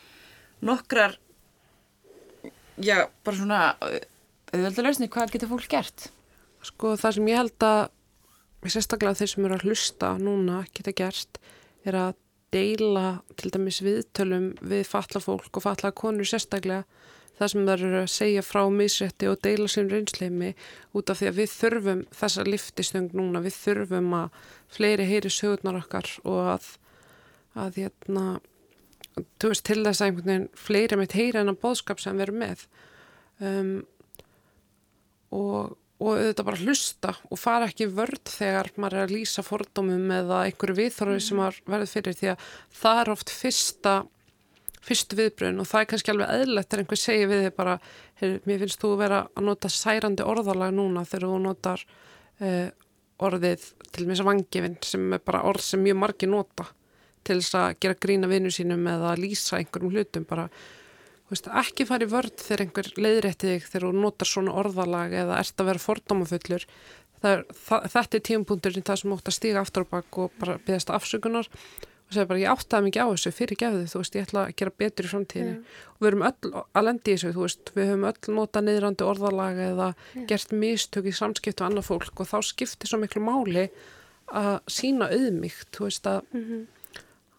nokkrar 0.68 1.16
já, 2.76 2.98
bara 3.24 3.38
svona 3.38 3.62
auðvöldalösni, 4.52 5.08
hvað 5.12 5.32
getur 5.34 5.52
fólk 5.54 5.70
gert? 5.72 6.10
Sko 6.64 6.92
það 7.00 7.16
sem 7.16 7.30
ég 7.32 7.40
held 7.40 7.66
að 7.68 7.80
sérstaklega 8.74 9.18
þeir 9.20 9.32
sem 9.32 9.48
eru 9.48 9.58
að 9.58 9.66
hlusta 9.68 10.12
núna 10.20 10.60
geta 10.76 10.94
gert 10.96 11.40
er 11.84 11.98
að 12.00 12.20
deila 12.54 13.06
til 13.40 13.50
dæmis 13.52 13.80
viðtölum 13.84 14.52
við 14.62 14.84
falla 14.88 15.20
fólk 15.20 15.58
og 15.58 15.64
falla 15.64 15.90
konur 15.96 16.28
sérstaklega 16.28 16.84
það 17.38 17.50
sem 17.50 17.66
það 17.66 17.74
eru 17.74 18.00
að 18.00 18.08
segja 18.14 18.44
frá 18.46 18.62
misrætti 18.70 19.28
og 19.30 19.40
deila 19.44 19.68
sem 19.70 19.90
reynsleimi 19.90 20.54
út 20.94 21.10
af 21.10 21.20
því 21.20 21.30
að 21.30 21.38
við 21.40 21.54
þurfum 21.54 22.02
þessa 22.14 22.46
liftistöng 22.48 23.14
núna, 23.18 23.42
við 23.44 23.56
þurfum 23.58 24.10
að 24.20 24.40
fleiri 24.74 25.06
heyri 25.08 25.32
sögurnar 25.32 25.80
okkar 25.82 26.10
og 26.22 26.50
að, 26.54 26.68
að 27.64 27.80
hérna, 27.82 28.26
þú 29.42 29.52
veist, 29.52 29.66
til 29.66 29.80
þess 29.82 30.02
að 30.02 30.10
einhvern 30.10 30.30
veginn 30.30 30.50
fleiri 30.66 31.00
meitt 31.00 31.16
heyra 31.18 31.42
en 31.42 31.54
að 31.54 31.62
bóðskap 31.64 32.02
sem 32.02 32.18
við 32.18 32.28
erum 32.28 32.42
með 32.44 32.66
um, 33.42 33.74
og, 35.34 35.74
og 35.98 36.10
auðvitað 36.14 36.48
bara 36.50 36.62
hlusta 36.62 37.14
og 37.30 37.40
fara 37.40 37.70
ekki 37.70 37.90
vörd 37.94 38.30
þegar 38.30 38.70
maður 38.78 39.00
er 39.00 39.08
að 39.08 39.16
lýsa 39.18 39.46
fordómum 39.46 40.10
eða 40.20 40.44
einhverju 40.48 40.78
viðþorfi 40.80 41.22
sem 41.26 41.40
mm. 41.42 41.62
verður 41.70 41.94
fyrir 41.96 42.18
því 42.20 42.34
að 42.34 42.50
það 42.82 43.02
er 43.02 43.14
oft 43.14 43.34
fyrsta 43.34 43.94
fyrstu 44.84 45.18
viðbrun 45.18 45.60
og 45.62 45.68
það 45.70 45.80
er 45.80 45.90
kannski 45.90 46.12
alveg 46.12 46.32
eðlert 46.38 46.70
þegar 46.70 46.84
einhver 46.84 47.00
segir 47.00 47.30
við 47.30 47.44
þig 47.46 47.56
bara 47.56 47.74
hey, 48.20 48.38
mér 48.44 48.62
finnst 48.64 48.84
þú 48.84 48.94
vera 49.00 49.20
að 49.32 49.48
nota 49.48 49.72
særandi 49.72 50.26
orðalag 50.28 50.74
núna 50.76 51.04
þegar 51.08 51.28
þú 51.32 51.42
notar 51.44 51.84
uh, 52.44 52.68
orðið 53.24 53.68
til 53.94 54.08
mér 54.08 54.20
sem 54.20 54.28
vangifinn 54.28 54.80
sem 54.84 55.12
er 55.16 55.22
bara 55.24 55.44
orð 55.48 55.64
sem 55.64 55.82
mjög 55.84 56.00
margi 56.02 56.28
nota 56.30 56.66
til 57.24 57.40
þess 57.40 57.58
að 57.58 57.76
gera 57.82 58.00
grína 58.04 58.30
vinnu 58.30 58.52
sínum 58.52 58.84
eða 58.90 59.14
lýsa 59.18 59.58
einhverjum 59.58 59.94
hlutum 59.94 60.26
bara. 60.28 60.48
Veist, 61.30 61.48
ekki 61.48 61.86
fara 61.88 62.04
í 62.04 62.10
vörd 62.10 62.36
þegar 62.36 62.66
einhver 62.66 62.90
leiðrætti 63.00 63.54
þig 63.54 63.70
þegar 63.70 63.86
þú 63.86 64.02
notar 64.02 64.28
svona 64.28 64.56
orðalag 64.60 65.16
eða 65.22 65.40
ert 65.40 65.62
að 65.62 65.70
vera 65.70 65.84
fordómafullur. 65.86 66.66
Þetta 67.24 68.02
er 68.04 68.24
tímpunkturinn 68.28 68.84
það 68.84 69.00
sem 69.00 69.14
ótt 69.16 69.30
að 69.30 69.38
stíga 69.38 69.62
aftur 69.64 69.86
og 69.88 70.34
bara 70.40 70.58
beðast 70.66 70.92
afsökunar 70.92 71.48
og 72.14 72.18
segja 72.18 72.30
bara 72.30 72.42
ég 72.42 72.52
áttaði 72.52 72.86
mikið 72.86 73.02
á 73.04 73.08
þessu 73.10 73.32
fyrir 73.34 73.60
gefðu 73.60 73.88
þú 73.90 74.00
veist 74.00 74.18
ég 74.18 74.28
ætla 74.28 74.44
að 74.44 74.54
gera 74.60 74.74
betur 74.82 75.08
í 75.08 75.10
framtíðinni 75.10 75.56
og 75.90 76.04
við 76.04 76.08
erum 76.10 76.24
öll 76.28 76.62
að 76.62 76.86
lendi 76.86 77.10
í 77.10 77.16
þessu 77.16 77.32
þú 77.34 77.42
veist 77.44 77.72
við 77.74 77.90
höfum 77.90 78.06
öll 78.10 78.36
nota 78.38 78.62
niðrandi 78.62 79.08
orðalaga 79.08 79.66
eða 79.72 79.88
Já. 79.94 80.22
gert 80.30 80.54
mistök 80.62 81.10
í 81.10 81.16
samskiptu 81.18 81.66
annað 81.66 81.88
fólk 81.90 82.22
og 82.22 82.30
þá 82.30 82.38
skiptir 82.46 82.90
svo 82.90 83.00
miklu 83.02 83.24
máli 83.24 83.66
að 84.30 84.54
sína 84.70 85.10
auðmygt 85.10 85.74
þú 85.74 85.88
veist 85.88 86.08
að 86.08 86.22
mm 86.30 86.44
-hmm. 86.44 86.64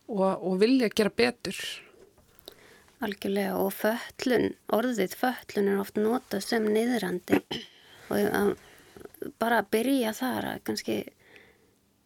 og, 0.08 0.44
og 0.44 0.60
vilja 0.60 0.90
gera 0.90 1.10
betur 1.10 1.58
Algjörlega 3.04 3.58
og 3.60 3.74
föllun, 3.76 4.54
orðið 4.72 5.16
föllun 5.20 5.68
er 5.68 5.80
oft 5.80 5.98
notað 6.00 6.42
sem 6.42 6.64
niðrandi 6.64 7.42
og 8.10 8.56
bara 9.40 9.60
að 9.62 9.70
byrja 9.72 10.14
þar 10.14 10.48
að 10.52 10.64
kannski 10.64 10.98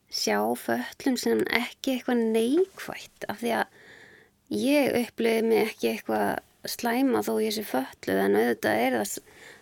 sjá 0.10 0.40
föllun 0.58 1.18
sem 1.22 1.42
ekki 1.54 1.96
eitthvað 1.96 2.24
neikvægt 2.34 3.26
af 3.30 3.42
því 3.42 3.56
að 3.60 4.60
ég 4.60 4.96
uppliði 5.04 5.42
mig 5.46 5.68
ekki 5.68 5.92
eitthvað 5.94 6.70
slæma 6.70 7.22
þó 7.26 7.34
ég 7.44 7.56
sé 7.56 7.64
fölluð 7.68 8.22
en 8.24 8.38
auðvitað 8.40 8.84
er 8.86 8.98
það 8.98 9.20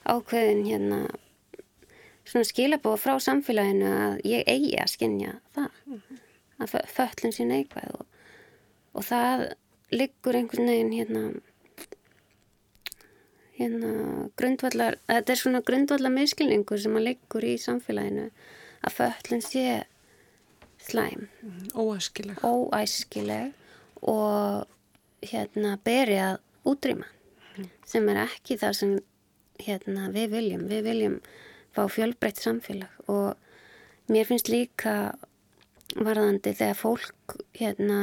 ákveðin 0.07 0.63
hérna 0.67 0.99
svona 2.27 2.47
skilabóð 2.47 3.01
frá 3.03 3.17
samfélaginu 3.23 3.89
að 3.91 4.21
ég 4.27 4.47
eigi 4.47 4.77
að 4.79 4.93
skinja 4.93 5.33
það 5.55 5.69
-hmm. 5.85 6.21
að 6.63 6.77
föllun 6.95 7.35
sé 7.35 7.45
neikvæð 7.45 7.91
og, 7.99 8.05
og 8.93 9.03
það 9.03 9.45
liggur 9.91 10.35
einhvern 10.35 10.71
veginn 10.71 10.93
hérna 10.93 11.23
hérna 13.57 13.91
grundvallar 14.37 14.97
þetta 15.07 15.33
er 15.33 15.39
svona 15.41 15.61
grundvallar 15.61 16.11
miskilningur 16.11 16.79
sem 16.79 16.95
að 16.95 17.07
liggur 17.09 17.43
í 17.43 17.57
samfélaginu 17.57 18.29
að 18.81 18.97
föllun 18.99 19.41
sé 19.41 19.83
slæm 20.87 21.27
óæskileg 21.75 22.43
óæskileg 22.43 23.53
og 24.01 24.67
hérna 25.25 25.77
beri 25.83 26.17
að 26.21 26.39
útrýma 26.67 27.07
mm. 27.57 27.69
sem 27.85 28.09
er 28.11 28.23
ekki 28.25 28.59
það 28.61 28.79
sem 28.79 28.97
hérna 29.63 30.09
við 30.13 30.35
viljum 30.35 30.65
við 30.69 30.83
viljum 30.91 31.19
fá 31.75 31.85
fjölbreytt 31.91 32.41
samfélag 32.41 33.09
og 33.11 33.35
mér 34.11 34.27
finnst 34.29 34.51
líka 34.51 35.15
varðandi 35.95 36.53
þegar 36.53 36.79
fólk 36.79 37.37
hérna 37.57 37.99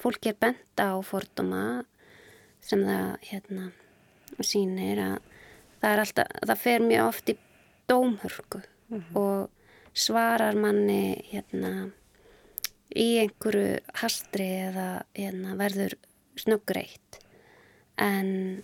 fólk 0.00 0.26
er 0.26 0.36
bent 0.40 0.80
á 0.80 0.98
forduma 1.04 1.84
sem 2.64 2.82
það 2.84 3.28
hérna 3.28 3.70
sínir 4.42 5.00
að 5.00 5.16
það 5.80 5.90
er 5.90 6.02
alltaf, 6.02 6.30
það 6.48 6.62
fer 6.64 6.84
mjög 6.84 7.08
oft 7.10 7.30
í 7.30 7.36
dómhörku 7.90 8.60
mm 8.60 9.00
-hmm. 9.00 9.16
og 9.20 9.50
svarar 9.94 10.58
manni 10.58 11.14
hérna 11.30 11.90
í 12.94 13.08
einhverju 13.22 13.78
hastri 14.00 14.46
eða 14.68 14.88
hérna, 15.16 15.56
verður 15.58 15.96
snöggreitt. 16.38 17.20
En 17.98 18.62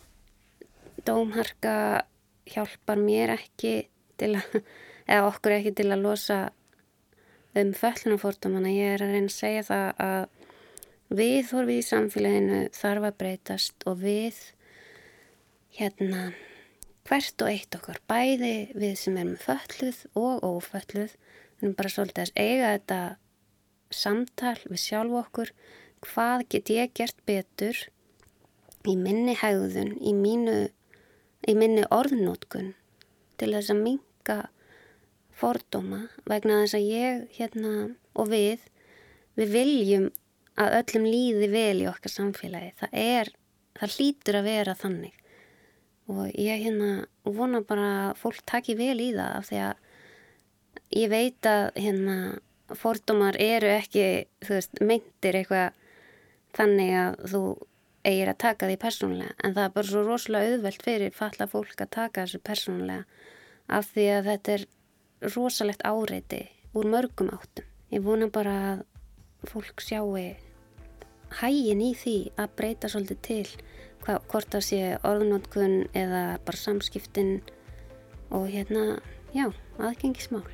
dómharka 1.07 2.05
hjálpar 2.51 2.99
mér 2.99 3.37
ekki 3.37 3.75
til 4.21 4.35
að, 4.39 4.61
eða 5.11 5.29
okkur 5.31 5.57
ekki 5.59 5.75
til 5.81 5.91
að 5.91 6.05
losa 6.05 6.41
um 7.59 7.73
föllunarfórtumanna 7.75 8.71
ég 8.75 8.95
er 8.97 9.05
að 9.05 9.15
reyna 9.15 9.31
að 9.31 9.39
segja 9.39 9.65
það 9.67 10.05
að 10.07 11.19
við 11.21 11.41
þorfið 11.51 11.81
í 11.81 11.87
samfélaginu 11.89 12.61
þarf 12.77 13.09
að 13.09 13.19
breytast 13.23 13.87
og 13.91 13.99
við 14.05 14.39
hérna 15.79 16.29
hvert 17.11 17.43
og 17.43 17.51
eitt 17.51 17.75
okkar, 17.75 17.99
bæði 18.07 18.71
við 18.79 18.93
sem 19.01 19.17
erum 19.19 19.39
fölluð 19.41 20.05
og 20.19 20.45
ófölluð, 20.47 21.17
við 21.59 21.65
erum 21.65 21.77
bara 21.79 21.91
svolítið 21.91 22.29
að 22.29 22.37
eiga 22.39 22.69
þetta 22.77 22.99
samtal 23.91 24.59
við 24.69 24.83
sjálf 24.85 25.17
okkur, 25.25 25.51
hvað 26.07 26.45
get 26.55 26.71
ég 26.71 26.95
gert 26.95 27.19
betur 27.27 27.81
í 28.87 28.95
minni 28.95 29.35
hegðun, 29.41 29.97
í, 29.99 30.15
mínu, 30.15 30.57
í 31.51 31.57
minni 31.59 31.83
orðnótkun 31.91 32.73
til 33.43 33.51
þess 33.57 33.75
að 33.75 33.83
minka 33.89 34.39
fordóma 35.35 36.05
vegna 36.31 36.63
þess 36.63 36.79
að 36.79 36.89
ég 36.93 37.23
hérna 37.41 37.75
og 38.15 38.31
við, 38.31 38.63
við 39.35 39.57
viljum 39.57 40.11
að 40.61 40.77
öllum 40.79 41.11
líði 41.11 41.51
vel 41.51 41.79
í 41.83 41.89
okkar 41.91 42.15
samfélagi. 42.15 42.75
Það 42.79 42.99
er, 43.03 43.33
það 43.81 43.97
hlýtur 43.97 44.39
að 44.39 44.51
vera 44.53 44.79
þannig 44.79 45.20
og 46.11 46.29
ég 46.35 46.65
hérna 46.65 46.91
vona 47.25 47.63
bara 47.67 47.89
að 48.11 48.21
fólk 48.21 48.43
taki 48.49 48.77
vel 48.79 48.99
í 48.99 49.11
það 49.15 49.37
af 49.39 49.49
því 49.49 49.61
að 49.65 51.01
ég 51.01 51.11
veit 51.13 51.49
að 51.49 51.65
hérna 51.79 52.17
fordómar 52.79 53.39
eru 53.41 53.71
ekki 53.73 54.07
þú 54.45 54.57
veist, 54.57 54.81
myndir 54.83 55.41
eitthvað 55.41 55.73
þannig 56.57 56.95
að 56.99 57.19
þú 57.33 57.43
eigir 58.11 58.31
að 58.33 58.41
taka 58.41 58.69
því 58.69 58.77
persónulega 58.81 59.35
en 59.45 59.55
það 59.57 59.65
er 59.65 59.75
bara 59.77 59.91
svo 59.91 60.05
rosalega 60.07 60.55
auðvelt 60.55 60.85
fyrir 60.87 61.17
falla 61.17 61.49
fólk 61.51 61.83
að 61.85 61.95
taka 61.97 62.25
þessu 62.25 62.43
persónulega 62.51 63.27
af 63.71 63.91
því 63.95 64.07
að 64.17 64.31
þetta 64.31 64.55
er 64.57 64.67
rosalegt 65.35 65.83
áreiti 65.85 66.45
úr 66.75 66.87
mörgum 66.87 67.31
áttum. 67.35 67.67
Ég 67.91 68.03
vona 68.07 68.31
bara 68.31 68.55
að 68.71 68.85
fólk 69.51 69.83
sjáu 69.83 70.15
hægin 71.41 71.83
í 71.83 71.91
því 71.95 72.17
að 72.39 72.55
breyta 72.59 72.91
svolítið 72.91 73.21
til 73.27 73.47
hvort 74.07 74.49
það 74.53 74.65
sé 74.67 74.81
orðnótkun 75.07 75.77
eða 75.97 76.23
bara 76.47 76.61
samskiptin 76.61 77.41
og 78.31 78.49
hérna, 78.51 79.01
já, 79.35 79.51
aðgengismál. 79.79 80.47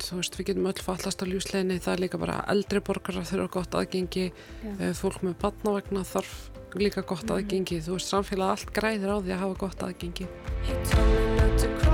Þú 0.00 0.20
veist, 0.20 0.38
við 0.38 0.46
getum 0.50 0.70
öll 0.70 0.80
fallast 0.80 1.20
á 1.20 1.28
ljúsleginni, 1.28 1.76
það 1.82 1.92
er 1.92 2.02
líka 2.06 2.20
bara 2.20 2.38
eldri 2.48 2.80
borgarar 2.84 3.28
þurfa 3.28 3.52
gott 3.58 3.76
aðgengi, 3.76 4.30
já. 4.32 4.72
Eh, 4.78 4.94
fólk 4.96 5.20
með 5.26 5.36
badnavegna 5.42 6.06
þarf 6.08 6.32
líka 6.80 7.04
gott 7.04 7.26
mm. 7.26 7.36
aðgengi, 7.36 7.82
þú 7.84 7.98
veist, 7.98 8.10
samfélag 8.12 8.56
allt 8.56 8.74
græðir 8.76 9.12
á 9.12 9.16
því 9.20 9.36
að 9.36 9.42
hafa 9.44 9.62
gott 9.66 9.86
aðgengi. 9.90 11.88